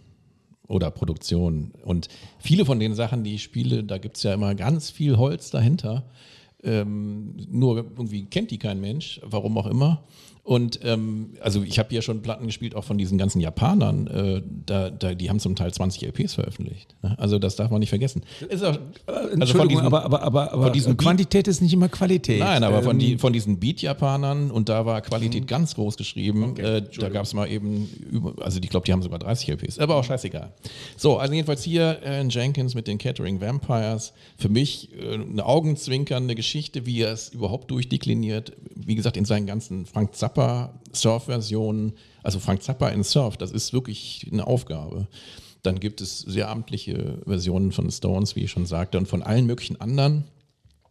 oder 0.69 0.91
Produktionen. 0.91 1.73
Und 1.85 2.09
viele 2.39 2.65
von 2.65 2.79
den 2.81 2.95
Sachen, 2.95 3.25
die 3.25 3.35
ich 3.35 3.43
spiele, 3.43 3.85
da 3.85 3.99
gibt 3.99 4.17
es 4.17 4.23
ja 4.23 4.33
immer 4.33 4.55
ganz 4.55 4.91
viel 4.91 5.17
Holz 5.19 5.51
dahinter. 5.51 6.05
Ähm, 6.65 7.35
nur 7.51 7.77
irgendwie 7.77 8.25
kennt 8.25 8.51
die 8.51 8.59
kein 8.59 8.81
Mensch, 8.81 9.21
warum 9.23 9.59
auch 9.59 9.67
immer. 9.67 10.03
Und 10.45 10.81
ähm, 10.85 11.31
also 11.41 11.63
ich 11.63 11.79
habe 11.79 11.95
ja 11.95 12.03
schon 12.03 12.21
Platten 12.21 12.45
gespielt, 12.47 12.75
auch 12.75 12.85
von 12.85 12.99
diesen 12.99 13.17
ganzen 13.17 13.41
Japanern. 13.41 14.07
Äh, 14.09 14.43
da, 14.67 14.91
da, 14.91 15.15
die 15.15 15.31
haben 15.31 15.41
zum 15.41 15.57
Teil 15.57 15.73
20 15.73 16.03
LPs 16.07 16.35
veröffentlicht. 16.35 16.95
ne? 17.03 17.15
Also 17.19 17.39
das 17.39 17.57
darf 17.57 17.71
man 17.71 17.81
nicht 17.81 17.89
vergessen. 17.89 18.23
Ist 18.51 18.63
auch, 18.63 18.77
also 19.07 19.31
von 19.31 19.41
Entschuldigung, 19.41 19.69
diesen- 19.71 19.87
aber, 19.87 20.05
aber, 20.05 20.23
aber, 20.23 20.53
aber 20.53 20.63
von 20.65 20.73
diesen 20.75 20.97
Beat- 20.99 21.07
Quantität 21.07 21.49
ist 21.49 21.63
nicht 21.63 21.73
immer 21.73 21.89
Qualität. 21.89 22.41
Nein, 22.41 22.63
aber 22.63 22.83
von, 22.83 22.93
Ähm, 22.97 22.99
die, 22.99 23.17
von 23.17 23.33
diesen 23.33 23.59
Beat-Japanern 23.59 24.51
und 24.51 24.69
da 24.69 24.85
war 24.85 25.01
Qualität 25.01 25.47
ganz 25.49 25.77
groß 25.77 25.97
geschrieben. 25.97 26.55
äh, 26.59 26.83
da 26.99 27.09
gab 27.09 27.25
es 27.25 27.33
mal 27.33 27.49
eben, 27.51 27.89
über, 28.11 28.35
also 28.45 28.61
ich 28.63 28.69
glaube, 28.69 28.85
die 28.85 28.93
haben 28.93 29.01
sogar 29.03 29.21
30 29.21 29.49
LPs, 29.49 29.79
aber 29.79 29.97
auch 29.97 30.05
scheißegal. 30.05 30.53
So, 30.99 31.17
also 31.17 31.33
jedenfalls 31.33 31.63
hier 31.63 32.01
Alan 32.05 32.29
Jenkins 32.29 32.75
mit 32.75 32.87
den 32.87 32.99
Catering 32.99 33.41
Vampires. 33.41 34.13
Für 34.37 34.51
mich 34.51 34.91
äh, 35.01 35.15
eine 35.15 35.47
augenzwinkernde 35.47 36.35
Geschichte, 36.35 36.85
wie 36.85 37.01
er 37.01 37.13
es 37.13 37.31
überhaupt 37.31 37.71
durchdekliniert. 37.71 38.53
Wie 38.75 38.95
gesagt, 38.95 39.17
in 39.17 39.25
seinen 39.25 39.47
ganzen 39.47 39.87
Frank 39.87 40.15
Zappa 40.15 40.34
Surf-Versionen, 40.93 41.95
also 42.23 42.39
Frank 42.39 42.63
Zappa 42.63 42.89
in 42.89 43.05
Surf, 43.05 43.37
das 43.37 43.51
ist 43.51 43.73
wirklich 43.73 44.29
eine 44.31 44.47
Aufgabe. 44.47 45.09
Dann 45.63 45.81
gibt 45.81 46.01
es 46.01 46.21
sehr 46.21 46.51
amtliche 46.51 47.23
Versionen 47.25 47.73
von 47.73 47.91
Stones, 47.91 48.37
wie 48.37 48.45
ich 48.45 48.51
schon 48.51 48.67
sagte, 48.67 48.99
und 48.99 49.09
von 49.09 49.23
allen 49.23 49.47
möglichen 49.47 49.81
anderen. 49.81 50.25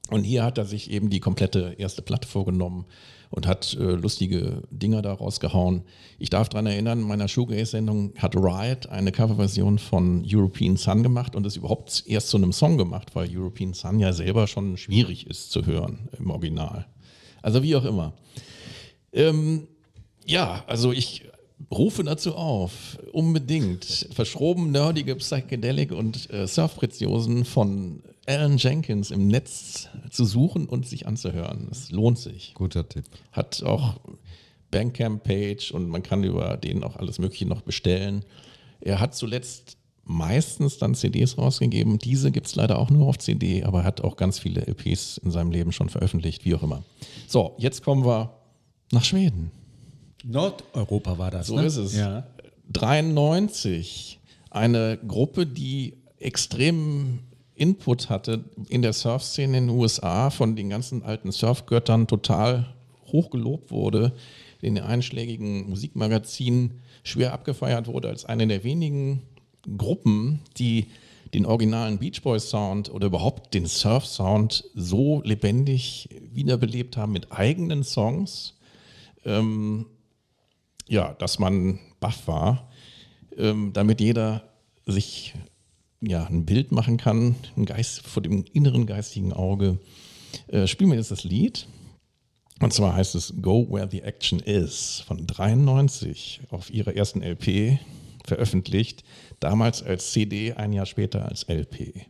Und 0.09 0.23
hier 0.23 0.43
hat 0.43 0.57
er 0.57 0.65
sich 0.65 0.91
eben 0.91 1.09
die 1.09 1.19
komplette 1.19 1.75
erste 1.77 2.01
Platte 2.01 2.27
vorgenommen 2.27 2.85
und 3.29 3.47
hat 3.47 3.75
äh, 3.79 3.93
lustige 3.93 4.61
Dinger 4.69 5.01
da 5.01 5.13
rausgehauen. 5.13 5.83
Ich 6.19 6.29
darf 6.29 6.49
daran 6.49 6.67
erinnern, 6.67 6.99
in 6.99 7.07
meiner 7.07 7.27
Shoegaze-Sendung 7.27 8.13
hat 8.17 8.35
Riot 8.35 8.87
eine 8.87 9.11
Coverversion 9.11 9.79
von 9.79 10.23
European 10.27 10.77
Sun 10.77 11.01
gemacht 11.01 11.35
und 11.35 11.45
es 11.47 11.55
überhaupt 11.55 12.03
erst 12.05 12.29
zu 12.29 12.37
einem 12.37 12.51
Song 12.51 12.77
gemacht, 12.77 13.15
weil 13.15 13.35
European 13.35 13.73
Sun 13.73 13.99
ja 13.99 14.13
selber 14.13 14.45
schon 14.45 14.77
schwierig 14.77 15.25
ist 15.25 15.51
zu 15.51 15.65
hören 15.65 16.09
im 16.19 16.29
Original. 16.29 16.85
Also 17.41 17.63
wie 17.63 17.75
auch 17.75 17.85
immer. 17.85 18.13
Ähm, 19.13 19.67
ja, 20.25 20.63
also 20.67 20.91
ich 20.91 21.23
rufe 21.71 22.03
dazu 22.03 22.35
auf, 22.35 22.99
unbedingt 23.11 24.07
verschroben 24.11 24.71
nerdige 24.71 25.15
Psychedelic 25.15 25.91
und 25.91 26.29
äh, 26.31 26.47
Surfpreziosen 26.47 27.45
von 27.45 28.03
Alan 28.25 28.57
Jenkins 28.57 29.11
im 29.11 29.27
Netz 29.27 29.89
zu 30.09 30.25
suchen 30.25 30.67
und 30.67 30.87
sich 30.87 31.07
anzuhören. 31.07 31.67
Es 31.71 31.91
lohnt 31.91 32.17
sich. 32.17 32.53
Guter 32.53 32.87
Tipp. 32.87 33.05
Hat 33.31 33.63
auch 33.63 33.99
Bandcamp-Page 34.71 35.71
und 35.71 35.89
man 35.89 36.03
kann 36.03 36.23
über 36.23 36.57
den 36.57 36.83
auch 36.83 36.95
alles 36.95 37.19
Mögliche 37.19 37.45
noch 37.45 37.61
bestellen. 37.61 38.25
Er 38.81 38.99
hat 38.99 39.15
zuletzt 39.15 39.77
meistens 40.05 40.77
dann 40.77 40.95
CDs 40.95 41.37
rausgegeben. 41.37 41.99
Diese 41.99 42.31
gibt 42.31 42.47
es 42.47 42.55
leider 42.55 42.77
auch 42.79 42.89
nur 42.89 43.07
auf 43.07 43.17
CD, 43.17 43.63
aber 43.63 43.79
er 43.79 43.85
hat 43.85 44.01
auch 44.01 44.17
ganz 44.17 44.39
viele 44.39 44.61
LPs 44.67 45.17
in 45.17 45.31
seinem 45.31 45.51
Leben 45.51 45.71
schon 45.71 45.89
veröffentlicht, 45.89 46.43
wie 46.45 46.55
auch 46.55 46.63
immer. 46.63 46.83
So, 47.27 47.55
jetzt 47.57 47.83
kommen 47.83 48.05
wir 48.05 48.42
nach 48.93 49.03
Schweden. 49.03 49.51
Nordeuropa 50.23 51.17
war 51.17 51.31
das. 51.31 51.47
So 51.47 51.57
ne? 51.57 51.65
ist 51.65 51.77
es. 51.77 51.95
Ja. 51.95 52.25
93. 52.71 54.19
Eine 54.49 54.99
Gruppe, 55.05 55.45
die 55.45 55.97
extrem 56.17 57.19
Input 57.55 58.09
hatte 58.09 58.45
in 58.69 58.81
der 58.81 58.93
Surf-Szene 58.93 59.57
in 59.57 59.67
den 59.67 59.75
USA, 59.77 60.29
von 60.29 60.55
den 60.55 60.69
ganzen 60.69 61.03
alten 61.03 61.31
Surfgöttern 61.31 62.07
total 62.07 62.73
hochgelobt 63.11 63.71
wurde, 63.71 64.13
in 64.61 64.75
den 64.75 64.83
einschlägigen 64.83 65.69
Musikmagazinen 65.69 66.81
schwer 67.03 67.33
abgefeiert 67.33 67.87
wurde 67.87 68.07
als 68.07 68.25
eine 68.25 68.47
der 68.47 68.63
wenigen 68.63 69.23
Gruppen, 69.77 70.39
die 70.57 70.87
den 71.33 71.45
originalen 71.45 71.97
Beach 71.97 72.21
Boys 72.21 72.49
Sound 72.49 72.89
oder 72.91 73.07
überhaupt 73.07 73.53
den 73.53 73.65
Surf 73.65 74.05
Sound 74.05 74.65
so 74.75 75.21
lebendig 75.23 76.09
wiederbelebt 76.31 76.95
haben 76.95 77.11
mit 77.11 77.31
eigenen 77.31 77.83
Songs, 77.83 78.55
ähm, 79.25 79.85
ja, 80.87 81.13
dass 81.13 81.39
man 81.39 81.79
baff 81.99 82.27
war, 82.27 82.69
ähm, 83.37 83.71
damit 83.73 84.01
jeder 84.01 84.43
sich 84.85 85.33
ja, 86.01 86.25
ein 86.25 86.45
Bild 86.45 86.71
machen 86.71 86.97
kann, 86.97 87.35
ein 87.55 87.65
Geist 87.65 88.01
vor 88.01 88.21
dem 88.21 88.43
inneren 88.51 88.85
geistigen 88.85 89.33
Auge. 89.33 89.79
Äh, 90.47 90.67
spielen 90.67 90.89
wir 90.89 90.97
jetzt 90.97 91.11
das 91.11 91.23
Lied. 91.23 91.67
Und 92.59 92.73
zwar 92.73 92.95
heißt 92.95 93.15
es 93.15 93.33
Go 93.41 93.67
Where 93.69 93.89
the 93.89 94.01
Action 94.01 94.39
Is 94.39 95.03
von 95.05 95.25
93 95.25 96.41
auf 96.49 96.69
ihrer 96.69 96.95
ersten 96.95 97.21
LP 97.21 97.79
veröffentlicht, 98.25 99.03
damals 99.39 99.83
als 99.83 100.11
CD, 100.11 100.53
ein 100.53 100.71
Jahr 100.71 100.85
später 100.85 101.27
als 101.27 101.43
LP. 101.49 102.05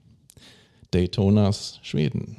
Daytonas 0.92 1.80
Schweden. 1.82 2.38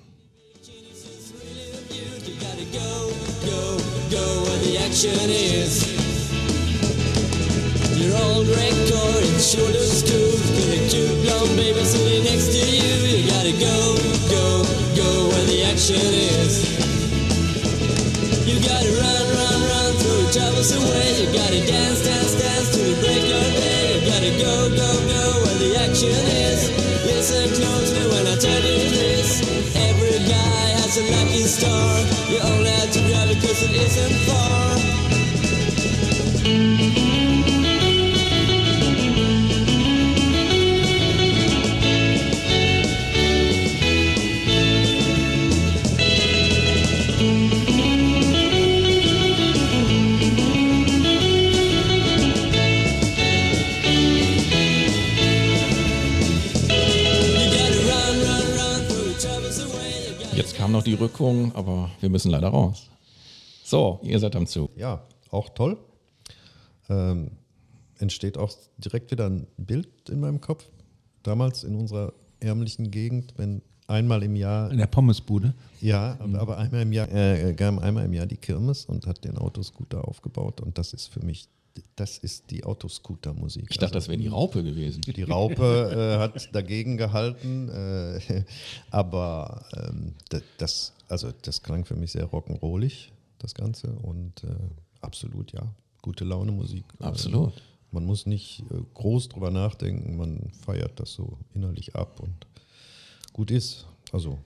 Your 8.04 8.14
old 8.30 8.46
record 8.46 9.22
and 9.26 9.40
shoulders 9.42 10.02
too. 10.06 10.30
Got 10.54 10.70
a 10.70 10.80
cute 10.86 11.18
blonde 11.26 11.56
baby 11.56 11.82
sitting 11.82 12.22
next 12.22 12.54
to 12.54 12.62
you. 12.62 12.94
You 13.10 13.26
gotta 13.26 13.54
go, 13.58 13.76
go, 14.30 14.44
go 14.94 15.08
where 15.34 15.46
the 15.50 15.66
action 15.66 15.98
is. 15.98 16.62
You 18.46 18.60
gotta 18.62 18.90
run, 19.02 19.24
run, 19.34 19.58
run, 19.66 19.90
throw 19.98 20.20
your 20.20 20.30
troubles 20.30 20.70
away. 20.78 21.08
You 21.22 21.26
gotta 21.34 21.60
dance, 21.66 22.06
dance, 22.06 22.34
dance 22.38 22.68
to 22.76 22.80
the 22.86 22.94
break 23.02 23.24
of 23.24 23.50
day. 23.58 23.98
You 23.98 24.00
gotta 24.06 24.32
go, 24.38 24.54
go, 24.78 24.90
go 25.10 25.22
where 25.42 25.58
the 25.58 25.70
action 25.82 26.14
is. 26.46 26.70
Listen 27.02 27.50
closely 27.50 28.04
when 28.14 28.26
I 28.30 28.36
tell 28.38 28.62
you 28.62 28.90
this. 28.94 29.42
Every 29.74 30.18
guy 30.28 30.64
has 30.78 30.98
a 30.98 31.04
lucky 31.10 31.46
star. 31.50 31.90
You 32.30 32.38
isn't 33.62 34.12
far. 34.26 34.64
noch 60.74 60.82
die 60.82 60.94
Rückung, 60.94 61.52
aber 61.54 61.88
wir 62.00 62.10
müssen 62.10 62.30
leider 62.30 62.48
raus. 62.48 62.93
So, 63.74 63.98
ihr 64.04 64.20
seid 64.20 64.36
am 64.36 64.46
Zug. 64.46 64.70
Ja, 64.76 65.02
auch 65.30 65.48
toll. 65.48 65.76
Ähm, 66.88 67.32
entsteht 67.98 68.38
auch 68.38 68.52
direkt 68.78 69.10
wieder 69.10 69.28
ein 69.28 69.48
Bild 69.56 69.88
in 70.08 70.20
meinem 70.20 70.40
Kopf. 70.40 70.64
Damals 71.24 71.64
in 71.64 71.74
unserer 71.74 72.12
ärmlichen 72.38 72.92
Gegend, 72.92 73.34
wenn 73.36 73.62
einmal 73.88 74.22
im 74.22 74.36
Jahr. 74.36 74.70
In 74.70 74.78
der 74.78 74.86
Pommesbude? 74.86 75.54
Ja, 75.80 76.16
aber, 76.20 76.38
aber 76.38 76.58
einmal 76.58 76.82
im 76.82 76.92
Jahr, 76.92 77.10
äh, 77.10 77.52
kam 77.54 77.80
einmal 77.80 78.04
im 78.04 78.12
Jahr 78.12 78.26
die 78.26 78.36
Kirmes 78.36 78.84
und 78.84 79.08
hat 79.08 79.24
den 79.24 79.38
Autoscooter 79.38 80.06
aufgebaut 80.06 80.60
und 80.60 80.78
das 80.78 80.92
ist 80.92 81.08
für 81.08 81.26
mich 81.26 81.48
das 81.96 82.18
ist 82.18 82.52
die 82.52 82.62
Autoscooter-Musik. 82.62 83.66
Ich 83.68 83.78
dachte, 83.78 83.96
also, 83.96 84.06
das 84.06 84.08
wäre 84.08 84.16
die 84.16 84.28
Raupe 84.28 84.62
gewesen. 84.62 85.00
Die 85.00 85.24
Raupe 85.24 86.16
äh, 86.16 86.20
hat 86.20 86.54
dagegen 86.54 86.96
gehalten, 86.96 87.68
äh, 87.68 88.44
aber 88.92 89.64
ähm, 89.76 90.14
das, 90.58 90.92
also 91.08 91.32
das 91.42 91.64
klang 91.64 91.84
für 91.84 91.96
mich 91.96 92.12
sehr 92.12 92.28
rock'n'rollig, 92.28 93.08
das 93.44 93.54
Ganze. 93.54 93.92
Und 93.92 94.42
äh, 94.44 94.56
absolut, 95.00 95.52
ja, 95.52 95.62
gute 96.02 96.24
Laune 96.24 96.52
Musik. 96.52 96.84
Absolut. 96.98 97.52
man 97.90 98.04
muss 98.04 98.26
nicht 98.26 98.64
äh, 98.70 98.80
groß 98.94 99.28
drüber 99.28 99.50
nachdenken, 99.50 100.16
man 100.16 100.50
feiert 100.64 100.98
das 100.98 101.12
so 101.12 101.38
innerlich 101.54 101.94
ab 101.94 102.20
und 102.20 102.46
gut 103.32 103.50
ist. 103.50 103.86
Also 104.12 104.38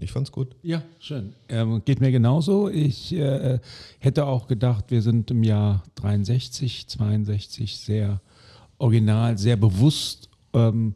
ich 0.00 0.10
fand's 0.10 0.32
gut. 0.32 0.56
Ja, 0.62 0.82
schön. 0.98 1.34
Ähm, 1.48 1.82
geht 1.84 2.00
mir 2.00 2.10
genauso. 2.10 2.68
Ich 2.68 3.12
äh, 3.12 3.60
hätte 4.00 4.26
auch 4.26 4.48
gedacht, 4.48 4.86
wir 4.90 5.02
sind 5.02 5.30
im 5.30 5.44
Jahr 5.44 5.84
63, 5.96 6.88
62 6.88 7.76
sehr 7.76 8.20
original, 8.78 9.38
sehr 9.38 9.56
bewusst 9.56 10.28
ähm, 10.52 10.94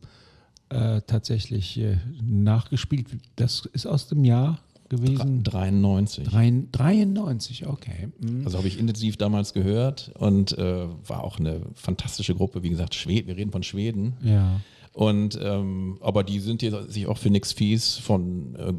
äh, 0.68 1.00
tatsächlich 1.02 1.78
äh, 1.78 1.98
nachgespielt. 2.22 3.06
Das 3.36 3.66
ist 3.72 3.86
aus 3.86 4.09
dem 4.09 4.24
Jahr 4.24 4.59
gewesen? 4.89 5.43
93. 5.43 6.28
93, 6.72 7.66
okay. 7.66 8.09
Mhm. 8.20 8.43
Also 8.45 8.59
habe 8.59 8.68
ich 8.68 8.78
intensiv 8.78 9.16
damals 9.16 9.53
gehört 9.53 10.12
und 10.18 10.57
äh, 10.57 10.86
war 11.07 11.24
auch 11.24 11.39
eine 11.39 11.61
fantastische 11.74 12.34
Gruppe. 12.34 12.62
Wie 12.62 12.70
gesagt, 12.70 12.95
Schweden, 12.95 13.28
wir 13.28 13.36
reden 13.36 13.53
von 13.53 13.62
Schweden. 13.62 14.14
Ja. 14.22 14.61
Und 14.93 15.39
ähm, 15.41 15.99
aber 16.01 16.24
die 16.24 16.41
sind 16.41 16.61
jetzt 16.62 16.93
sich 16.93 17.07
auch 17.07 17.18
für 17.18 17.30
nichts 17.30 17.53
fies 17.53 17.97
von 17.97 18.57
äh, 18.57 18.72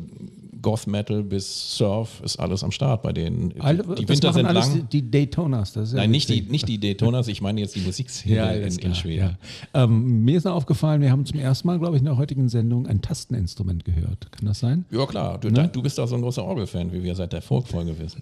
Goth 0.61 0.87
Metal 0.87 1.23
bis 1.23 1.77
Surf 1.77 2.21
ist 2.23 2.37
alles 2.37 2.63
am 2.63 2.71
Start 2.71 3.01
bei 3.01 3.13
denen. 3.13 3.53
Alle, 3.59 3.83
die 3.95 4.07
Winter 4.07 4.33
sind 4.33 4.51
lang. 4.51 4.87
Die, 4.89 5.09
Daytonas, 5.09 5.73
das 5.73 5.89
ist 5.89 5.93
ja 5.93 6.01
Nein, 6.01 6.11
nicht 6.11 6.29
die, 6.29 6.41
nicht 6.41 6.67
die 6.67 6.79
Daytonas, 6.79 7.27
ich 7.27 7.41
meine 7.41 7.61
jetzt 7.61 7.75
die 7.75 7.81
Musikszene 7.81 8.35
ja, 8.35 8.51
in, 8.51 8.77
in, 8.77 8.95
Schweden. 8.95 9.37
Ja. 9.73 9.83
Ähm, 9.83 10.23
mir 10.23 10.37
ist 10.37 10.43
noch 10.43 10.55
aufgefallen, 10.55 11.01
wir 11.01 11.11
haben 11.11 11.25
zum 11.25 11.39
ersten 11.39 11.67
Mal, 11.67 11.79
glaube 11.79 11.95
ich, 11.95 12.01
in 12.01 12.05
der 12.05 12.17
heutigen 12.17 12.49
Sendung 12.49 12.87
ein 12.87 13.01
Tasteninstrument 13.01 13.85
gehört. 13.85 14.31
Kann 14.31 14.45
das 14.45 14.59
sein? 14.59 14.85
Ja, 14.91 15.05
klar. 15.05 15.37
Du, 15.39 15.49
ne? 15.49 15.69
du 15.71 15.81
bist 15.81 15.97
doch 15.97 16.07
so 16.07 16.15
ein 16.15 16.21
großer 16.21 16.43
Orgelfan, 16.43 16.91
wie 16.91 17.03
wir 17.03 17.15
seit 17.15 17.33
der 17.33 17.41
Folge 17.41 17.97
wissen. 17.99 18.21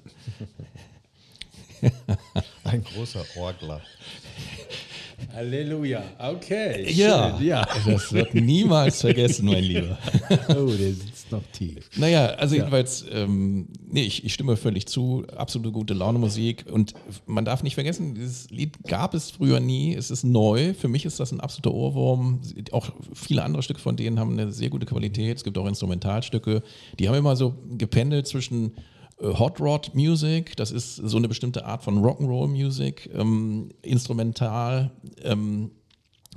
ein 2.63 2.83
großer 2.83 3.23
Orgler. 3.37 3.81
Halleluja. 5.33 6.03
Okay. 6.19 6.91
Ja, 6.91 7.39
ja. 7.39 7.67
Das 7.85 8.13
wird 8.13 8.35
niemals 8.35 9.01
vergessen, 9.01 9.47
mein 9.47 9.63
Lieber. 9.63 9.97
Oh, 10.49 10.67
der 10.67 10.93
sitzt 10.93 11.31
noch 11.31 11.43
tief. 11.51 11.89
Naja, 11.95 12.27
also 12.27 12.55
ja. 12.55 12.61
jedenfalls, 12.61 13.05
ähm, 13.11 13.67
nee, 13.89 14.03
ich, 14.03 14.23
ich, 14.23 14.33
stimme 14.33 14.55
völlig 14.57 14.87
zu. 14.87 15.25
Absolute 15.35 15.71
gute 15.71 15.93
Laune 15.93 16.19
Musik. 16.19 16.65
Und 16.71 16.93
man 17.25 17.45
darf 17.45 17.63
nicht 17.63 17.75
vergessen, 17.75 18.15
dieses 18.15 18.49
Lied 18.49 18.77
gab 18.87 19.13
es 19.13 19.31
früher 19.31 19.59
nie. 19.59 19.95
Es 19.95 20.11
ist 20.11 20.23
neu. 20.23 20.73
Für 20.73 20.87
mich 20.87 21.05
ist 21.05 21.19
das 21.19 21.31
ein 21.31 21.39
absoluter 21.39 21.73
Ohrwurm. 21.73 22.41
Auch 22.71 22.89
viele 23.13 23.43
andere 23.43 23.63
Stücke 23.63 23.79
von 23.79 23.95
denen 23.95 24.19
haben 24.19 24.33
eine 24.33 24.51
sehr 24.51 24.69
gute 24.69 24.85
Qualität. 24.85 25.37
Es 25.37 25.43
gibt 25.43 25.57
auch 25.57 25.67
Instrumentalstücke. 25.67 26.63
Die 26.99 27.07
haben 27.07 27.15
immer 27.15 27.35
so 27.35 27.55
gependelt 27.77 28.27
zwischen 28.27 28.73
Hot 29.19 29.59
Rod 29.59 29.95
Music, 29.95 30.55
das 30.57 30.71
ist 30.71 30.95
so 30.95 31.17
eine 31.17 31.27
bestimmte 31.27 31.65
Art 31.65 31.83
von 31.83 32.03
Rock'n'Roll 32.03 32.47
Music, 32.47 33.09
ähm, 33.13 33.69
instrumental 33.81 34.91
ähm, 35.23 35.71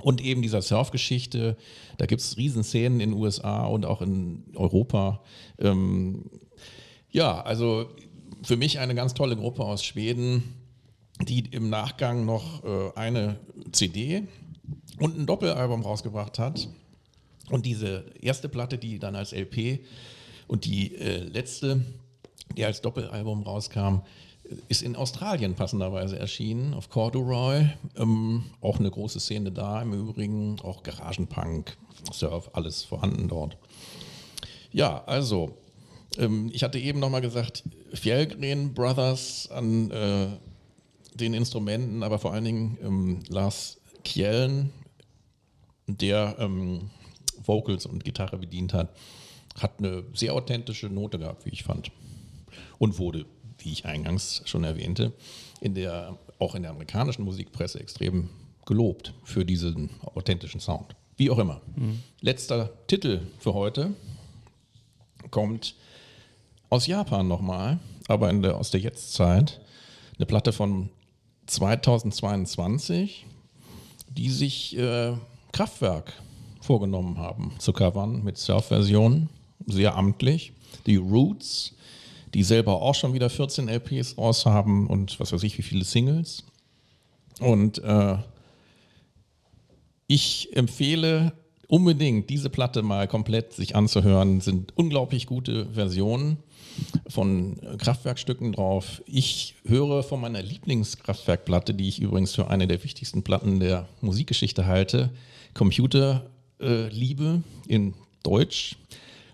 und 0.01 0.19
eben 0.23 0.41
dieser 0.41 0.63
Surfgeschichte. 0.63 1.57
Da 1.97 2.07
gibt 2.07 2.21
es 2.21 2.37
Riesenszenen 2.37 2.99
in 2.99 3.11
den 3.11 3.19
USA 3.19 3.65
und 3.65 3.85
auch 3.85 4.01
in 4.01 4.45
Europa. 4.55 5.21
Ähm, 5.59 6.31
ja, 7.11 7.41
also 7.41 7.87
für 8.41 8.57
mich 8.57 8.79
eine 8.79 8.95
ganz 8.95 9.13
tolle 9.13 9.35
Gruppe 9.35 9.63
aus 9.63 9.83
Schweden, 9.83 10.55
die 11.27 11.41
im 11.51 11.69
Nachgang 11.69 12.25
noch 12.25 12.63
äh, 12.63 12.91
eine 12.95 13.37
CD 13.71 14.27
und 14.97 15.19
ein 15.19 15.27
Doppelalbum 15.27 15.83
rausgebracht 15.83 16.39
hat. 16.39 16.67
Und 17.51 17.67
diese 17.67 18.05
erste 18.19 18.49
Platte, 18.49 18.79
die 18.79 18.97
dann 18.97 19.15
als 19.15 19.33
LP 19.33 19.81
und 20.47 20.65
die 20.65 20.95
äh, 20.95 21.17
letzte, 21.17 21.81
die 22.55 22.65
als 22.65 22.81
Doppelalbum 22.81 23.43
rauskam, 23.43 24.01
ist 24.67 24.81
in 24.81 24.95
Australien 24.95 25.55
passenderweise 25.55 26.17
erschienen, 26.17 26.73
auf 26.73 26.89
Corduroy. 26.89 27.69
Ähm, 27.95 28.45
auch 28.61 28.79
eine 28.79 28.91
große 28.91 29.19
Szene 29.19 29.51
da 29.51 29.81
im 29.81 29.93
Übrigen, 29.93 30.59
auch 30.61 30.83
Garagenpunk, 30.83 31.77
Surf, 32.11 32.49
alles 32.53 32.83
vorhanden 32.83 33.27
dort. 33.27 33.57
Ja, 34.71 35.03
also, 35.05 35.57
ähm, 36.17 36.49
ich 36.53 36.63
hatte 36.63 36.79
eben 36.79 36.99
nochmal 36.99 37.21
gesagt, 37.21 37.63
Fjellgren 37.93 38.73
Brothers 38.73 39.49
an 39.51 39.91
äh, 39.91 40.27
den 41.15 41.33
Instrumenten, 41.33 42.03
aber 42.03 42.19
vor 42.19 42.33
allen 42.33 42.45
Dingen 42.45 42.77
ähm, 42.81 43.19
Lars 43.29 43.77
Kjellen, 44.03 44.71
der 45.87 46.35
ähm, 46.39 46.89
Vocals 47.43 47.85
und 47.85 48.03
Gitarre 48.03 48.37
bedient 48.37 48.73
hat, 48.73 48.95
hat 49.59 49.79
eine 49.79 50.03
sehr 50.13 50.33
authentische 50.33 50.87
Note 50.87 51.19
gehabt, 51.19 51.45
wie 51.45 51.49
ich 51.49 51.63
fand 51.63 51.91
und 52.79 52.99
wurde, 52.99 53.25
wie 53.59 53.71
ich 53.71 53.85
eingangs 53.85 54.41
schon 54.45 54.63
erwähnte, 54.63 55.13
in 55.59 55.75
der, 55.75 56.17
auch 56.39 56.55
in 56.55 56.63
der 56.63 56.71
amerikanischen 56.71 57.23
Musikpresse 57.23 57.79
extrem 57.79 58.29
gelobt 58.65 59.13
für 59.23 59.45
diesen 59.45 59.89
authentischen 60.15 60.59
Sound. 60.59 60.95
Wie 61.17 61.29
auch 61.29 61.37
immer. 61.37 61.61
Letzter 62.21 62.71
Titel 62.87 63.21
für 63.39 63.53
heute 63.53 63.93
kommt 65.29 65.75
aus 66.69 66.87
Japan 66.87 67.27
nochmal, 67.27 67.79
aber 68.07 68.31
der, 68.33 68.57
aus 68.57 68.71
der 68.71 68.79
Jetztzeit. 68.79 69.61
Eine 70.17 70.25
Platte 70.25 70.53
von 70.53 70.89
2022, 71.47 73.25
die 74.09 74.29
sich 74.29 74.77
äh, 74.77 75.13
Kraftwerk 75.51 76.13
vorgenommen 76.61 77.17
haben 77.17 77.53
zu 77.59 77.73
covern 77.73 78.23
mit 78.23 78.37
Surf-Versionen, 78.37 79.29
sehr 79.65 79.95
amtlich. 79.95 80.53
Die 80.85 80.95
Roots, 80.95 81.75
die 82.33 82.43
selber 82.43 82.81
auch 82.81 82.95
schon 82.95 83.13
wieder 83.13 83.29
14 83.29 83.67
LPs 83.67 84.17
raus 84.17 84.45
haben 84.45 84.87
und 84.87 85.19
was 85.19 85.31
weiß 85.33 85.43
ich, 85.43 85.57
wie 85.57 85.63
viele 85.63 85.83
Singles. 85.83 86.43
Und 87.39 87.79
äh, 87.83 88.17
ich 90.07 90.55
empfehle 90.55 91.33
unbedingt 91.67 92.29
diese 92.29 92.49
Platte 92.49 92.81
mal 92.81 93.07
komplett 93.07 93.53
sich 93.53 93.75
anzuhören. 93.75 94.41
Sind 94.41 94.73
unglaublich 94.75 95.25
gute 95.25 95.67
Versionen 95.67 96.37
von 97.07 97.57
Kraftwerkstücken 97.77 98.51
drauf. 98.51 99.01
Ich 99.05 99.55
höre 99.65 100.03
von 100.03 100.19
meiner 100.21 100.41
Lieblingskraftwerkplatte, 100.41 101.73
die 101.73 101.87
ich 101.87 101.99
übrigens 101.99 102.35
für 102.35 102.49
eine 102.49 102.67
der 102.67 102.83
wichtigsten 102.83 103.23
Platten 103.23 103.59
der 103.59 103.87
Musikgeschichte 104.01 104.65
halte, 104.65 105.11
Computerliebe 105.53 106.21
äh, 106.59 107.73
in 107.73 107.93
Deutsch 108.23 108.75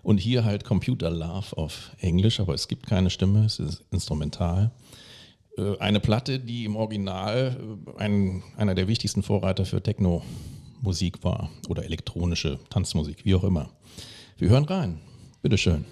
und 0.08 0.16
hier 0.16 0.46
halt 0.46 0.64
Computer 0.64 1.10
Love 1.10 1.54
auf 1.58 1.90
Englisch, 2.00 2.40
aber 2.40 2.54
es 2.54 2.66
gibt 2.66 2.86
keine 2.86 3.10
Stimme, 3.10 3.44
es 3.44 3.58
ist 3.58 3.84
instrumental. 3.90 4.70
Äh, 5.58 5.76
eine 5.80 6.00
Platte, 6.00 6.40
die 6.40 6.64
im 6.64 6.76
Original 6.76 7.58
äh, 7.98 8.02
ein, 8.02 8.42
einer 8.56 8.74
der 8.74 8.88
wichtigsten 8.88 9.22
Vorreiter 9.22 9.66
für 9.66 9.82
Techno-Musik 9.82 11.22
war 11.24 11.50
oder 11.68 11.84
elektronische 11.84 12.58
Tanzmusik, 12.70 13.26
wie 13.26 13.34
auch 13.34 13.44
immer. 13.44 13.68
Wir 14.38 14.48
hören 14.48 14.64
rein. 14.64 14.98
Bitteschön. 15.42 15.84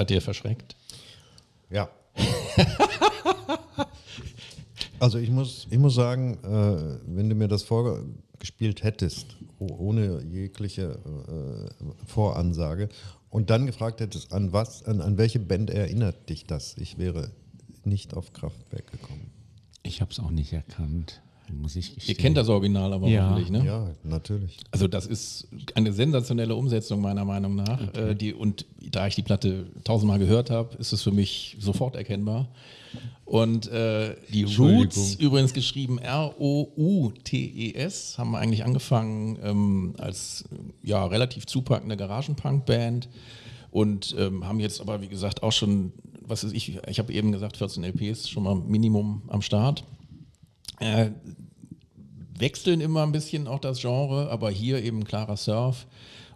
Seid 0.00 0.12
ihr 0.12 0.22
verschreckt? 0.22 0.76
Ja. 1.68 1.90
also 4.98 5.18
ich 5.18 5.28
muss, 5.28 5.66
ich 5.68 5.78
muss 5.78 5.94
sagen, 5.94 6.38
äh, 6.42 7.14
wenn 7.14 7.28
du 7.28 7.34
mir 7.34 7.48
das 7.48 7.64
vorgespielt 7.64 8.82
hättest, 8.82 9.36
oh- 9.58 9.76
ohne 9.76 10.22
jegliche 10.22 10.98
äh, 11.04 12.06
Voransage, 12.06 12.88
und 13.28 13.50
dann 13.50 13.66
gefragt 13.66 14.00
hättest, 14.00 14.32
an 14.32 14.54
was, 14.54 14.86
an, 14.86 15.02
an 15.02 15.18
welche 15.18 15.38
Band 15.38 15.68
erinnert 15.68 16.30
dich 16.30 16.46
das? 16.46 16.78
Ich 16.78 16.96
wäre 16.96 17.30
nicht 17.84 18.14
auf 18.14 18.32
Kraftwerk 18.32 18.90
gekommen. 18.90 19.30
Ich 19.82 20.00
habe 20.00 20.12
es 20.12 20.18
auch 20.18 20.30
nicht 20.30 20.54
erkannt, 20.54 21.20
muss 21.54 21.76
ich 21.76 22.08
Ihr 22.08 22.14
kennt 22.14 22.36
das 22.36 22.48
Original 22.48 22.92
aber 22.92 23.08
Ja. 23.08 23.28
hoffentlich, 23.30 23.50
ne? 23.50 23.64
Ja, 23.64 23.90
natürlich. 24.04 24.58
Also 24.70 24.88
das 24.88 25.06
ist 25.06 25.48
eine 25.74 25.92
sensationelle 25.92 26.54
Umsetzung 26.54 27.00
meiner 27.00 27.24
Meinung 27.24 27.56
nach. 27.56 27.94
Äh, 27.94 28.14
die, 28.14 28.34
und 28.34 28.66
da 28.90 29.06
ich 29.06 29.14
die 29.14 29.22
Platte 29.22 29.66
tausendmal 29.84 30.18
gehört 30.18 30.50
habe, 30.50 30.76
ist 30.76 30.92
es 30.92 31.02
für 31.02 31.12
mich 31.12 31.56
sofort 31.60 31.96
erkennbar. 31.96 32.48
Und 33.24 33.68
äh, 33.68 34.16
die 34.32 34.42
Roots, 34.42 35.14
übrigens 35.14 35.52
geschrieben 35.52 35.98
R-O-U-T-E-S, 36.90 38.18
haben 38.18 38.34
eigentlich 38.34 38.64
angefangen 38.64 39.38
ähm, 39.42 39.94
als 39.98 40.44
ja, 40.82 41.04
relativ 41.06 41.46
zupackende 41.46 41.96
Garagenpunk-Band 41.96 43.08
und 43.70 44.14
ähm, 44.18 44.46
haben 44.46 44.58
jetzt 44.60 44.80
aber, 44.80 45.00
wie 45.00 45.08
gesagt, 45.08 45.42
auch 45.44 45.52
schon, 45.52 45.92
was 46.26 46.42
ist 46.44 46.52
ich, 46.54 46.78
ich 46.88 46.98
habe 46.98 47.12
eben 47.12 47.30
gesagt, 47.32 47.56
14 47.56 47.84
LPs 47.84 48.28
schon 48.28 48.42
mal 48.42 48.56
Minimum 48.56 49.22
am 49.28 49.42
Start. 49.42 49.84
Äh, 50.78 51.10
wechseln 52.38 52.80
immer 52.80 53.02
ein 53.02 53.12
bisschen 53.12 53.46
auch 53.46 53.58
das 53.58 53.80
Genre, 53.80 54.30
aber 54.30 54.50
hier 54.50 54.82
eben 54.82 55.04
klarer 55.04 55.36
Surf. 55.36 55.86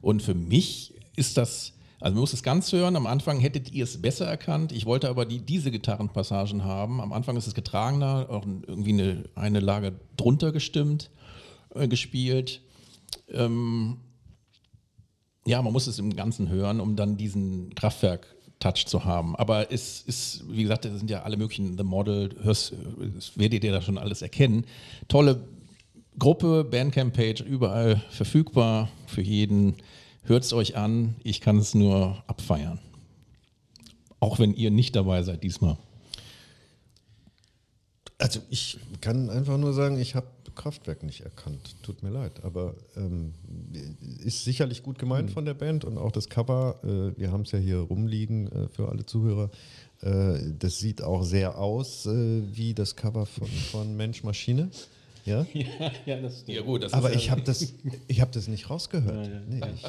Und 0.00 0.22
für 0.22 0.34
mich 0.34 0.94
ist 1.16 1.36
das, 1.36 1.72
also 2.00 2.14
man 2.14 2.20
muss 2.20 2.34
es 2.34 2.42
ganz 2.42 2.70
hören, 2.72 2.96
am 2.96 3.06
Anfang 3.06 3.40
hättet 3.40 3.72
ihr 3.72 3.84
es 3.84 4.00
besser 4.00 4.26
erkannt. 4.26 4.72
Ich 4.72 4.84
wollte 4.86 5.08
aber 5.08 5.24
die, 5.24 5.38
diese 5.40 5.70
Gitarrenpassagen 5.70 6.64
haben. 6.64 7.00
Am 7.00 7.12
Anfang 7.12 7.36
ist 7.36 7.46
es 7.46 7.54
getragener, 7.54 8.26
auch 8.28 8.44
irgendwie 8.44 8.92
eine, 8.92 9.24
eine 9.34 9.60
Lage 9.60 9.94
drunter 10.16 10.52
gestimmt, 10.52 11.10
äh, 11.74 11.88
gespielt. 11.88 12.60
Ähm, 13.30 13.96
ja, 15.46 15.60
man 15.62 15.72
muss 15.72 15.86
es 15.86 15.98
im 15.98 16.14
Ganzen 16.16 16.48
hören, 16.48 16.80
um 16.80 16.96
dann 16.96 17.16
diesen 17.16 17.74
Kraftwerk-Touch 18.64 18.86
zu 18.86 19.04
haben. 19.04 19.36
Aber 19.36 19.72
es 19.72 20.02
ist, 20.02 20.44
wie 20.48 20.62
gesagt, 20.62 20.84
das 20.84 20.98
sind 20.98 21.10
ja 21.10 21.22
alle 21.22 21.36
möglichen 21.36 21.76
The 21.76 21.84
Model, 21.84 22.30
hörst, 22.42 22.74
werdet 23.36 23.64
ihr 23.64 23.72
da 23.72 23.82
schon 23.82 23.98
alles 23.98 24.22
erkennen. 24.22 24.64
Tolle 25.08 25.44
Gruppe, 26.18 26.64
Bandcamp-Page, 26.64 27.40
überall 27.42 28.02
verfügbar 28.10 28.88
für 29.06 29.22
jeden. 29.22 29.76
Hört 30.22 30.44
es 30.44 30.52
euch 30.52 30.76
an, 30.76 31.16
ich 31.22 31.40
kann 31.40 31.58
es 31.58 31.74
nur 31.74 32.22
abfeiern. 32.26 32.78
Auch 34.20 34.38
wenn 34.38 34.54
ihr 34.54 34.70
nicht 34.70 34.96
dabei 34.96 35.22
seid 35.22 35.42
diesmal. 35.42 35.76
Also 38.18 38.40
ich 38.48 38.78
kann 39.00 39.28
einfach 39.28 39.58
nur 39.58 39.74
sagen, 39.74 39.98
ich 39.98 40.14
habe 40.14 40.26
Kraftwerk 40.54 41.02
nicht 41.02 41.22
erkannt. 41.22 41.76
Tut 41.82 42.02
mir 42.02 42.10
leid. 42.10 42.44
Aber 42.44 42.74
ähm, 42.96 43.34
ist 44.24 44.44
sicherlich 44.44 44.82
gut 44.82 44.98
gemeint 44.98 45.30
von 45.30 45.44
der 45.44 45.54
Band 45.54 45.84
und 45.84 45.98
auch 45.98 46.12
das 46.12 46.28
Cover. 46.28 46.80
Äh, 46.82 47.18
wir 47.18 47.32
haben 47.32 47.42
es 47.42 47.52
ja 47.52 47.58
hier 47.58 47.78
rumliegen 47.78 48.50
äh, 48.50 48.68
für 48.68 48.88
alle 48.88 49.04
Zuhörer. 49.06 49.50
Äh, 50.02 50.52
das 50.58 50.78
sieht 50.78 51.02
auch 51.02 51.22
sehr 51.22 51.58
aus 51.58 52.06
äh, 52.06 52.42
wie 52.52 52.74
das 52.74 52.96
Cover 52.96 53.26
von, 53.26 53.48
von 53.48 53.96
Mensch 53.96 54.22
Maschine. 54.22 54.70
Ja? 55.24 55.46
ja, 56.06 56.20
das 56.20 56.44
Ja 56.46 56.62
gut, 56.62 56.82
das 56.82 56.92
Aber 56.92 57.10
ist 57.10 57.16
ich 57.16 57.30
habe 57.30 57.42
das, 57.42 57.72
ich 58.08 58.20
hab 58.20 58.32
das 58.32 58.48
nicht 58.48 58.68
rausgehört. 58.70 59.30
Nee, 59.48 59.60
ich, 59.74 59.84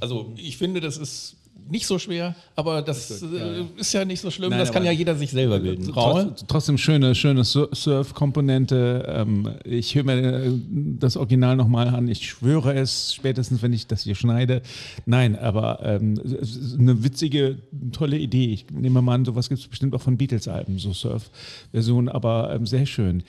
Also 0.00 0.32
ich 0.36 0.56
finde, 0.56 0.80
das 0.80 0.96
ist 0.96 1.36
nicht 1.70 1.86
so 1.86 1.98
schwer, 1.98 2.34
aber 2.56 2.82
das 2.82 3.22
äh, 3.22 3.64
ist 3.76 3.92
ja 3.92 4.04
nicht 4.04 4.20
so 4.20 4.30
schlimm. 4.30 4.50
Nein, 4.50 4.58
das 4.58 4.72
kann 4.72 4.84
ja 4.84 4.90
jeder 4.92 5.14
sich 5.14 5.30
selber 5.30 5.60
bilden. 5.60 5.90
Trotz, 5.92 6.44
trotzdem 6.46 6.78
schöne, 6.78 7.14
schöne 7.14 7.44
Sur- 7.44 7.68
Surf-Komponente. 7.72 9.04
Ähm, 9.08 9.50
ich 9.64 9.94
höre 9.94 10.04
mir 10.04 10.16
äh, 10.18 10.50
das 10.98 11.16
Original 11.16 11.56
nochmal 11.56 11.88
an. 11.88 12.08
Ich 12.08 12.28
schwöre 12.28 12.74
es, 12.74 13.14
spätestens 13.14 13.62
wenn 13.62 13.72
ich 13.72 13.86
das 13.86 14.02
hier 14.02 14.14
schneide. 14.14 14.62
Nein, 15.06 15.38
aber 15.38 15.80
ähm, 15.84 16.14
ist 16.14 16.78
eine 16.78 17.04
witzige, 17.04 17.58
tolle 17.92 18.18
Idee. 18.18 18.52
Ich 18.52 18.66
nehme 18.70 19.02
mal 19.02 19.14
an, 19.14 19.24
sowas 19.24 19.48
gibt 19.48 19.60
es 19.60 19.68
bestimmt 19.68 19.94
auch 19.94 20.02
von 20.02 20.16
Beatles-Alben, 20.16 20.78
so 20.78 20.92
Surf-Versionen, 20.92 22.08
aber 22.08 22.52
ähm, 22.54 22.66
sehr 22.66 22.86
schön. 22.86 23.22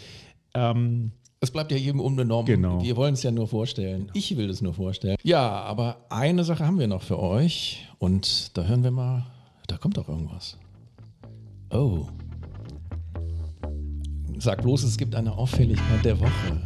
Ähm, 0.53 1.11
Es 1.41 1.51
bleibt 1.51 1.71
ja 1.71 1.77
jedem 1.77 2.01
unbenommen. 2.01 2.45
Genau. 2.45 2.83
Wir 2.83 2.97
wollen 2.97 3.13
es 3.13 3.23
ja 3.23 3.31
nur 3.31 3.47
vorstellen. 3.47 4.09
Ich 4.13 4.35
will 4.35 4.49
es 4.49 4.61
nur 4.61 4.73
vorstellen. 4.73 5.15
Ja, 5.23 5.47
aber 5.61 6.05
eine 6.09 6.43
Sache 6.43 6.65
haben 6.65 6.79
wir 6.79 6.87
noch 6.87 7.01
für 7.01 7.17
euch. 7.17 7.87
Und 7.97 8.57
da 8.57 8.63
hören 8.63 8.83
wir 8.83 8.91
mal, 8.91 9.25
da 9.67 9.77
kommt 9.77 9.95
doch 9.95 10.09
irgendwas. 10.09 10.57
Oh. 11.71 12.07
Sag 14.37 14.63
bloß, 14.63 14.83
es 14.83 14.97
gibt 14.97 15.15
eine 15.15 15.31
Auffälligkeit 15.31 16.03
der 16.03 16.19
Woche. 16.19 16.61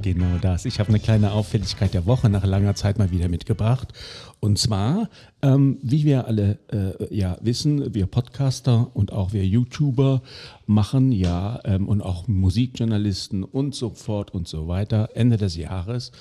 genau 0.00 0.38
das. 0.40 0.64
Ich 0.64 0.80
habe 0.80 0.88
eine 0.88 0.98
kleine 0.98 1.32
Auffälligkeit 1.32 1.92
der 1.92 2.06
Woche 2.06 2.30
nach 2.30 2.46
langer 2.46 2.76
Zeit 2.76 2.98
mal 2.98 3.10
wieder 3.10 3.28
mitgebracht. 3.28 3.92
Und 4.40 4.58
zwar, 4.58 5.08
ähm, 5.42 5.78
wie 5.82 6.04
wir 6.04 6.26
alle 6.26 6.58
äh, 6.70 7.14
ja 7.14 7.38
wissen, 7.40 7.94
wir 7.94 8.06
Podcaster 8.06 8.90
und 8.94 9.12
auch 9.12 9.32
wir 9.32 9.44
YouTuber 9.44 10.22
machen 10.66 11.10
ja 11.10 11.60
ähm, 11.64 11.88
und 11.88 12.02
auch 12.02 12.28
Musikjournalisten 12.28 13.44
und 13.44 13.74
so 13.74 13.90
fort 13.90 14.32
und 14.32 14.46
so 14.46 14.68
weiter 14.68 15.10
Ende 15.14 15.36
des 15.36 15.56
Jahres 15.56 16.12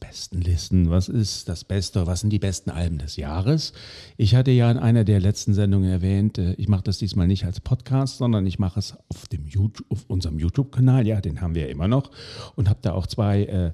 besten 0.00 0.40
Listen. 0.40 0.90
Was 0.90 1.08
ist 1.08 1.48
das 1.48 1.64
Beste? 1.64 2.06
Was 2.06 2.20
sind 2.20 2.30
die 2.30 2.38
besten 2.38 2.70
Alben 2.70 2.98
des 2.98 3.16
Jahres? 3.16 3.72
Ich 4.16 4.34
hatte 4.34 4.50
ja 4.50 4.70
in 4.70 4.78
einer 4.78 5.04
der 5.04 5.20
letzten 5.20 5.54
Sendungen 5.54 5.90
erwähnt, 5.90 6.38
äh, 6.38 6.54
ich 6.54 6.68
mache 6.68 6.84
das 6.84 6.98
diesmal 6.98 7.26
nicht 7.26 7.44
als 7.44 7.60
Podcast, 7.60 8.18
sondern 8.18 8.46
ich 8.46 8.58
mache 8.58 8.78
es 8.78 8.96
auf, 9.08 9.26
dem 9.28 9.46
YouTube, 9.46 9.86
auf 9.90 10.04
unserem 10.08 10.38
YouTube-Kanal. 10.38 11.06
Ja, 11.06 11.20
den 11.20 11.40
haben 11.40 11.54
wir 11.54 11.62
ja 11.62 11.68
immer 11.68 11.88
noch. 11.88 12.10
Und 12.54 12.68
habe 12.68 12.80
da 12.82 12.92
auch 12.92 13.06
zwei 13.06 13.44
äh, 13.44 13.72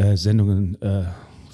äh, 0.00 0.16
Sendungen 0.16 0.80
äh, 0.82 1.04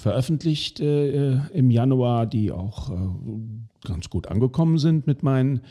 veröffentlicht 0.03 0.79
äh, 0.79 1.35
im 1.47 1.71
Januar, 1.71 2.25
die 2.25 2.51
auch 2.51 2.91
äh, 2.91 3.87
ganz 3.87 4.09
gut 4.09 4.27
angekommen 4.27 4.77
sind 4.77 5.07
mit 5.07 5.23
meinen 5.23 5.61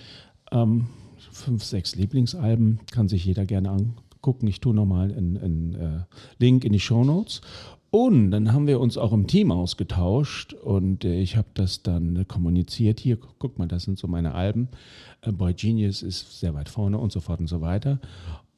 ähm, 0.50 0.88
fünf, 1.30 1.62
sechs 1.62 1.94
Lieblingsalben. 1.94 2.80
Kann 2.90 3.08
sich 3.08 3.24
jeder 3.24 3.46
gerne 3.46 3.70
angucken. 3.70 4.46
Ich 4.46 4.60
tue 4.60 4.74
nochmal 4.74 5.12
einen, 5.12 5.36
einen 5.36 6.04
Link 6.38 6.64
in 6.64 6.72
die 6.72 6.80
Show 6.80 7.04
Notes. 7.04 7.42
Und 7.94 8.30
dann 8.30 8.54
haben 8.54 8.66
wir 8.66 8.80
uns 8.80 8.96
auch 8.96 9.12
im 9.12 9.26
Team 9.26 9.52
ausgetauscht 9.52 10.54
und 10.54 11.04
äh, 11.04 11.20
ich 11.20 11.36
habe 11.36 11.48
das 11.52 11.82
dann 11.82 12.26
kommuniziert. 12.26 13.00
Hier, 13.00 13.18
guck 13.38 13.58
mal, 13.58 13.68
das 13.68 13.82
sind 13.82 13.98
so 13.98 14.08
meine 14.08 14.34
Alben. 14.34 14.68
Äh, 15.20 15.30
Boy 15.30 15.52
Genius 15.52 16.02
ist 16.02 16.40
sehr 16.40 16.54
weit 16.54 16.70
vorne 16.70 16.96
und 16.96 17.12
so 17.12 17.20
fort 17.20 17.40
und 17.40 17.48
so 17.48 17.60
weiter. 17.60 18.00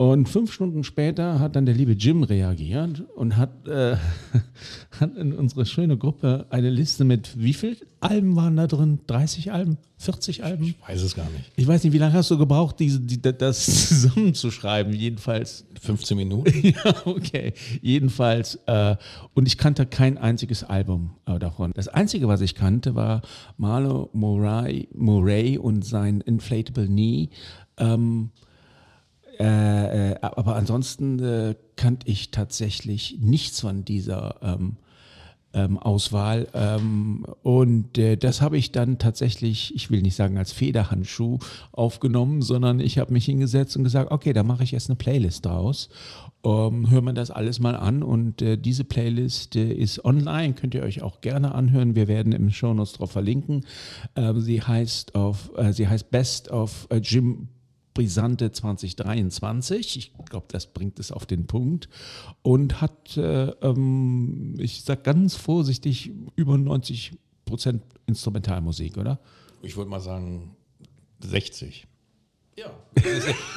Und 0.05 0.29
fünf 0.29 0.53
Stunden 0.53 0.85
später 0.85 1.41
hat 1.41 1.57
dann 1.57 1.65
der 1.65 1.75
liebe 1.75 1.93
Jim 1.93 2.25
reagiert 2.25 3.05
und 3.17 3.39
hat, 3.39 3.67
äh, 3.67 3.97
hat 5.01 5.17
in 5.17 5.33
unsere 5.33 5.65
schöne 5.65 5.97
Gruppe 5.97 6.45
eine 6.51 6.69
Liste 6.69 7.05
mit, 7.05 7.41
wie 7.41 7.55
viele 7.55 7.77
Alben 8.01 8.37
waren 8.37 8.55
da 8.55 8.67
drin? 8.67 9.01
30 9.07 9.51
Alben? 9.51 9.79
40 9.97 10.45
Alben? 10.45 10.65
Ich 10.65 10.77
weiß 10.87 11.01
es 11.01 11.15
gar 11.15 11.31
nicht. 11.31 11.51
Ich 11.57 11.67
weiß 11.67 11.85
nicht, 11.85 11.95
wie 11.95 11.99
lange 11.99 12.13
hast 12.13 12.31
du 12.31 12.37
gebraucht, 12.37 12.81
diese, 12.81 13.01
die, 13.01 13.19
das 13.23 13.65
zusammenzuschreiben? 13.89 14.93
Jedenfalls. 14.93 15.65
15 15.81 16.19
Minuten? 16.19 16.53
ja, 16.63 16.95
okay. 17.07 17.55
Jedenfalls. 17.81 18.57
Äh, 18.67 18.97
und 19.33 19.47
ich 19.47 19.57
kannte 19.57 19.87
kein 19.87 20.19
einziges 20.19 20.65
Album 20.65 21.13
äh, 21.25 21.39
davon. 21.39 21.73
Das 21.75 21.89
Einzige, 21.89 22.29
was 22.29 22.43
ich 22.43 22.55
kannte, 22.55 22.95
war 22.95 23.23
Marlo 23.57 24.11
Moray, 24.13 24.87
Moray 24.93 25.57
und 25.57 25.83
sein 25.83 26.21
Inflatable 26.21 26.89
Knee. 26.89 27.31
Ähm, 27.79 28.33
äh, 29.39 30.13
äh, 30.13 30.19
aber 30.21 30.57
ansonsten 30.57 31.19
äh, 31.19 31.55
kannte 31.77 32.09
ich 32.09 32.31
tatsächlich 32.31 33.19
nichts 33.21 33.61
von 33.61 33.85
dieser 33.85 34.37
ähm, 34.43 34.77
ähm, 35.55 35.79
Auswahl. 35.79 36.49
Ähm, 36.53 37.25
und 37.43 37.97
äh, 37.97 38.17
das 38.17 38.41
habe 38.41 38.59
ich 38.59 38.73
dann 38.73 38.99
tatsächlich, 38.99 39.75
ich 39.75 39.91
will 39.91 40.03
nicht 40.03 40.17
sagen 40.17 40.37
als 40.37 40.53
Federhandschuh 40.53 41.39
aufgenommen, 41.73 42.43
sondern 42.43 42.81
ich 42.81 42.99
habe 42.99 43.13
mich 43.13 43.25
hingesetzt 43.25 43.77
und 43.77 43.85
gesagt, 43.85 44.11
okay, 44.11 44.33
da 44.33 44.43
mache 44.43 44.65
ich 44.65 44.73
jetzt 44.73 44.91
eine 44.91 44.97
Playlist 44.97 45.47
draus. 45.47 45.89
Um, 46.43 46.91
hört 46.91 47.05
man 47.05 47.15
das 47.15 47.31
alles 47.31 47.59
mal 47.59 47.75
an 47.75 48.03
und 48.03 48.43
äh, 48.43 48.59
diese 48.59 48.85
Playlist 48.85 49.57
äh, 49.57 49.73
ist 49.73 50.05
online, 50.05 50.53
könnt 50.53 50.75
ihr 50.75 50.83
euch 50.83 51.01
auch 51.01 51.23
gerne 51.23 51.55
anhören. 51.55 51.95
Wir 51.95 52.07
werden 52.07 52.33
im 52.33 52.51
Show 52.51 52.75
Notes 52.75 52.93
drauf 52.93 53.13
verlinken. 53.13 53.65
Ähm, 54.15 54.43
sie 54.43 54.61
heißt 54.61 55.15
auf, 55.15 55.51
äh, 55.57 55.73
sie 55.73 55.89
heißt 55.89 56.11
Best 56.11 56.51
of 56.51 56.87
äh, 56.91 56.97
Jim 56.97 57.49
brisante 57.95 58.51
2023. 58.53 59.97
Ich 59.97 60.13
glaube, 60.29 60.47
das 60.49 60.67
bringt 60.67 60.99
es 60.99 61.13
auf 61.13 61.27
den 61.27 61.47
Punkt. 61.47 61.89
Und 62.43 62.81
hat, 62.81 63.17
äh, 63.17 63.51
ähm, 63.63 64.57
ich 64.59 64.83
sage 64.83 65.03
ganz 65.03 65.37
vorsichtig, 65.37 66.13
über 66.37 66.59
90 66.59 67.13
Prozent 67.45 67.83
Instrumentalmusik, 68.07 68.99
oder? 68.99 69.21
Ich 69.63 69.77
würde 69.77 69.91
mal 69.91 70.01
sagen 70.01 70.57
60. 71.21 71.87
Ja. 72.57 72.71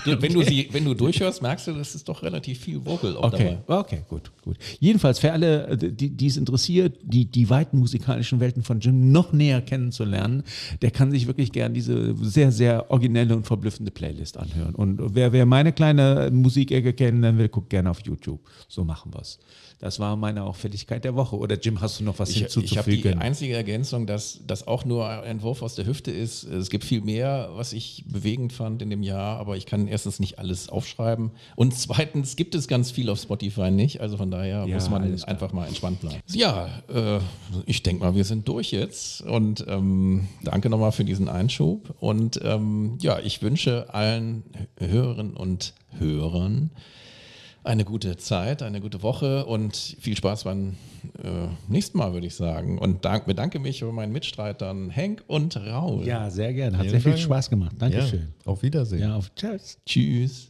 wenn, 0.06 0.34
du 0.34 0.41
sie, 0.41 0.70
wenn 0.72 0.84
du 0.84 0.95
durchhörst, 0.95 1.41
merkst 1.41 1.68
du, 1.68 1.74
das 1.74 1.93
ist 1.93 2.10
doch 2.10 2.24
relativ 2.24 2.60
viel 2.60 2.84
Vocal 2.84 3.16
auch 3.16 3.26
okay. 3.26 3.58
dabei. 3.68 3.80
Okay, 3.80 4.02
gut, 4.10 4.32
gut. 4.43 4.58
Jedenfalls 4.80 5.20
für 5.20 5.32
alle, 5.32 5.68
äh, 5.68 5.78
die, 5.78 6.10
die 6.10 6.28
es 6.28 6.36
interessiert, 6.36 6.98
die, 7.04 7.26
die 7.26 7.50
weiten 7.50 7.78
musikalischen 7.78 8.39
Welten 8.39 8.64
von 8.64 8.80
Jim 8.80 9.12
noch 9.12 9.34
näher 9.34 9.62
kennenzulernen, 9.62 10.43
der 10.82 10.89
kann 10.91 11.12
sich 11.12 11.28
wirklich 11.28 11.52
gern 11.52 11.74
diese 11.74 12.16
sehr, 12.16 12.52
sehr 12.52 12.89
originelle 12.89 13.36
und 13.36 13.45
verblüffende 13.45 13.91
Playlist 13.91 14.38
anhören. 14.38 14.74
Und 14.74 15.00
wer, 15.14 15.32
wer 15.32 15.45
meine 15.45 15.74
kleine 15.74 16.32
Musikecke 16.32 16.93
kennen 16.93 17.38
will, 17.38 17.50
guckt 17.50 17.70
gerne 17.70 17.91
auf 17.91 18.00
YouTube. 18.02 18.41
So 18.68 18.84
machen 18.84 19.14
wir 19.14 19.22
es. 19.22 19.39
Das 19.80 20.00
war 20.00 20.16
meine 20.16 20.43
Auffälligkeit 20.43 21.04
der 21.04 21.16
Woche. 21.16 21.38
Oder 21.38 21.60
Jim, 21.60 21.82
hast 21.82 22.00
du 22.00 22.04
noch 22.04 22.18
was 22.18 22.32
ich, 22.32 22.38
hinzuzufügen? 22.38 22.72
Ich 22.72 22.78
habe 22.78 22.91
die 22.91 23.16
einzige 23.16 23.54
Ergänzung, 23.56 24.08
dass 24.08 24.39
das 24.48 24.66
auch 24.66 24.86
nur 24.86 25.08
ein 25.08 25.24
Entwurf 25.24 25.62
aus 25.62 25.76
der 25.76 25.86
Hüfte 25.86 26.10
ist. 26.10 26.43
Es 26.45 26.72
gibt 26.72 26.84
viel 26.84 27.02
mehr, 27.02 27.52
was 27.54 27.74
ich 27.74 28.04
bewegend 28.08 28.54
fand 28.54 28.82
in 28.88 28.92
dem 28.92 29.04
Jahr, 29.04 29.38
aber 29.38 29.58
ich 29.58 29.66
kann 29.66 29.88
erstens 29.88 30.20
nicht 30.20 30.40
alles 30.40 30.70
aufschreiben 30.70 31.32
und 31.56 31.76
zweitens 31.78 32.36
gibt 32.36 32.56
es 32.56 32.68
ganz 32.68 32.90
viel 32.92 33.10
auf 33.10 33.20
Spotify 33.20 33.70
nicht. 33.70 34.00
Also 34.00 34.18
von 34.18 34.32
daher 34.32 34.66
ja, 34.66 34.76
muss 34.76 34.90
man 34.90 35.24
einfach 35.24 35.52
mal 35.52 35.68
entspannt 35.68 36.00
bleiben. 36.00 36.22
Ja, 36.28 36.70
äh, 36.88 37.20
ich 37.66 37.84
denke 37.84 38.04
mal, 38.04 38.16
wir 38.16 38.24
sind 38.24 38.48
durch 38.48 38.72
jetzt 38.72 39.22
und 39.22 39.66
ähm, 39.68 40.28
danke 40.44 40.70
nochmal 40.70 40.92
für 40.92 41.04
diesen 41.04 41.28
Einschub 41.28 41.94
und 42.00 42.40
ähm, 42.44 42.98
ja, 43.02 43.20
ich 43.20 43.42
wünsche 43.42 43.94
allen 43.94 44.44
Hörerinnen 44.80 45.36
und 45.36 45.74
Hörern 46.00 46.72
eine 47.68 47.86
gute 47.86 48.18
Zeit, 48.18 48.63
eine 48.63 48.82
gute 48.82 49.03
Woche 49.03 49.45
und 49.45 49.76
viel 49.76 50.15
Spaß 50.15 50.45
beim 50.45 50.76
äh, 51.24 51.47
nächsten 51.68 51.97
Mal, 51.97 52.13
würde 52.13 52.26
ich 52.26 52.36
sagen. 52.36 52.80
Und 52.80 53.05
dank, 53.05 53.26
bedanke 53.26 53.59
mich 53.59 53.82
bei 53.82 53.91
meinen 53.91 54.13
Mitstreitern 54.13 54.89
Henk 54.89 55.24
und 55.28 55.57
Raul. 55.57 56.05
Ja, 56.05 56.30
sehr 56.30 56.53
gerne. 56.53 56.78
Hat 56.78 56.89
sehr 56.89 57.01
viel 57.01 57.18
Spaß 57.18 57.49
gemacht. 57.49 57.76
Dankeschön. 57.78 58.34
Ja, 58.45 58.51
auf 58.51 58.63
Wiedersehen. 58.63 59.01
Ja, 59.01 59.15
auf 59.15 59.32
Tschüss. 59.36 59.78
Tschüss. 59.86 60.49